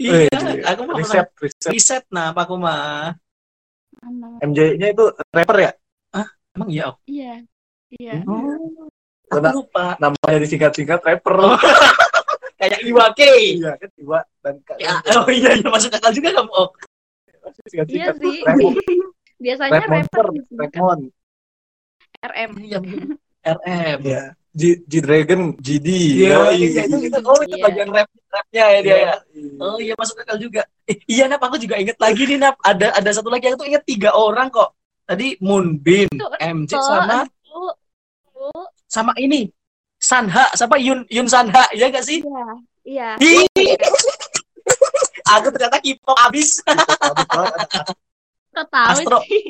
Iya, 0.00 0.32
Eh, 0.32 0.64
aku 0.64 0.82
mah 0.88 0.96
riset, 0.96 1.26
riset. 1.36 1.70
riset 1.70 2.04
nah 2.08 2.32
apa 2.32 2.48
aku 2.48 2.56
mah. 2.56 3.12
MJ-nya 4.40 4.96
itu 4.96 5.04
rapper 5.28 5.58
ya? 5.60 5.72
Emang 6.56 6.68
iya. 6.72 6.84
oh. 6.90 6.96
Iya. 7.06 7.34
Iya. 7.90 8.22
Oh, 8.24 8.38
aku 8.38 8.86
Karena 9.30 9.50
lupa. 9.50 9.86
namanya 9.98 10.38
disingkat-singkat 10.38 11.00
rapper. 11.02 11.36
Kayak 12.60 12.80
Iwake. 12.84 13.32
iya 13.56 13.72
kan 13.72 13.88
Iwa 13.96 14.20
dan 14.44 14.54
Kak. 14.62 14.76
Ya, 14.76 14.92
oh 15.16 15.26
iya, 15.32 15.56
iya 15.56 15.64
masuk 15.64 15.96
akal 15.96 16.12
juga 16.12 16.28
kamu. 16.36 16.52
Oh, 16.52 16.68
Iya 17.88 18.12
sih. 18.14 18.36
Biasanya 19.44 19.80
Rap 19.80 19.88
rapper 19.88 20.26
Rapmon. 20.52 21.00
RM. 22.20 22.50
iya. 22.60 22.78
RM. 23.40 23.98
Iya. 24.04 24.22
G, 24.50 24.62
G 24.84 24.92
Dragon, 25.00 25.54
GD. 25.56 25.88
Iya, 26.20 26.36
Yoi. 26.36 26.58
iya, 26.58 26.82
itu, 26.84 26.96
itu. 27.08 27.18
Oh, 27.24 27.38
itu 27.40 27.54
Iya. 27.56 27.64
bagian 27.64 27.88
rap 27.94 28.08
rapnya 28.28 28.64
ya 28.68 28.80
dia 28.82 28.92
ya. 28.92 29.14
Iya. 29.32 29.50
Oh 29.56 29.78
iya 29.80 29.94
masuk 29.96 30.20
akal 30.20 30.36
juga. 30.36 30.62
Eh, 30.84 30.98
iya 31.08 31.24
Nap, 31.30 31.40
aku 31.40 31.56
juga 31.56 31.80
inget 31.80 31.96
lagi 31.96 32.28
nih 32.28 32.36
Nap. 32.36 32.60
Ada 32.60 32.92
ada 32.92 33.10
satu 33.14 33.32
lagi 33.32 33.48
aku 33.48 33.64
tuh 33.64 33.68
inget 33.72 33.86
tiga 33.88 34.12
orang 34.12 34.52
kok. 34.52 34.74
Tadi 35.08 35.38
Moonbin, 35.40 36.06
Itu, 36.12 36.28
MJ 36.36 36.70
Oh, 36.76 36.82
sama 36.84 37.24
lu, 37.24 37.30
sama 38.86 39.12
ini 39.16 39.48
Sanha, 39.96 40.48
siapa 40.52 40.80
Yun 40.80 41.04
Yun 41.08 41.28
Sanha, 41.28 41.68
ya 41.76 41.92
gak 41.92 42.02
sih? 42.02 42.24
iya. 42.82 43.14
Iya. 43.20 43.76
Aku 45.30 45.52
ternyata 45.52 45.78
K-pop 45.78 46.16
abis. 46.26 46.58
Kok 48.50 48.66
tahu 48.66 48.88
Astro. 48.90 49.18
sih? 49.22 49.44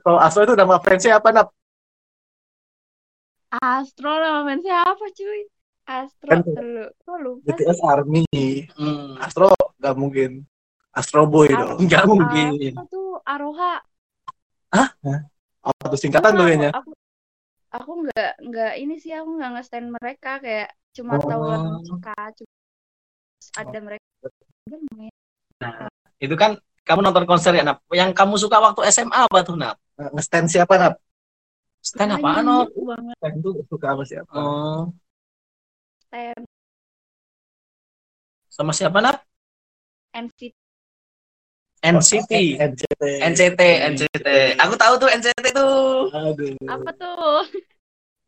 Kalau 0.00 0.18
Astro 0.18 0.42
itu 0.42 0.54
nama 0.56 0.80
fansnya 0.80 1.20
apa, 1.20 1.28
Nap? 1.30 1.48
Astro 3.52 4.10
nama 4.10 4.42
fansnya 4.42 4.76
apa 4.82 5.04
cuy? 5.12 5.40
Astro 5.84 6.30
Kan- 6.32 6.42
dulu. 6.46 6.84
Kok 7.04 7.16
lupa? 7.20 7.44
BTS 7.52 7.78
Army. 7.84 8.24
Hmm, 8.74 9.20
Astro 9.20 9.52
nggak 9.78 9.94
mungkin. 9.94 10.30
Astro 10.90 11.28
Boy 11.28 11.52
Ar- 11.52 11.76
dong. 11.76 11.84
nggak 11.84 12.04
mungkin. 12.08 12.72
Apa 12.74 12.84
tuh 12.88 13.20
Aroha? 13.22 13.74
Oh, 15.62 15.70
itu 15.92 15.96
singkatan 16.00 16.34
tuh 16.34 16.48
kayaknya. 16.48 16.70
Aku, 16.74 16.90
aku 17.72 17.90
nggak 18.04 18.32
nggak 18.48 18.72
ini 18.78 18.94
sih 19.00 19.12
aku 19.16 19.30
nggak 19.40 19.50
nge-stand 19.58 19.88
mereka 19.96 20.30
kayak 20.44 20.68
cuma 20.92 21.16
Oh. 21.16 21.24
tahu 21.24 21.42
suka 21.88 22.14
cuma 22.36 22.54
ada 23.58 23.78
mereka. 23.80 24.06
Lumayan. 24.70 25.12
Itu 26.22 26.34
kan 26.38 26.54
kamu 26.86 27.00
nonton 27.02 27.26
konser 27.26 27.52
ya, 27.58 27.64
Nap. 27.66 27.82
Yang 27.90 28.10
kamu 28.14 28.34
suka 28.38 28.56
waktu 28.62 28.80
SMA 28.92 29.26
apa 29.26 29.38
tuh, 29.42 29.56
Nap? 29.58 29.76
Nge-stand 29.98 30.48
siapa, 30.52 30.74
Nap? 30.78 30.94
Stand 31.82 32.14
apaan, 32.14 32.46
Nap? 32.46 32.68
banget 32.70 33.16
Stand 33.18 33.36
itu 33.42 33.50
suka 33.66 33.86
sama 33.90 34.04
siapa? 34.06 34.30
Oh, 34.38 34.82
stand 36.06 36.44
sama 38.52 38.72
siapa, 38.76 38.98
Nap? 39.02 39.18
NCT. 40.14 40.61
NCT. 41.82 42.32
NCT. 42.62 43.02
NCT, 43.26 43.60
NCT. 43.92 44.26
Aku 44.62 44.74
tahu 44.78 44.94
tuh 45.02 45.10
NCT 45.10 45.46
tuh. 45.50 46.08
Aduh. 46.14 46.54
Apa 46.70 46.90
tuh? 46.94 47.42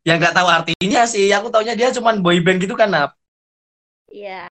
Yang 0.03 0.17
nggak 0.21 0.35
tahu 0.35 0.47
artinya 0.51 1.01
sih. 1.07 1.31
Aku 1.31 1.47
taunya 1.47 1.73
dia 1.73 1.89
cuman 1.95 2.19
boy 2.19 2.37
band 2.43 2.59
gitu 2.59 2.75
kan, 2.75 2.91
Nap. 2.91 3.15
Iya. 4.11 4.51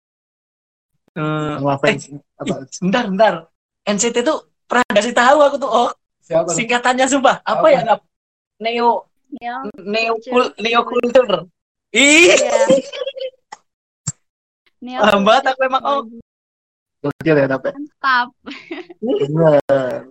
Eh, 1.18 1.55
fans 1.82 2.11
apa? 2.38 2.46
ih, 2.46 2.59
bentar, 2.84 3.05
bentar. 3.11 3.34
NCT 3.86 4.22
tuh 4.26 4.51
pernah 4.66 4.86
kasih 4.92 5.14
tahu 5.14 5.38
aku 5.46 5.57
tuh. 5.62 5.70
Oh, 5.70 5.90
Siapa? 6.22 6.51
Singkatannya 6.53 7.07
sumpah. 7.09 7.40
Apa, 7.46 7.64
Apa? 7.64 7.68
ya, 7.72 7.80
Nap? 7.86 8.01
Neo 8.61 9.07
Neo. 9.38 9.59
Neo 9.78 10.14
Kul- 10.18 10.55
Neo 10.59 10.80
Kultur. 10.84 11.46
Ih, 11.94 12.34
Iya. 14.82 15.09
Banget 15.26 15.44
aku 15.55 15.61
emang. 15.64 15.82
Oh, 15.86 16.03
Gokil 16.99 17.36
ya, 17.38 17.46
Nap? 17.46 17.62
ya? 17.62 17.72
Mantap. 17.78 18.28
Bener. 18.99 19.62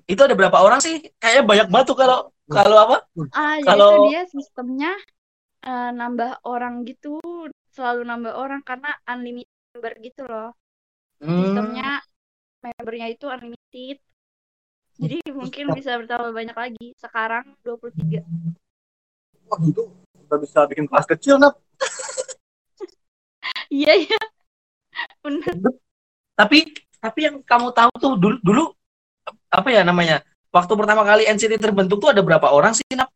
itu 0.07 0.21
ada 0.23 0.35
berapa 0.39 0.57
orang 0.63 0.79
sih? 0.79 1.03
Kayaknya 1.19 1.43
banyak 1.43 1.67
banget 1.67 1.87
tuh 1.91 1.97
kalau 1.99 2.19
kalau 2.47 2.77
apa? 2.87 2.97
Ah, 3.35 3.59
ya 3.59 3.75
Kalau- 3.75 3.91
itu 3.91 3.97
dia 4.15 4.21
sistemnya 4.31 4.91
eh, 5.67 5.91
nambah 5.91 6.47
orang 6.47 6.87
gitu, 6.87 7.19
selalu 7.75 8.07
nambah 8.07 8.33
orang 8.39 8.63
karena 8.63 8.95
unlimited 9.03 9.51
member 9.75 9.93
gitu 9.99 10.23
loh. 10.23 10.49
Hmm, 11.19 11.35
Sistemnya 11.43 11.99
membernya 12.63 13.07
itu 13.11 13.25
unlimited. 13.27 13.97
Jadi 14.97 15.17
mungkin 15.29 15.65
bisa 15.75 15.99
bertambah 15.99 16.31
banyak 16.31 16.55
lagi. 16.57 16.87
Sekarang 16.97 17.45
23. 17.61 18.23
Wah, 19.51 19.59
itu 19.61 19.83
udah 20.27 20.37
bisa 20.39 20.63
bikin 20.71 20.87
kelas 20.87 21.05
kecil, 21.05 21.35
Nap. 21.35 21.59
Iya, 23.67 23.93
iya. 23.99 24.19
Bener. 25.19 25.53
Tapi 26.37 26.69
tapi 27.01 27.19
yang 27.25 27.41
kamu 27.41 27.73
tahu 27.73 27.91
tuh 27.97 28.13
dulu 28.15 28.37
dulu 28.45 28.63
apa 29.49 29.69
ya 29.73 29.81
namanya? 29.81 30.21
Waktu 30.53 30.73
pertama 30.77 31.03
kali 31.03 31.25
NCT 31.27 31.59
terbentuk 31.59 31.99
tuh 31.99 32.13
ada 32.13 32.21
berapa 32.23 32.47
orang 32.53 32.71
sih, 32.77 32.85
Nap? 32.95 33.09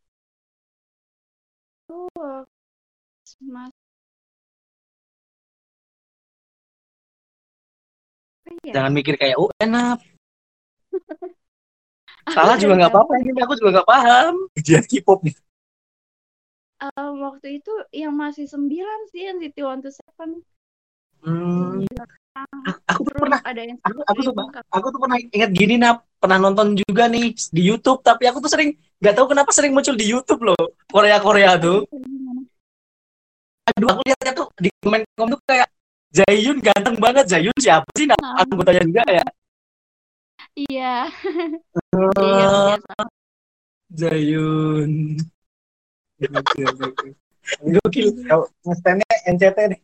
Mas. 3.41 3.73
Apa 8.45 8.49
ya? 8.67 8.73
Jangan 8.77 8.91
mikir 8.93 9.15
kayak 9.17 9.37
oh 9.41 9.49
enak. 9.57 9.97
Salah 12.35 12.53
juga 12.61 12.77
nggak 12.77 12.91
apa-apa 12.93 13.13
ini 13.17 13.33
aku 13.41 13.53
juga 13.57 13.81
nggak 13.81 13.89
paham. 13.89 14.33
Ujian 14.53 14.85
K-pop 14.85 15.25
nih. 15.25 15.35
Eh, 16.81 17.11
waktu 17.21 17.61
itu 17.61 17.73
yang 17.93 18.13
masih 18.13 18.45
sembilan 18.45 18.99
sih 19.09 19.25
NCT 19.25 19.57
One 19.65 19.81
to 19.81 19.89
Seven. 19.89 20.45
Hmm, 21.21 21.85
aku 22.87 23.01
tuh 23.03 23.15
pernah 23.27 23.39
ada 23.43 23.61
yang 23.61 23.77
aku, 23.83 23.99
aku 24.07 24.19
tuh 24.23 24.33
aku 24.71 24.87
tuh 24.87 24.99
pernah 25.03 25.17
ingat 25.19 25.51
gini 25.51 25.75
nap 25.75 26.07
pernah 26.21 26.37
nonton 26.39 26.79
juga 26.79 27.11
nih 27.11 27.35
di 27.51 27.61
YouTube 27.67 27.99
tapi 28.01 28.23
aku 28.29 28.39
tuh 28.39 28.51
sering 28.51 28.71
nggak 29.03 29.13
tahu 29.17 29.35
kenapa 29.35 29.51
sering 29.51 29.75
muncul 29.75 29.95
di 29.97 30.07
YouTube 30.07 30.41
loh 30.47 30.63
Korea 30.87 31.19
Korea 31.19 31.59
tuh 31.59 31.83
aduh 33.67 33.87
aku 33.91 34.01
lihatnya 34.07 34.31
tuh 34.35 34.47
di 34.57 34.69
komen 34.79 35.01
komen 35.15 35.35
tuh 35.37 35.41
kayak 35.47 35.67
Jayun 36.11 36.59
ganteng 36.59 36.95
banget 36.99 37.25
Jayun 37.27 37.55
siapa 37.59 37.87
sih 37.95 38.07
nap 38.07 38.19
Ah. 38.23 38.43
anggotanya 38.43 38.83
juga 38.87 39.03
ya 39.07 39.25
Iya. 40.51 41.07
Iya, 41.95 42.75
biasa. 42.75 42.93
Jayun 43.91 44.91
Gokil, 46.21 46.69
gokil. 47.81 48.07
nge-standnya 48.67 49.09
NCT 49.25 49.57
nih. 49.73 49.79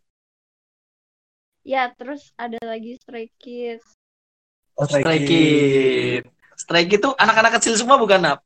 Ya, 1.67 1.91
terus 1.91 2.31
ada 2.39 2.55
lagi 2.63 2.95
Stray 2.95 3.27
Kids. 3.35 3.83
Oh, 4.79 4.87
Stray 4.87 5.19
Kid. 5.27 6.23
Stray 6.55 6.87
Kid 6.87 7.03
tuh 7.03 7.11
anak-anak 7.19 7.59
kecil 7.59 7.75
semua 7.75 7.99
bukan, 7.99 8.23
Nap? 8.23 8.39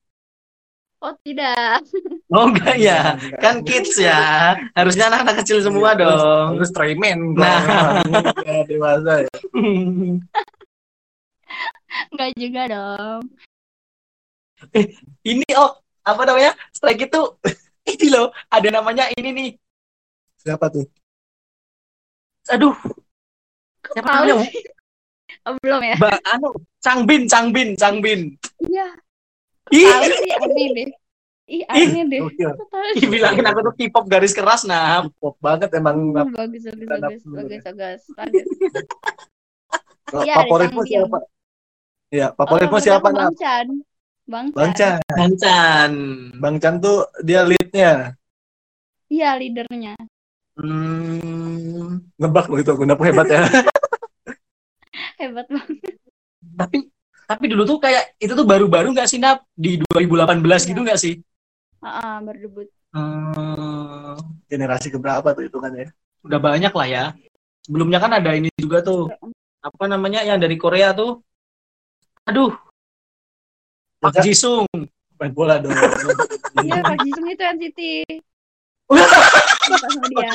Oh 1.05 1.13
tidak. 1.21 1.85
Oh 2.31 2.47
enggak 2.47 2.79
ya, 2.79 3.19
kan 3.43 3.59
kids 3.59 3.99
ya. 3.99 4.55
Harusnya 4.71 5.11
anak-anak 5.11 5.43
kecil 5.43 5.59
semua 5.59 5.99
dong. 5.99 6.55
Terus 6.55 6.71
Strayman. 6.71 7.35
Nah. 7.35 7.99
Nah. 8.07 8.63
dewasa 8.71 9.27
ya. 9.27 9.31
Enggak 12.15 12.31
juga 12.39 12.61
dong. 12.71 13.21
ini 15.27 15.43
oh, 15.59 15.75
apa 16.07 16.21
namanya? 16.23 16.55
Stray 16.71 16.95
Kid 16.95 17.11
tuh 17.11 17.35
ini 17.91 18.07
loh, 18.07 18.31
ada 18.47 18.69
namanya 18.71 19.11
ini 19.13 19.29
nih. 19.35 19.51
Siapa 20.39 20.71
tuh? 20.71 20.87
Aduh, 22.47 22.73
Siapa 23.89 24.09
tahu? 24.21 24.45
Oh, 25.41 25.53
belum 25.57 25.81
ya? 25.81 25.95
Mbak 25.97 26.19
anu, 26.29 26.49
Changbin, 26.85 27.21
Changbin, 27.25 27.69
Changbin. 27.73 28.21
Iya. 28.61 28.87
Ih, 29.73 29.87
sih 30.21 30.31
aneh 30.37 30.67
deh. 30.75 30.89
Ih, 31.49 31.63
aneh 31.65 32.03
deh. 32.05 32.21
Ih, 32.99 33.07
bilangin 33.09 33.47
aku 33.49 33.59
tuh 33.65 33.73
K-pop 33.73 34.05
garis 34.05 34.37
keras, 34.37 34.61
nah. 34.67 35.09
Pop 35.17 35.39
banget 35.41 35.73
emang. 35.73 36.13
Oh, 36.13 36.29
bagus, 36.29 36.69
bagus, 36.69 36.85
bagus, 36.85 37.21
bagus, 37.25 37.51
ya. 37.57 37.61
bagus, 37.73 38.01
bagus. 38.13 38.47
Iya, 40.11 40.33
ada 40.35 40.39
Favoritmu 40.43 40.81
siapa? 40.83 41.17
Ya, 42.11 42.27
favoritmu 42.35 42.77
Oh, 42.77 42.83
siapa? 42.83 43.07
Bang? 43.15 43.33
Chan. 43.39 43.67
Bang 44.27 44.47
Bang 44.51 44.71
Chan. 44.75 44.99
Chan. 44.99 45.15
Gancan. 45.17 45.91
Bang 46.37 46.55
Chan 46.59 46.75
tuh 46.83 47.07
dia 47.23 47.47
leadnya. 47.47 48.13
Iya, 49.07 49.39
leadernya. 49.39 49.95
Hmm, 50.61 51.97
Ngebak 52.21 52.45
loh 52.53 52.57
itu, 52.61 52.71
Gundap 52.77 53.01
hebat 53.01 53.27
ya. 53.27 53.41
Hebat 55.21 55.47
banget. 55.49 55.95
tapi 56.57 56.77
tapi 57.29 57.45
dulu 57.47 57.63
tuh 57.63 57.77
kayak 57.79 58.17
itu 58.17 58.33
tuh 58.33 58.43
baru-baru 58.43 58.91
nggak 58.91 59.07
sih 59.07 59.21
Nap 59.21 59.45
di 59.53 59.77
2018 59.79 60.61
gitu 60.67 60.81
nggak 60.81 60.99
sih? 60.99 61.21
Ah, 61.81 61.87
ah, 62.01 62.15
berdebut. 62.21 62.67
Hmm, 62.91 64.17
Generasi 64.51 64.91
keberapa 64.91 65.31
tuh 65.33 65.47
itu 65.47 65.57
kan 65.57 65.71
ya? 65.73 65.87
udah 66.21 66.37
banyak 66.37 66.73
lah 66.73 66.87
ya. 66.89 67.03
Sebelumnya 67.65 67.97
kan 67.97 68.13
ada 68.13 68.33
ini 68.37 68.49
juga 68.57 68.81
tuh 68.85 69.09
apa 69.61 69.83
namanya 69.89 70.21
yang 70.21 70.37
dari 70.37 70.57
Korea 70.57 70.93
tuh. 70.93 71.21
Aduh, 72.29 72.53
Park 74.01 74.17
Jaja- 74.21 74.25
Jisung. 74.29 74.65
Main 75.17 75.31
bola 75.37 75.61
dong. 75.61 75.73
Iya, 76.61 76.81
Pak 76.81 76.97
Jisung 77.05 77.25
itu 77.29 77.41
NCT. 77.45 77.79
Suka 78.91 79.77
sama 79.87 80.07
dia. 80.11 80.31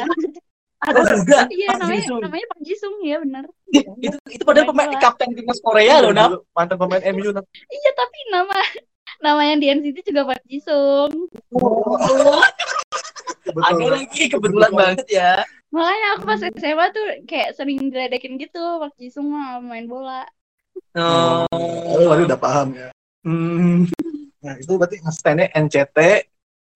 Ada 0.87 1.01
juga. 1.09 1.39
Iya, 1.49 1.69
namanya 1.81 2.01
Jisung. 2.05 2.21
namanya 2.21 2.47
Pak 2.53 2.61
Jisung 2.63 2.95
ya 3.01 3.17
benar. 3.19 3.45
itu 3.73 4.17
itu 4.29 4.43
padahal 4.45 4.67
pemain 4.71 4.93
kapten 5.01 5.29
timnas 5.33 5.61
Korea 5.65 6.05
loh. 6.05 6.13
Dulu 6.13 6.39
Mantan 6.53 6.77
pemain 6.77 7.03
MU 7.17 7.29
Nap. 7.33 7.45
Iya, 7.49 7.91
tapi 7.97 8.19
nama 8.29 8.59
nama 9.25 9.41
yang 9.49 9.59
di 9.59 9.67
NCT 9.73 10.13
juga 10.13 10.29
Pak 10.29 10.41
Jisung. 10.47 11.13
Ada 13.47 13.73
Betul. 13.73 13.89
lagi 13.89 14.23
kebetulan 14.29 14.73
banget 14.77 15.07
ya. 15.09 15.33
Makanya 15.73 16.07
aku 16.17 16.23
pas 16.29 16.41
SMA 16.45 16.87
tuh 16.93 17.07
kayak 17.25 17.51
sering 17.57 17.79
diledekin 17.89 18.37
gitu 18.37 18.61
Pak 18.81 18.95
Jisung 19.01 19.33
mah 19.33 19.59
main 19.65 19.89
bola. 19.89 20.29
Oh. 20.97 21.49
Oh, 21.53 22.05
baru 22.13 22.29
udah 22.29 22.41
paham 22.41 22.77
ya. 22.77 22.89
Hmm. 23.25 23.89
Nah, 24.45 24.55
itu 24.61 24.77
berarti 24.77 25.03
nge-stand-nya 25.03 25.51
NCT 25.57 26.29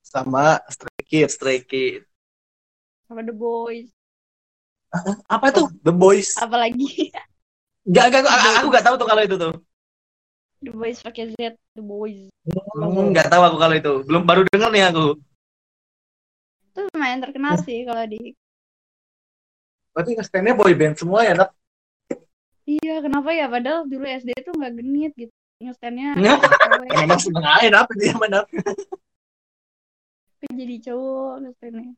sama 0.02 0.58
Kids. 1.10 1.34
Stray 1.34 1.66
Kid. 1.66 2.06
Sama 3.10 3.26
The 3.26 3.34
Boys. 3.34 3.90
Apa 5.34 5.50
tuh? 5.50 5.66
The 5.82 5.90
Boys. 5.90 6.38
Apalagi 6.38 7.10
Gak, 7.90 8.12
gak, 8.12 8.22
aku, 8.22 8.48
aku 8.62 8.68
gak 8.70 8.84
tahu 8.86 8.94
tuh 9.00 9.08
kalau 9.08 9.22
itu 9.26 9.34
tuh. 9.34 9.54
The 10.62 10.70
Boys 10.70 11.02
pakai 11.02 11.34
Z, 11.34 11.58
The 11.74 11.82
Boys. 11.82 12.30
Hmm, 12.46 13.10
Gak 13.10 13.32
tahu 13.32 13.42
aku 13.42 13.56
kalau 13.58 13.74
itu. 13.74 13.92
Belum 14.06 14.22
baru 14.22 14.46
denger 14.46 14.70
nih 14.70 14.84
aku. 14.94 15.18
Itu 16.70 16.80
lumayan 16.94 17.18
terkenal 17.18 17.58
sih 17.66 17.82
kalau 17.82 18.06
di 18.06 18.38
Berarti 19.90 20.14
nge-stand-nya 20.14 20.54
boy 20.54 20.70
band 20.78 20.94
semua 21.02 21.26
ya, 21.26 21.34
Nap? 21.34 21.50
Iya, 22.62 23.02
kenapa 23.02 23.34
ya? 23.34 23.50
Padahal 23.50 23.90
dulu 23.90 24.06
SD 24.06 24.30
itu 24.38 24.50
nggak 24.54 24.72
genit 24.78 25.12
gitu. 25.18 25.34
Cewek, 25.60 26.94
Emang 26.94 27.20
seneng 27.20 27.42
aja, 27.42 27.68
Nap. 27.74 27.90
Dia 27.98 28.14
mah, 28.14 28.46
Tapi 30.40 30.56
jadi 30.56 30.76
cowok 30.88 31.32
ngestannya. 31.44 31.92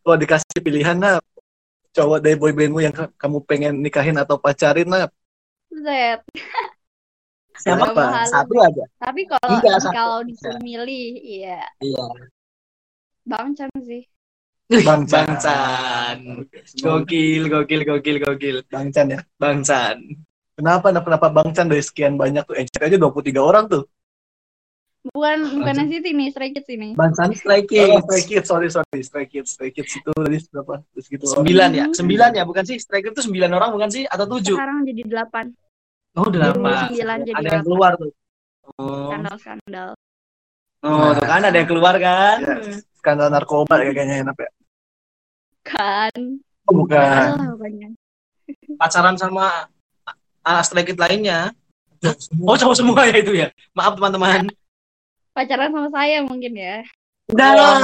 Kalau 0.00 0.16
dikasih 0.16 0.60
pilihan, 0.64 0.96
Nap. 0.96 1.20
Cowok 1.92 2.24
dari 2.24 2.40
boy 2.40 2.56
bandmu 2.56 2.80
yang 2.80 2.96
ka- 2.96 3.12
kamu 3.20 3.44
pengen 3.44 3.84
nikahin 3.84 4.16
atau 4.16 4.40
pacarin, 4.40 4.88
Nap. 4.88 5.12
Z. 5.68 5.88
Siapa? 7.60 7.92
Mahal. 7.92 8.32
Satu 8.32 8.56
aja. 8.64 8.84
Tapi 8.96 9.28
kalau 9.28 9.60
Iya, 9.60 9.76
kalau 9.92 10.18
disuruh 10.24 10.56
milih, 10.64 11.20
iya 11.20 11.60
Iya. 11.84 12.04
Bang 13.28 13.52
Chan 13.52 13.68
sih. 13.84 14.08
Bang 14.88 15.04
Chan. 15.04 15.28
Bang 15.28 15.32
Chan. 15.36 16.18
Gokil, 16.80 17.52
gokil, 17.52 17.80
gokil, 17.84 18.16
gokil. 18.24 18.56
Bang 18.72 18.88
Chan 18.88 19.12
ya. 19.12 19.20
Bang 19.36 19.60
Chan. 19.60 20.00
Kenapa, 20.56 20.88
Nap? 20.96 21.04
Kenapa 21.04 21.28
Bang 21.28 21.52
Chan 21.52 21.68
dari 21.68 21.84
sekian 21.84 22.16
banyak 22.16 22.48
tuh? 22.48 22.56
NCT 22.56 22.88
aja 22.88 22.96
23 22.96 23.44
orang 23.44 23.68
tuh. 23.68 23.84
Bukan 25.04 25.60
bukan 25.60 25.74
Chan. 25.76 25.84
NCT 25.84 26.06
nih, 26.16 26.28
Stray 26.32 26.50
Kids 26.56 26.68
ini. 26.72 26.88
Bang 26.96 27.12
Chan 27.12 27.28
Stray 27.36 27.60
Oh, 27.60 27.68
Kids. 27.68 28.00
Stray 28.08 28.22
Kids, 28.24 28.46
sorry, 28.48 28.68
sorry. 28.72 29.00
Stray 29.04 29.26
Kids. 29.28 29.52
Stray 29.52 29.68
Kids 29.68 29.92
itu 30.00 30.08
tadi 30.08 30.40
berapa? 30.48 30.80
Terus 30.96 31.06
gitu. 31.12 31.24
Sembilan 31.28 31.68
ya? 31.76 31.84
Sembilan 31.92 32.30
ya? 32.32 32.42
Bukan 32.48 32.64
sih? 32.64 32.80
Stray 32.80 33.04
Kids 33.04 33.12
itu 33.20 33.22
sembilan 33.28 33.50
orang 33.52 33.70
bukan 33.76 33.88
sih? 33.92 34.08
Atau 34.08 34.24
tujuh? 34.32 34.56
Sekarang 34.56 34.88
jadi 34.88 35.02
delapan. 35.04 35.52
Oh, 36.16 36.28
delapan. 36.32 36.88
sembilan 36.88 37.18
jadi 37.20 37.36
Ada 37.36 37.48
yang 37.52 37.64
keluar 37.68 37.92
tuh. 38.00 38.12
Oh, 38.80 39.12
Skandal-skandal. 39.12 39.88
oh 40.84 41.08
tuh 41.12 41.24
kan 41.28 41.42
ada 41.44 41.56
yang 41.56 41.68
keluar 41.68 41.94
kan? 42.00 42.36
Ya, 42.40 42.56
skandal 42.96 43.28
narkoba 43.28 43.76
ya 43.84 43.92
kayaknya 43.92 44.24
enak 44.24 44.36
ya. 44.40 44.50
Kan. 45.68 46.20
Oh, 46.64 46.80
bukan. 46.80 47.28
Pokoknya. 47.52 47.88
Pacaran 48.80 49.20
sama 49.20 49.68
anak 50.40 50.64
Stray 50.64 50.88
Kids 50.88 50.96
lainnya. 50.96 51.52
Oh, 52.40 52.56
cowok 52.56 52.76
semua 52.76 53.04
ya 53.04 53.16
itu 53.20 53.32
ya? 53.36 53.52
Maaf 53.76 54.00
teman-teman. 54.00 54.48
Pacaran 55.34 55.74
sama 55.74 55.90
saya 55.90 56.22
mungkin 56.22 56.54
ya. 56.54 56.86
Udah 57.34 57.50
lah. 57.58 57.74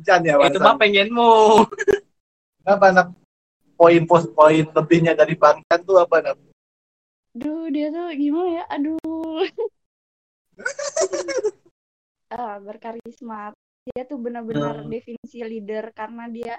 Ya, 0.00 0.40
Itu 0.48 0.58
mah 0.64 0.80
pengenmu. 0.80 1.68
Kenapa, 2.64 2.86
Nap? 2.88 3.08
Poin 3.76 4.02
pos 4.08 4.24
poin 4.32 4.64
lebihnya 4.64 5.12
dari 5.12 5.36
Bang 5.36 5.60
Chan 5.68 5.84
tuh 5.84 6.00
apa, 6.00 6.24
Nap? 6.24 6.40
Aduh, 7.36 7.68
dia 7.68 7.92
tuh 7.92 8.08
gimana 8.16 8.48
ya? 8.48 8.64
Aduh. 8.72 9.44
ah, 12.32 12.56
berkarisma. 12.64 13.52
Dia 13.92 14.02
tuh 14.08 14.16
benar-benar 14.16 14.86
Hmm. 14.86 14.88
definisi 14.88 15.44
leader 15.44 15.92
karena 15.92 16.32
dia 16.32 16.56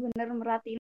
benar 0.00 0.32
merhatiin. 0.32 0.80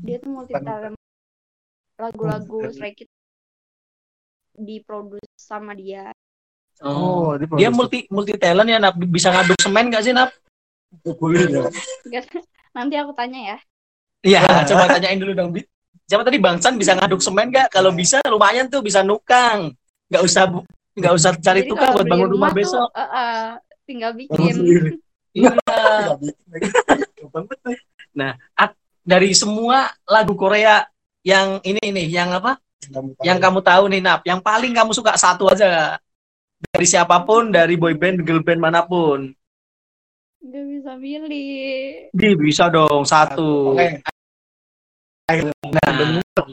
Dia 0.00 0.16
tuh 0.24 0.30
multi 0.32 0.56
talent. 0.56 0.96
Lagu-lagu 2.00 2.58
Hmm. 2.64 2.72
Stray 2.72 2.96
Kids 2.96 3.21
diproduksi 4.56 5.36
sama 5.38 5.72
dia. 5.76 6.12
Oh. 6.82 7.36
dia, 7.38 7.46
Dia 7.66 7.70
multi 7.70 8.04
multi 8.08 8.34
talent 8.36 8.68
ya, 8.68 8.78
Nap. 8.82 8.94
Bisa 8.98 9.30
ngaduk 9.30 9.58
semen 9.60 9.88
gak 9.92 10.04
sih, 10.04 10.14
Nap? 10.14 10.30
pukulin 11.00 11.48
ya. 11.48 12.20
Nanti 12.76 12.94
aku 13.00 13.16
tanya 13.16 13.56
ya. 13.56 13.58
Iya, 14.22 14.42
coba 14.68 14.92
tanyain 14.92 15.16
dulu 15.18 15.32
dong, 15.32 15.50
Bit. 15.56 15.66
Siapa 16.04 16.28
tadi 16.28 16.36
Bang 16.36 16.60
Chan 16.60 16.76
bisa 16.76 16.92
ngaduk 16.92 17.24
semen 17.24 17.48
gak? 17.48 17.72
Kalau 17.72 17.90
bisa 17.96 18.20
lumayan 18.28 18.68
tuh 18.68 18.84
bisa 18.84 19.00
nukang. 19.00 19.72
Gak 20.12 20.22
usah 20.22 20.44
nggak 20.92 21.14
usah 21.16 21.32
cari 21.40 21.64
Jadi 21.64 21.72
tukang 21.72 21.96
buat 21.96 22.04
bangun 22.04 22.28
rumah 22.36 22.52
tuh, 22.52 22.58
besok. 22.60 22.88
eh, 22.92 23.00
eh, 23.00 23.44
tinggal 23.88 24.12
bikin. 24.12 24.52
sendiri. 24.52 24.90
Iya. 25.32 25.50
Nggak 25.56 26.18
bikin. 26.20 26.46
Gampang 27.16 27.44
banget. 27.48 27.80
Dari 29.02 29.34
semua 29.34 29.90
lagu 30.06 30.36
Korea 30.38 30.84
yang 31.26 31.58
ini 31.66 31.80
nih, 31.80 32.06
yang 32.12 32.30
apa? 32.36 32.60
Kamu 32.90 33.14
tahu. 33.14 33.22
Yang 33.22 33.38
kamu 33.38 33.60
tahu 33.62 33.84
nih, 33.92 34.00
Nap. 34.02 34.20
Yang 34.26 34.40
paling 34.42 34.72
kamu 34.74 34.90
suka 34.96 35.14
satu 35.14 35.46
aja. 35.46 36.00
Dari 36.62 36.86
siapa 36.86 37.22
pun, 37.22 37.54
dari 37.54 37.78
boy 37.78 37.94
band, 37.94 38.26
girl 38.26 38.42
band 38.42 38.58
mana 38.62 38.82
pun. 38.82 39.30
Gak 40.42 40.64
bisa 40.66 40.98
milih. 40.98 42.10
Di 42.10 42.28
bisa 42.34 42.66
dong 42.66 43.06
satu. 43.06 43.78
Oke. 43.78 44.02
Nah, 45.30 46.50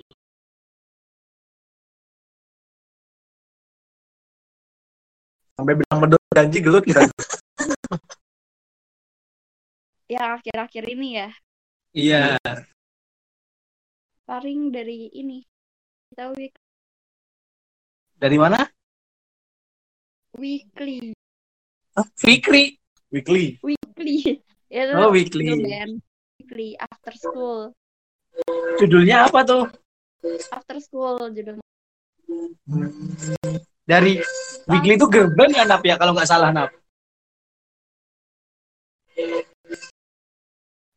Sampai 5.58 5.76
bilang 5.76 6.00
medot 6.00 6.22
janji 6.32 6.58
gelut 6.62 6.86
kita. 6.86 7.02
Ya 10.10 10.42
akhir-akhir 10.42 10.90
ini 10.90 11.22
ya. 11.22 11.30
iya. 11.94 12.24
Paling 14.26 14.74
dari 14.74 15.14
ini. 15.14 15.46
Kita 16.10 16.34
week 16.34 16.58
Dari 18.20 18.38
mana? 18.42 18.60
weekly. 20.40 21.14
Fikri. 22.18 22.76
Weekly. 23.14 23.62
Weekly. 23.62 24.16
Ya, 24.70 24.86
itu 24.86 24.94
Oh, 25.02 25.10
Weekly. 25.10 25.46
band. 25.66 25.98
Weekly 26.38 26.78
After 26.78 27.14
School. 27.18 27.74
Judulnya 28.78 29.26
apa 29.26 29.42
tuh? 29.42 29.66
After 30.54 30.78
School 30.78 31.18
judulnya. 31.34 31.66
Dari 33.90 34.22
Weekly 34.70 34.94
itu 34.94 35.10
girl 35.10 35.34
band 35.34 35.58
ya 35.58 35.66
Nap 35.66 35.82
ya 35.82 35.98
kalau 35.98 36.14
nggak 36.14 36.30
salah 36.30 36.54
Nap. 36.54 36.70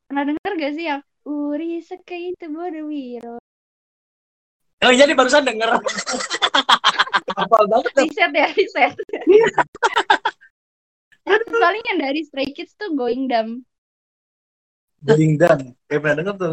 Pernah 0.04 0.24
denger 0.28 0.52
gak 0.60 0.72
sih 0.76 0.84
yang 0.92 1.00
Uri 1.24 1.80
Sekei 1.80 2.36
itu 2.36 2.44
Wiro. 2.84 3.40
Oh 4.82 4.90
iya 4.90 5.06
nih 5.06 5.14
barusan 5.14 5.46
denger. 5.46 5.70
Hafal 7.38 7.64
banget. 7.70 7.92
Riset 8.02 8.32
ya, 8.34 8.48
riset. 8.50 8.92
Paling 11.62 11.84
yang 11.94 11.98
dari 12.02 12.26
Stray 12.26 12.50
Kids 12.50 12.74
tuh 12.74 12.90
Going 12.98 13.30
Dumb. 13.30 13.62
Going 15.06 15.38
down. 15.38 15.78
Kayak 15.86 16.00
pernah 16.02 16.16
denger 16.18 16.34
tuh. 16.34 16.50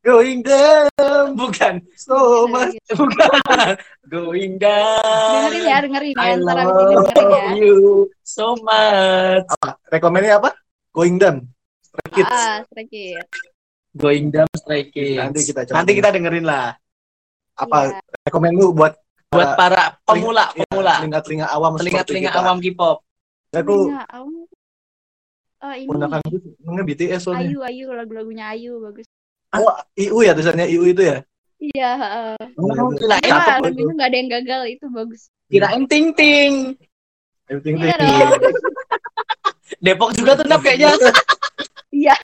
Going 0.00 0.40
down. 0.40 1.28
Bukan. 1.36 1.74
So 1.96 2.48
much. 2.48 2.76
Bukan. 2.92 3.72
Going 4.08 4.56
down. 4.56 5.48
Dengerin 5.48 5.64
ya, 5.64 5.76
dengerin 5.84 6.12
ya. 6.16 6.24
I 6.24 6.36
love 6.40 6.72
dengerin 6.72 7.28
ya. 7.28 7.44
you 7.60 8.08
so 8.24 8.56
much. 8.64 9.44
Rekomennya 9.92 10.40
apa? 10.40 10.56
Going 10.92 11.20
down. 11.20 11.44
Stray 11.84 12.08
Kids. 12.16 12.32
Ah, 12.32 12.64
Stray 12.68 12.86
Kids. 12.88 13.28
Going 13.92 14.32
down 14.32 14.48
Stray 14.56 14.88
Kids. 14.88 15.20
Nanti 15.20 15.40
kita 15.44 15.60
coba. 15.68 15.76
Nanti 15.80 15.92
kita 15.92 16.08
dengerin 16.16 16.48
lah. 16.48 16.79
Apa 17.60 17.78
Iya. 17.92 18.00
rekomen 18.24 18.52
lu 18.56 18.72
buat 18.72 18.96
Buat 19.30 19.54
para 19.54 19.94
pemula, 20.02 20.50
ya, 20.58 20.66
pemula. 20.66 20.98
telinga-telinga 20.98 21.46
awam 21.54 21.78
Telinga-telinga 21.78 22.34
awam 22.34 22.58
K-pop. 22.58 22.98
Aku 23.54 23.86
Telinga 23.86 24.02
awam. 24.10 24.42
Oh, 25.60 25.74
ini 25.76 25.86
gunakan 25.86 26.18
itu 26.26 26.38
namanya 26.64 26.84
BTS 26.88 27.20
soalnya. 27.22 27.46
Ayu, 27.46 27.58
Ayu, 27.62 27.86
lagu-lagunya 27.94 28.50
Ayu 28.50 28.80
bagus. 28.82 29.06
Oh, 29.54 29.70
IU 29.94 30.26
ya 30.26 30.34
tulisannya 30.34 30.66
IU 30.66 30.82
itu 30.82 31.02
ya? 31.04 31.22
Iya, 31.60 31.90
heeh. 31.94 32.36
Oh, 32.58 32.90
Kirain, 32.96 33.22
Iya, 33.22 33.38
Cakep 33.38 33.62
lagunya 33.70 33.92
nggak 33.94 34.08
ada 34.10 34.18
yang 34.18 34.30
gagal 34.34 34.62
itu 34.66 34.86
bagus. 34.90 35.22
kirain 35.46 35.82
ting 35.86 36.06
ting. 36.16 36.52
Everything 37.46 37.78
Iya 37.78 37.94
Ting. 37.98 38.10
dong. 38.10 38.30
Depok 39.84 40.10
juga 40.18 40.34
tuh 40.34 40.46
Nap 40.50 40.58
kayaknya. 40.62 40.90
Iya. 41.94 42.14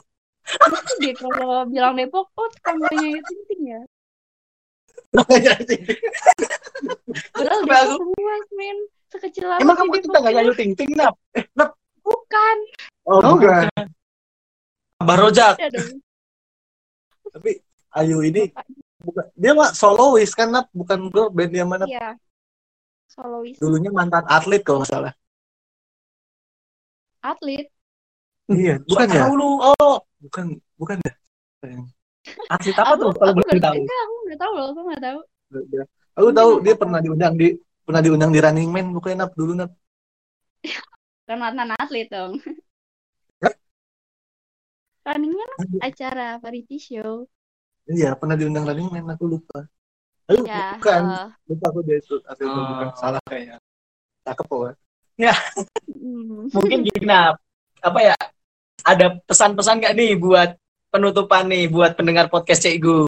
Masa 0.72 0.92
deh 1.02 1.12
kalau 1.18 1.68
bilang 1.68 2.00
Depok, 2.00 2.32
oh 2.32 2.48
tangganya 2.64 3.18
itu 3.18 3.32
penting 3.44 3.60
ya. 3.76 3.80
Padahal 5.16 5.64
Sampai 7.64 7.88
Depok 7.88 8.04
luas, 8.20 8.46
men. 8.52 8.78
Sekecil 9.06 9.46
apa 9.48 9.62
Emang 9.62 9.76
kamu 9.78 9.92
Depok? 9.96 10.04
cinta 10.04 10.18
gak 10.20 10.34
Ayu 10.36 10.52
Ting 10.52 10.72
Ting 10.76 10.92
Nap? 10.98 11.14
Bukan. 12.04 12.56
Oh, 13.08 13.20
bukan. 13.22 13.66
Abah 15.00 15.16
Rojak. 15.16 15.56
Ada 15.56 15.72
dong. 15.72 15.96
Tapi 17.32 17.50
Ayu 17.96 18.20
ini 18.24 18.52
bukan 19.00 19.24
dia 19.32 19.52
mah 19.56 19.72
solois 19.72 20.36
kan 20.36 20.52
Nap, 20.52 20.68
bukan 20.74 21.08
girl 21.08 21.32
band 21.32 21.52
dia 21.54 21.64
mana. 21.64 21.88
Iya. 21.88 22.18
Solois. 23.08 23.56
Dulunya 23.56 23.88
mantan 23.88 24.26
atlet 24.28 24.60
kalau 24.60 24.84
nggak 24.84 24.92
salah. 24.92 25.12
Atlet. 27.24 27.72
Iya, 28.46 28.78
bukan 28.86 29.06
ya? 29.10 29.26
tahu 29.26 29.34
lu. 29.34 29.50
Oh, 29.58 29.98
Bukan, 30.22 30.58
bukan 30.80 30.96
ya? 31.06 31.12
Sayang. 31.62 31.86
Atlet 32.50 32.76
apa 32.78 32.92
tuh 32.98 33.10
kalau 33.16 33.32
aku 33.34 33.40
boleh 33.46 33.62
tahu? 33.62 33.74
Enggak, 33.80 34.00
aku 34.04 34.14
nggak 34.26 34.38
tahu 34.42 34.52
loh. 34.56 34.66
Aku 34.72 34.80
nggak 34.90 35.02
tahu. 35.02 35.18
Dia- 35.70 35.88
Aku 36.16 36.28
tahu 36.32 36.50
dia 36.64 36.74
pernah 36.80 36.98
diundang 37.04 37.34
di 37.36 37.52
pernah 37.84 38.00
diundang 38.00 38.30
di 38.32 38.40
Running 38.40 38.70
Man 38.72 38.86
bukannya 38.96 39.16
Nap 39.24 39.32
dulu 39.36 39.52
Nap. 39.52 39.70
Kan 41.28 41.36
mantan 41.42 41.70
atlet 41.76 42.08
dong. 42.08 42.40
Running 45.06 45.34
Man 45.38 45.50
acara 45.84 46.40
variety 46.42 46.78
show. 46.82 47.30
Iya, 47.86 48.18
pernah 48.18 48.34
diundang 48.34 48.66
Running 48.66 48.90
Man 48.90 49.06
aku 49.14 49.24
lupa. 49.30 49.62
Aduh, 50.26 50.42
Ya, 50.42 50.74
bukan. 50.74 51.02
eh, 51.06 51.28
Lupa 51.46 51.66
aku 51.70 51.80
dia 51.86 51.96
itu 52.02 52.18
atlet 52.26 52.50
itu 52.50 52.58
Oh. 52.58 52.66
bukan 52.74 52.88
salah 52.98 53.22
kayaknya. 53.30 53.56
Cakep 54.26 54.46
kok. 54.50 54.74
hmm. 55.86 56.50
Mungkin 56.50 56.78
gini 56.82 57.06
Nap. 57.06 57.38
Apa 57.78 57.98
ya? 58.02 58.16
Ada 58.82 59.18
pesan-pesan 59.26 59.78
gak 59.82 59.94
nih 59.94 60.18
buat 60.18 60.58
penutupan 60.96 61.44
nih 61.44 61.68
buat 61.68 61.92
pendengar 61.92 62.32
podcast 62.32 62.64
Cikgu? 62.64 63.04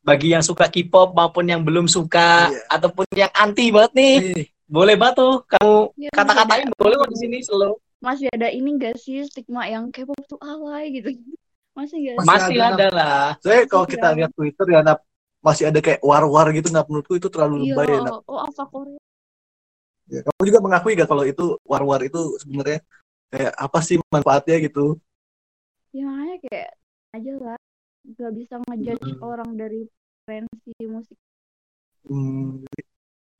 Bagi 0.00 0.32
yang 0.32 0.40
suka 0.40 0.64
K-pop 0.66 1.12
maupun 1.12 1.44
yang 1.44 1.60
belum 1.60 1.84
suka 1.84 2.48
Iya. 2.48 2.60
ataupun 2.72 3.04
yang 3.12 3.28
anti 3.36 3.68
banget 3.68 3.92
nih, 3.92 4.14
Ih, 4.32 4.44
boleh 4.64 4.96
banget 4.96 5.20
tuh 5.20 5.44
kamu 5.44 5.76
Ya, 6.00 6.10
kata-katain 6.16 6.72
ada- 6.72 6.80
boleh 6.80 6.96
kok 6.96 7.10
di 7.12 7.18
sini 7.20 7.36
selalu. 7.44 7.76
Masih 8.00 8.32
ada 8.32 8.48
ini 8.48 8.80
gak 8.80 8.96
sih 8.96 9.20
stigma 9.28 9.68
yang 9.68 9.92
K-pop 9.92 10.16
tuh 10.24 10.40
alay 10.40 10.88
gitu. 10.96 11.12
Masih 11.76 11.96
gak 12.00 12.16
sih? 12.16 12.24
Masih 12.24 12.48
Masih 12.48 12.56
ada, 12.56 12.72
ada 12.72 12.86
lah. 12.96 13.24
Saya 13.44 13.68
kalau 13.68 13.84
kita 13.84 14.08
lihat 14.16 14.32
Twitter 14.32 14.66
ya 14.72 14.80
Nap 14.80 15.04
masih 15.40 15.72
ada 15.72 15.80
kayak 15.80 16.00
war-war 16.00 16.48
gitu 16.52 16.68
Nap 16.68 16.84
menurutku 16.88 17.16
itu 17.16 17.28
terlalu 17.28 17.68
Iya, 17.68 17.76
lebay 17.76 17.86
ya, 17.92 18.00
Nap. 18.08 18.24
oh 18.24 18.40
apa 18.40 18.62
Korea? 18.66 19.00
Ya, 20.10 20.20
kamu 20.24 20.42
juga 20.48 20.58
mengakui 20.64 20.92
gak 20.96 21.08
kalau 21.08 21.24
itu 21.28 21.44
war-war 21.62 22.00
itu 22.00 22.20
sebenarnya 22.40 22.80
kayak 23.28 23.52
apa 23.52 23.78
sih 23.84 24.00
manfaatnya 24.08 24.56
gitu? 24.64 24.96
Ya 25.90 26.06
makanya 26.06 26.36
kayak 26.46 26.70
aja 27.18 27.32
lah. 27.38 27.58
Gak 28.16 28.32
bisa 28.32 28.54
ngejudge 28.64 29.04
Hmm. 29.04 29.20
orang 29.20 29.50
dari 29.60 29.84
preferensi 30.30 30.72
musik 30.86 31.18
Hmm, 32.08 32.64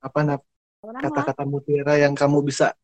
apa 0.05 0.37
kata-kata 0.85 1.49
mutiara 1.49 1.97
yang 1.97 2.13
kamu 2.13 2.45
bisa 2.45 2.77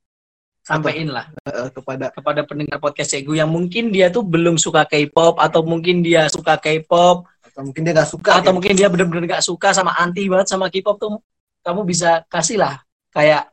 Sampaiin 0.65 1.13
lah 1.13 1.31
eh, 1.47 1.69
kepada 1.71 2.11
kepada 2.11 2.43
pendengar 2.43 2.81
podcast 2.81 3.13
Cikgu 3.13 3.45
yang 3.45 3.51
mungkin 3.53 3.93
dia 3.93 4.09
tuh 4.09 4.25
belum 4.25 4.57
suka 4.59 4.89
K-pop 4.89 5.37
atau 5.39 5.63
mungkin 5.63 6.01
dia 6.03 6.27
suka 6.33 6.57
K-pop 6.59 7.29
atau 7.29 7.61
mungkin 7.63 7.83
dia 7.87 7.93
nggak 7.93 8.11
suka 8.11 8.31
atau 8.41 8.51
gitu. 8.51 8.55
mungkin 8.57 8.73
dia 8.75 8.89
bener-bener 8.91 9.25
gak 9.37 9.45
suka 9.47 9.71
sama 9.77 9.95
anti 10.01 10.27
banget 10.27 10.49
sama 10.49 10.67
K-pop 10.73 10.97
tuh 10.97 11.23
kamu 11.63 11.81
bisa 11.87 12.25
kasih 12.27 12.57
lah 12.59 12.83
kayak 13.15 13.53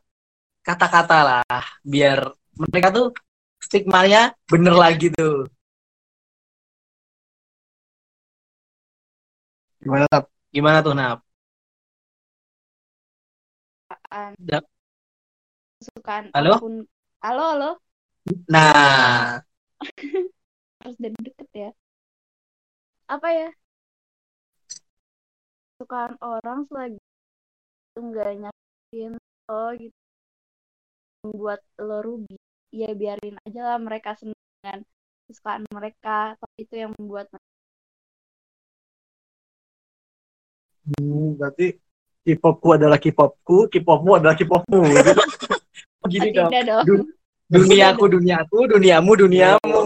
kata-kata 0.64 1.18
lah 1.22 1.64
biar 1.84 2.24
mereka 2.56 2.88
tuh 2.90 3.06
stigmanya 3.62 4.32
bener 4.48 4.74
lagi 4.74 5.12
tuh 5.12 5.46
gimana 9.84 10.04
Nap? 10.08 10.24
gimana 10.54 10.78
tuh 10.80 10.94
Nap? 10.96 11.18
Kesukaan. 15.76 16.32
Halo? 16.32 16.56
apa 16.56 16.64
pun. 16.64 16.74
Halo, 17.20 17.44
halo. 17.52 17.70
Nah, 18.48 19.44
Harus 20.80 20.96
dari 20.96 21.16
deket 21.20 21.48
ya. 21.52 21.70
Apa 23.08 23.28
ya? 23.36 23.48
Kesukaan 25.76 26.16
orang 26.24 26.64
selagi 26.72 26.96
itu 27.92 27.98
nggak 28.00 28.30
nyakitin 28.40 29.12
lo 29.48 29.64
gitu. 29.76 29.98
Membuat 31.24 31.60
lo 31.84 31.98
rugi. 32.00 32.36
Ya 32.72 32.90
biarin 32.96 33.36
aja 33.44 33.60
lah 33.68 33.78
mereka 33.80 34.16
seneng 34.16 34.40
dengan 34.60 34.80
kesukaan 35.28 35.62
mereka. 35.68 36.32
Tapi 36.40 36.56
itu 36.64 36.74
yang 36.80 36.90
membuat 36.96 37.28
Hmm, 40.84 41.40
berarti 41.40 41.80
K-popku 42.24 42.68
adalah 42.76 42.96
K-popku, 42.96 43.68
K-popmu 43.68 44.10
adalah 44.16 44.36
K-popmu. 44.36 44.80
gitu. 44.84 45.12
gini 46.12 46.28
dong. 46.32 46.50
dong. 46.52 46.84
Du- 46.84 47.08
Duniaku, 47.44 48.08
duniaku, 48.08 48.58
duniamu, 48.72 49.12
duniamu. 49.14 49.80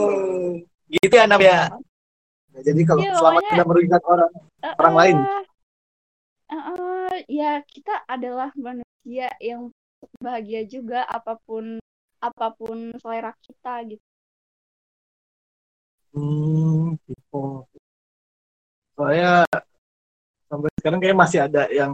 Gitu 0.89 1.11
ya 1.11 1.27
Nap 1.27 1.43
ya. 1.43 1.69
Nah, 2.55 2.63
jadi 2.63 2.81
kalau 2.87 3.03
Iya, 3.03 3.13
selama 3.15 3.31
pokoknya- 3.35 3.51
tidak 3.51 3.67
merugikan 3.67 4.03
orang, 4.07 4.31
Eh, 4.59 4.75
Orang 4.79 4.95
lain. 4.95 5.17
eh, 5.19 5.45
eh, 6.55 7.15
ya 7.29 7.51
kita 7.63 7.95
adalah 8.07 8.51
manusia 8.55 9.29
yang 9.39 9.71
bahagia 10.19 10.63
juga 10.65 11.03
apa 11.05 11.35
pun 11.43 11.83
apa 12.19 12.47
pun 12.55 12.95
selera 12.99 13.35
kita 13.43 13.75
gitu. 13.87 14.03
hmm, 16.15 16.95
K-pop. 17.05 17.67
Soalnya 18.95 19.47
sekarang 20.79 20.99
kayak 21.03 21.17
masih 21.19 21.41
ada 21.45 21.63
yang 21.69 21.93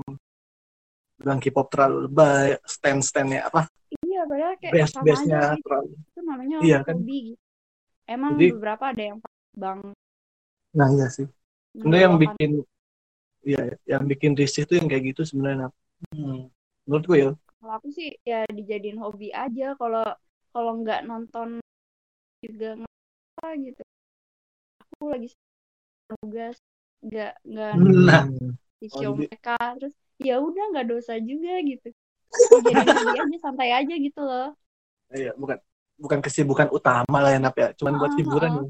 bilang 1.14 1.38
K-pop 1.40 1.66
terlalu 1.70 2.10
lebay, 2.10 2.58
stand-standnya 2.66 3.46
apa, 3.48 3.64
Iya, 4.02 4.26
padahal 4.26 4.54
kayak 4.58 4.72
base-nya 4.74 5.14
aja 5.14 5.40
gitu. 5.54 5.62
terlalu. 5.64 5.92
Itu 5.94 6.20
namanya 6.26 6.56
Iya, 6.60 6.78
kan? 6.82 6.94
hobi 6.98 7.18
gitu. 7.32 7.42
Emang 8.04 8.32
Jadi- 8.36 8.52
beberapa 8.52 8.84
ada 8.92 9.02
yang 9.02 9.18
bang 9.54 9.80
Nah 10.74 10.88
iya 10.90 11.06
sih. 11.06 11.26
Sebenarnya 11.70 12.04
yang 12.10 12.16
bikin, 12.18 12.50
iya, 13.46 13.62
yang 13.86 14.04
bikin 14.10 14.34
risih 14.34 14.66
tuh 14.66 14.74
yang 14.82 14.90
kayak 14.90 15.14
gitu 15.14 15.22
sebenarnya. 15.22 15.70
Hmm. 16.10 16.50
Menurutku 16.84 17.14
ya. 17.14 17.30
Kalau 17.62 17.72
aku 17.78 17.88
sih 17.94 18.10
ya 18.26 18.42
dijadiin 18.50 18.98
hobi 18.98 19.30
aja 19.30 19.78
kalau 19.78 20.02
kalau 20.50 20.72
nggak 20.82 21.06
nonton 21.06 21.62
juga 22.42 22.74
nggak 22.76 22.94
apa 23.38 23.48
gitu. 23.62 23.82
Aku 24.98 25.04
lagi 25.14 25.28
tugas 26.10 26.58
nggak 27.06 27.32
nggak 27.46 27.72
Nah. 27.78 28.24
Show 28.88 29.12
jadi- 29.12 29.20
mereka 29.26 29.56
terus 29.76 29.94
ya 30.16 30.36
udah 30.38 30.64
nggak 30.70 30.86
dosa 30.88 31.14
juga 31.16 31.54
gitu 31.60 31.88
jadi 32.64 32.82
aja 33.14 33.38
santai 33.40 33.70
aja 33.70 33.94
gitu 33.94 34.20
loh 34.20 34.50
Iya, 35.10 35.30
bukan. 35.34 35.58
bukan 35.94 36.18
kesibukan 36.20 36.68
utama 36.68 37.22
lah 37.22 37.30
ya 37.30 37.38
Nap 37.38 37.54
ya 37.54 37.70
cuman 37.72 37.94
buat 37.96 38.10
Ah, 38.10 38.18
hiburan 38.18 38.50
ah. 38.50 38.56
ya. 38.56 38.62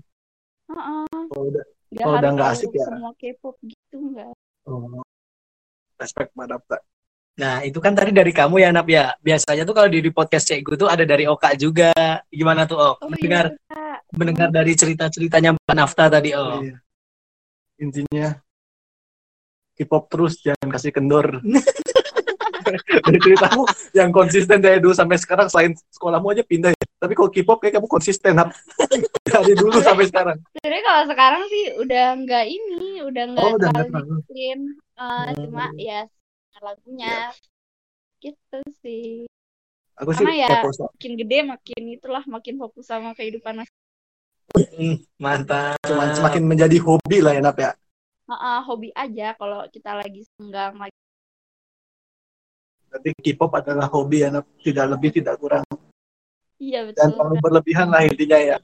Heeh. 0.68 1.22
kalau 1.30 1.44
udah 1.48 1.64
Nggak 1.88 2.02
Kalau 2.02 2.16
udah 2.18 2.30
nggak 2.34 2.48
tahu 2.48 2.56
asik 2.58 2.70
ya. 2.70 2.84
semua 2.84 3.10
K-pop 3.14 3.56
gitu 3.62 3.96
enggak. 4.02 4.32
oh, 4.64 5.00
respect 5.96 6.30
Mbak 6.34 6.48
Dapta 6.50 6.78
Nah, 7.34 7.56
itu 7.62 7.78
kan 7.78 7.90
tadi 7.90 8.14
dari 8.14 8.30
kamu 8.30 8.62
ya, 8.62 8.70
Nap 8.70 8.86
ya. 8.86 9.10
Biasanya 9.18 9.66
tuh 9.66 9.74
kalau 9.74 9.90
di, 9.90 9.98
di 9.98 10.06
podcast 10.08 10.46
Cegu 10.46 10.78
tuh 10.78 10.86
ada 10.86 11.02
dari 11.02 11.26
Oka 11.26 11.50
juga. 11.54 11.90
Gimana 12.30 12.62
tuh, 12.62 12.78
Ok? 12.78 13.02
Oh 13.02 13.10
mendengar 13.10 13.50
iya, 13.50 13.58
Kak. 13.66 13.98
mendengar 14.14 14.48
dari 14.50 14.72
cerita-ceritanya 14.72 15.50
Mbak 15.58 15.74
Nafta 15.74 16.06
tadi, 16.06 16.30
Oh. 16.30 16.62
Iya. 16.62 16.78
intinya 17.74 18.38
K-pop 19.74 20.06
terus 20.06 20.38
jangan 20.38 20.68
kasih 20.68 20.90
kendor 20.90 21.26
dari 23.04 23.18
ceritamu 23.20 23.62
yang 23.92 24.08
konsisten 24.08 24.58
dari 24.58 24.78
dulu 24.78 24.90
sampai 24.90 25.16
sekarang 25.16 25.46
selain 25.46 25.72
sekolahmu 25.90 26.30
aja 26.30 26.40
pindah 26.40 26.70
ya 26.70 26.84
tapi 26.96 27.12
kalau 27.12 27.28
K-pop 27.28 27.58
kayak 27.58 27.76
kamu 27.76 27.86
konsisten 27.86 28.32
Nap. 28.34 28.54
dari 29.26 29.52
dulu 29.52 29.76
sampai 29.78 30.06
sekarang 30.06 30.36
Sebenarnya 30.54 30.84
kalau 30.84 31.02
sekarang 31.06 31.42
sih 31.44 31.64
udah 31.76 32.04
nggak 32.16 32.44
ini, 32.46 32.88
udah 33.02 33.24
nggak 33.26 33.44
Oh, 33.44 33.52
udah 33.52 33.68
terlalu 33.68 33.90
disiplin. 34.24 34.58
Eh, 34.94 35.02
Hmm. 35.04 35.34
Cuma 35.36 35.64
ya 35.74 36.00
lagunya 36.56 37.34
gitu 38.18 38.58
sih. 38.78 39.26
aku 39.94 40.10
sih 40.12 40.24
Karena 40.24 40.34
ya- 40.40 40.62
Makin 40.64 41.12
gede 41.16 41.38
makin 41.44 41.82
itulah 41.92 42.24
makin 42.24 42.54
fokus 42.56 42.86
sama 42.86 43.12
kehidupan 43.12 43.58
mas. 43.58 43.68
Hmm, 44.54 45.02
mantap. 45.16 45.76
cuman 45.82 46.14
semakin 46.14 46.42
menjadi 46.42 46.78
hobi 46.78 47.18
lah 47.18 47.34
ya 47.34 47.42
Nap 47.42 47.58
ya 47.58 47.74
Heeh, 48.24 48.58
hobi 48.64 48.88
aja 48.94 49.36
kalau 49.36 49.68
kita 49.68 49.92
lagi 49.94 50.24
senggang 50.34 50.80
lagi. 50.80 50.96
Berarti 52.88 53.10
K-pop 53.20 53.52
adalah 53.52 53.90
hobi 53.90 54.22
ya 54.22 54.30
Nap. 54.30 54.46
tidak 54.62 54.86
lebih 54.88 55.10
tidak 55.12 55.34
kurang 55.36 55.66
Iya 56.56 56.86
dan 56.88 57.10
betul. 57.10 57.18
terlalu 57.18 57.36
berlebihan 57.42 57.90
lah 57.90 58.00
intinya 58.00 58.38
ya 58.38 58.56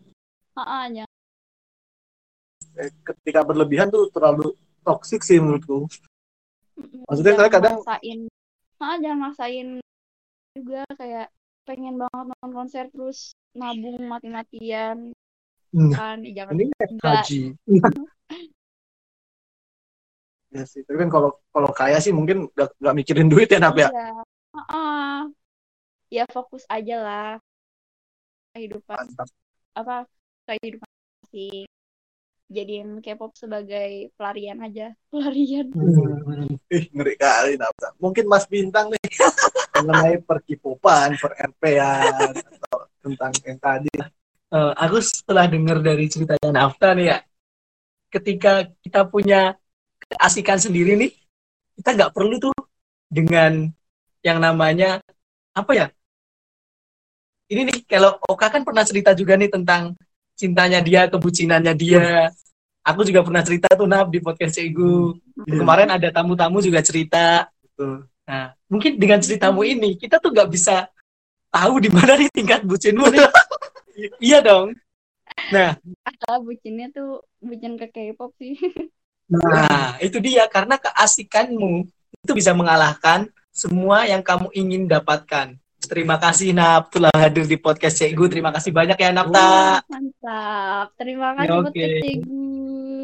Heeh, 0.55 0.83
jangan- 0.95 1.19
Eh, 2.79 2.91
ketika 3.03 3.43
berlebihan 3.43 3.91
tuh 3.91 4.07
terlalu 4.09 4.55
toksik 4.81 5.21
sih 5.21 5.37
menurutku 5.37 5.91
Maksudnya 7.05 7.35
jangan 7.35 7.43
saya 7.43 7.51
kadang- 7.53 7.77
maksain. 7.83 8.19
Heeh, 8.81 8.97
jangan 9.03 9.19
maksain 9.21 9.69
juga 10.55 10.83
kayak 10.95 11.27
pengen 11.67 11.95
banget 11.99 12.25
nonton 12.31 12.51
konser 12.55 12.85
terus 12.89 13.19
nabung 13.53 13.99
mati-matian 14.07 15.11
Hmm. 15.71 15.91
kan 15.91 16.19
Ya, 16.23 16.43
jangan 16.43 16.55
ini 16.55 16.65
enggak 16.71 17.23
haji 17.23 17.41
ya 20.51 20.65
sih 20.67 20.83
tapi 20.83 20.99
kan 21.07 21.11
kalau 21.11 21.31
kalau 21.55 21.71
kaya 21.71 22.03
sih 22.03 22.11
mungkin 22.11 22.51
gak, 22.59 22.75
gak 22.79 22.97
mikirin 22.99 23.31
duit 23.31 23.47
ya 23.51 23.63
Nap 23.63 23.79
ya 23.79 23.91
Iya. 23.91 24.09
Heeh. 24.51 25.19
Ya 26.11 26.25
fokus 26.27 26.67
aja 26.67 26.97
lah 26.99 27.31
kehidupan 28.51 28.99
mantap 28.99 29.31
apa 29.79 30.11
kehidupan 30.51 30.91
sih 31.31 31.71
jadiin 32.51 32.99
K-pop 32.99 33.39
sebagai 33.39 34.11
pelarian 34.19 34.59
aja 34.59 34.91
pelarian 35.15 35.71
Hmm. 35.71 36.51
Ih, 36.67 36.91
ngeri 36.91 37.15
kali 37.15 37.55
Nafsa. 37.55 37.95
Mungkin 38.03 38.27
Mas 38.27 38.43
Bintang 38.51 38.91
nih 38.91 38.99
mengenai 39.79 40.19
perkipopan, 40.19 41.15
per 41.15 41.39
RP-an 41.39 42.35
atau 42.35 42.91
tentang 43.03 43.31
yang 43.47 43.59
tadi. 43.59 43.95
Eh, 44.51 44.73
aku 44.75 44.99
setelah 44.99 45.47
dengar 45.47 45.79
dari 45.79 46.11
ceritanya 46.11 46.51
Nafta 46.51 46.91
nih 46.99 47.07
ya, 47.15 47.19
ketika 48.11 48.67
kita 48.83 49.07
punya 49.07 49.55
keasikan 50.11 50.59
sendiri 50.59 50.99
nih, 50.99 51.11
kita 51.79 51.95
nggak 51.95 52.13
perlu 52.13 52.37
tuh 52.43 52.55
dengan 53.07 53.71
yang 54.27 54.39
namanya 54.43 54.99
apa 55.55 55.73
ya? 55.73 55.87
Ini 57.51 57.67
nih, 57.67 57.79
kalau 57.87 58.15
Oka 58.31 58.47
kan 58.47 58.63
pernah 58.63 58.87
cerita 58.87 59.11
juga 59.15 59.35
nih 59.35 59.51
tentang 59.51 59.99
cintanya 60.39 60.79
dia, 60.79 61.11
kebucinannya 61.11 61.75
dia. 61.75 62.31
Aku 62.87 63.03
juga 63.03 63.27
pernah 63.27 63.43
cerita 63.43 63.69
tuh 63.75 63.91
Naf 63.91 64.07
di 64.09 64.23
podcast 64.23 64.55
Cegu. 64.55 65.19
Kemarin 65.45 65.91
ada 65.91 66.09
tamu-tamu 66.15 66.63
juga 66.63 66.79
cerita. 66.81 67.51
Betul. 67.61 68.07
Nah, 68.25 68.55
mungkin 68.71 68.95
dengan 68.97 69.19
ceritamu 69.19 69.67
ini 69.67 69.99
kita 69.99 70.23
tuh 70.23 70.31
nggak 70.31 70.49
bisa 70.49 70.87
tahu 71.51 71.83
di 71.83 71.91
mana 71.91 72.15
nih 72.15 72.31
tingkat 72.31 72.63
bucinmu 72.63 73.11
nih. 73.11 73.27
iya 74.31 74.39
dong. 74.39 74.79
Nah, 75.51 75.75
ah 76.31 76.39
bucinnya 76.39 76.95
tuh 76.95 77.27
bucin 77.43 77.75
ke 77.75 77.91
K-pop 77.91 78.31
sih 78.39 78.55
nah 79.31 79.95
itu 80.03 80.19
dia 80.19 80.45
karena 80.51 80.75
keasikanmu 80.75 81.87
itu 82.27 82.33
bisa 82.35 82.51
mengalahkan 82.51 83.31
semua 83.55 84.05
yang 84.09 84.21
kamu 84.21 84.51
ingin 84.53 84.91
dapatkan. 84.91 85.55
Terima 85.81 86.21
kasih 86.21 86.53
Nap 86.53 86.93
telah 86.93 87.11
hadir 87.17 87.49
di 87.49 87.57
podcast 87.57 87.97
Cegu. 87.97 88.29
Terima 88.29 88.53
kasih 88.53 88.69
banyak 88.69 89.01
ya 89.01 89.11
Napta. 89.17 89.81
mantap 89.89 90.93
terima 91.01 91.33
kasih 91.33 91.49
Ya, 91.49 91.57
buat. 91.57 91.73
Kecegu 91.73 92.51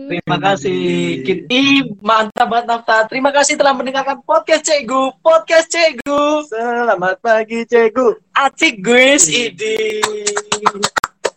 Terima 0.06 0.36
kasih. 0.38 0.84
Kiti 1.26 1.64
mantap 1.98 2.46
banget 2.46 2.66
Napta. 2.70 2.98
Terima 3.10 3.34
kasih 3.34 3.58
telah 3.58 3.74
mendengarkan 3.74 4.22
podcast 4.22 4.62
Cegu. 4.62 5.10
Podcast 5.18 5.66
Cegu. 5.66 6.46
Selamat 6.46 7.18
pagi, 7.18 7.66
Cegu. 7.66 8.14
Acik 8.30 8.84
guys 8.84 9.26
ini. 9.26 10.04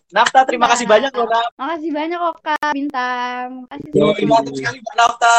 Nafta 0.10 0.41
terima 0.41 0.66
kasih 0.66 0.89
banyak 0.89 1.14
loh 1.14 1.30
Nap. 1.30 1.53
makasih 1.53 1.91
banyak 1.93 2.18
kok 2.18 2.36
kak 2.41 2.72
bintang 2.74 3.47
makasih 3.70 3.89
Yo, 3.93 4.10
banyak. 4.10 4.26
mantap 4.26 4.53
sekali 4.57 4.78
Mbak 4.82 4.95
Nafta. 4.97 5.36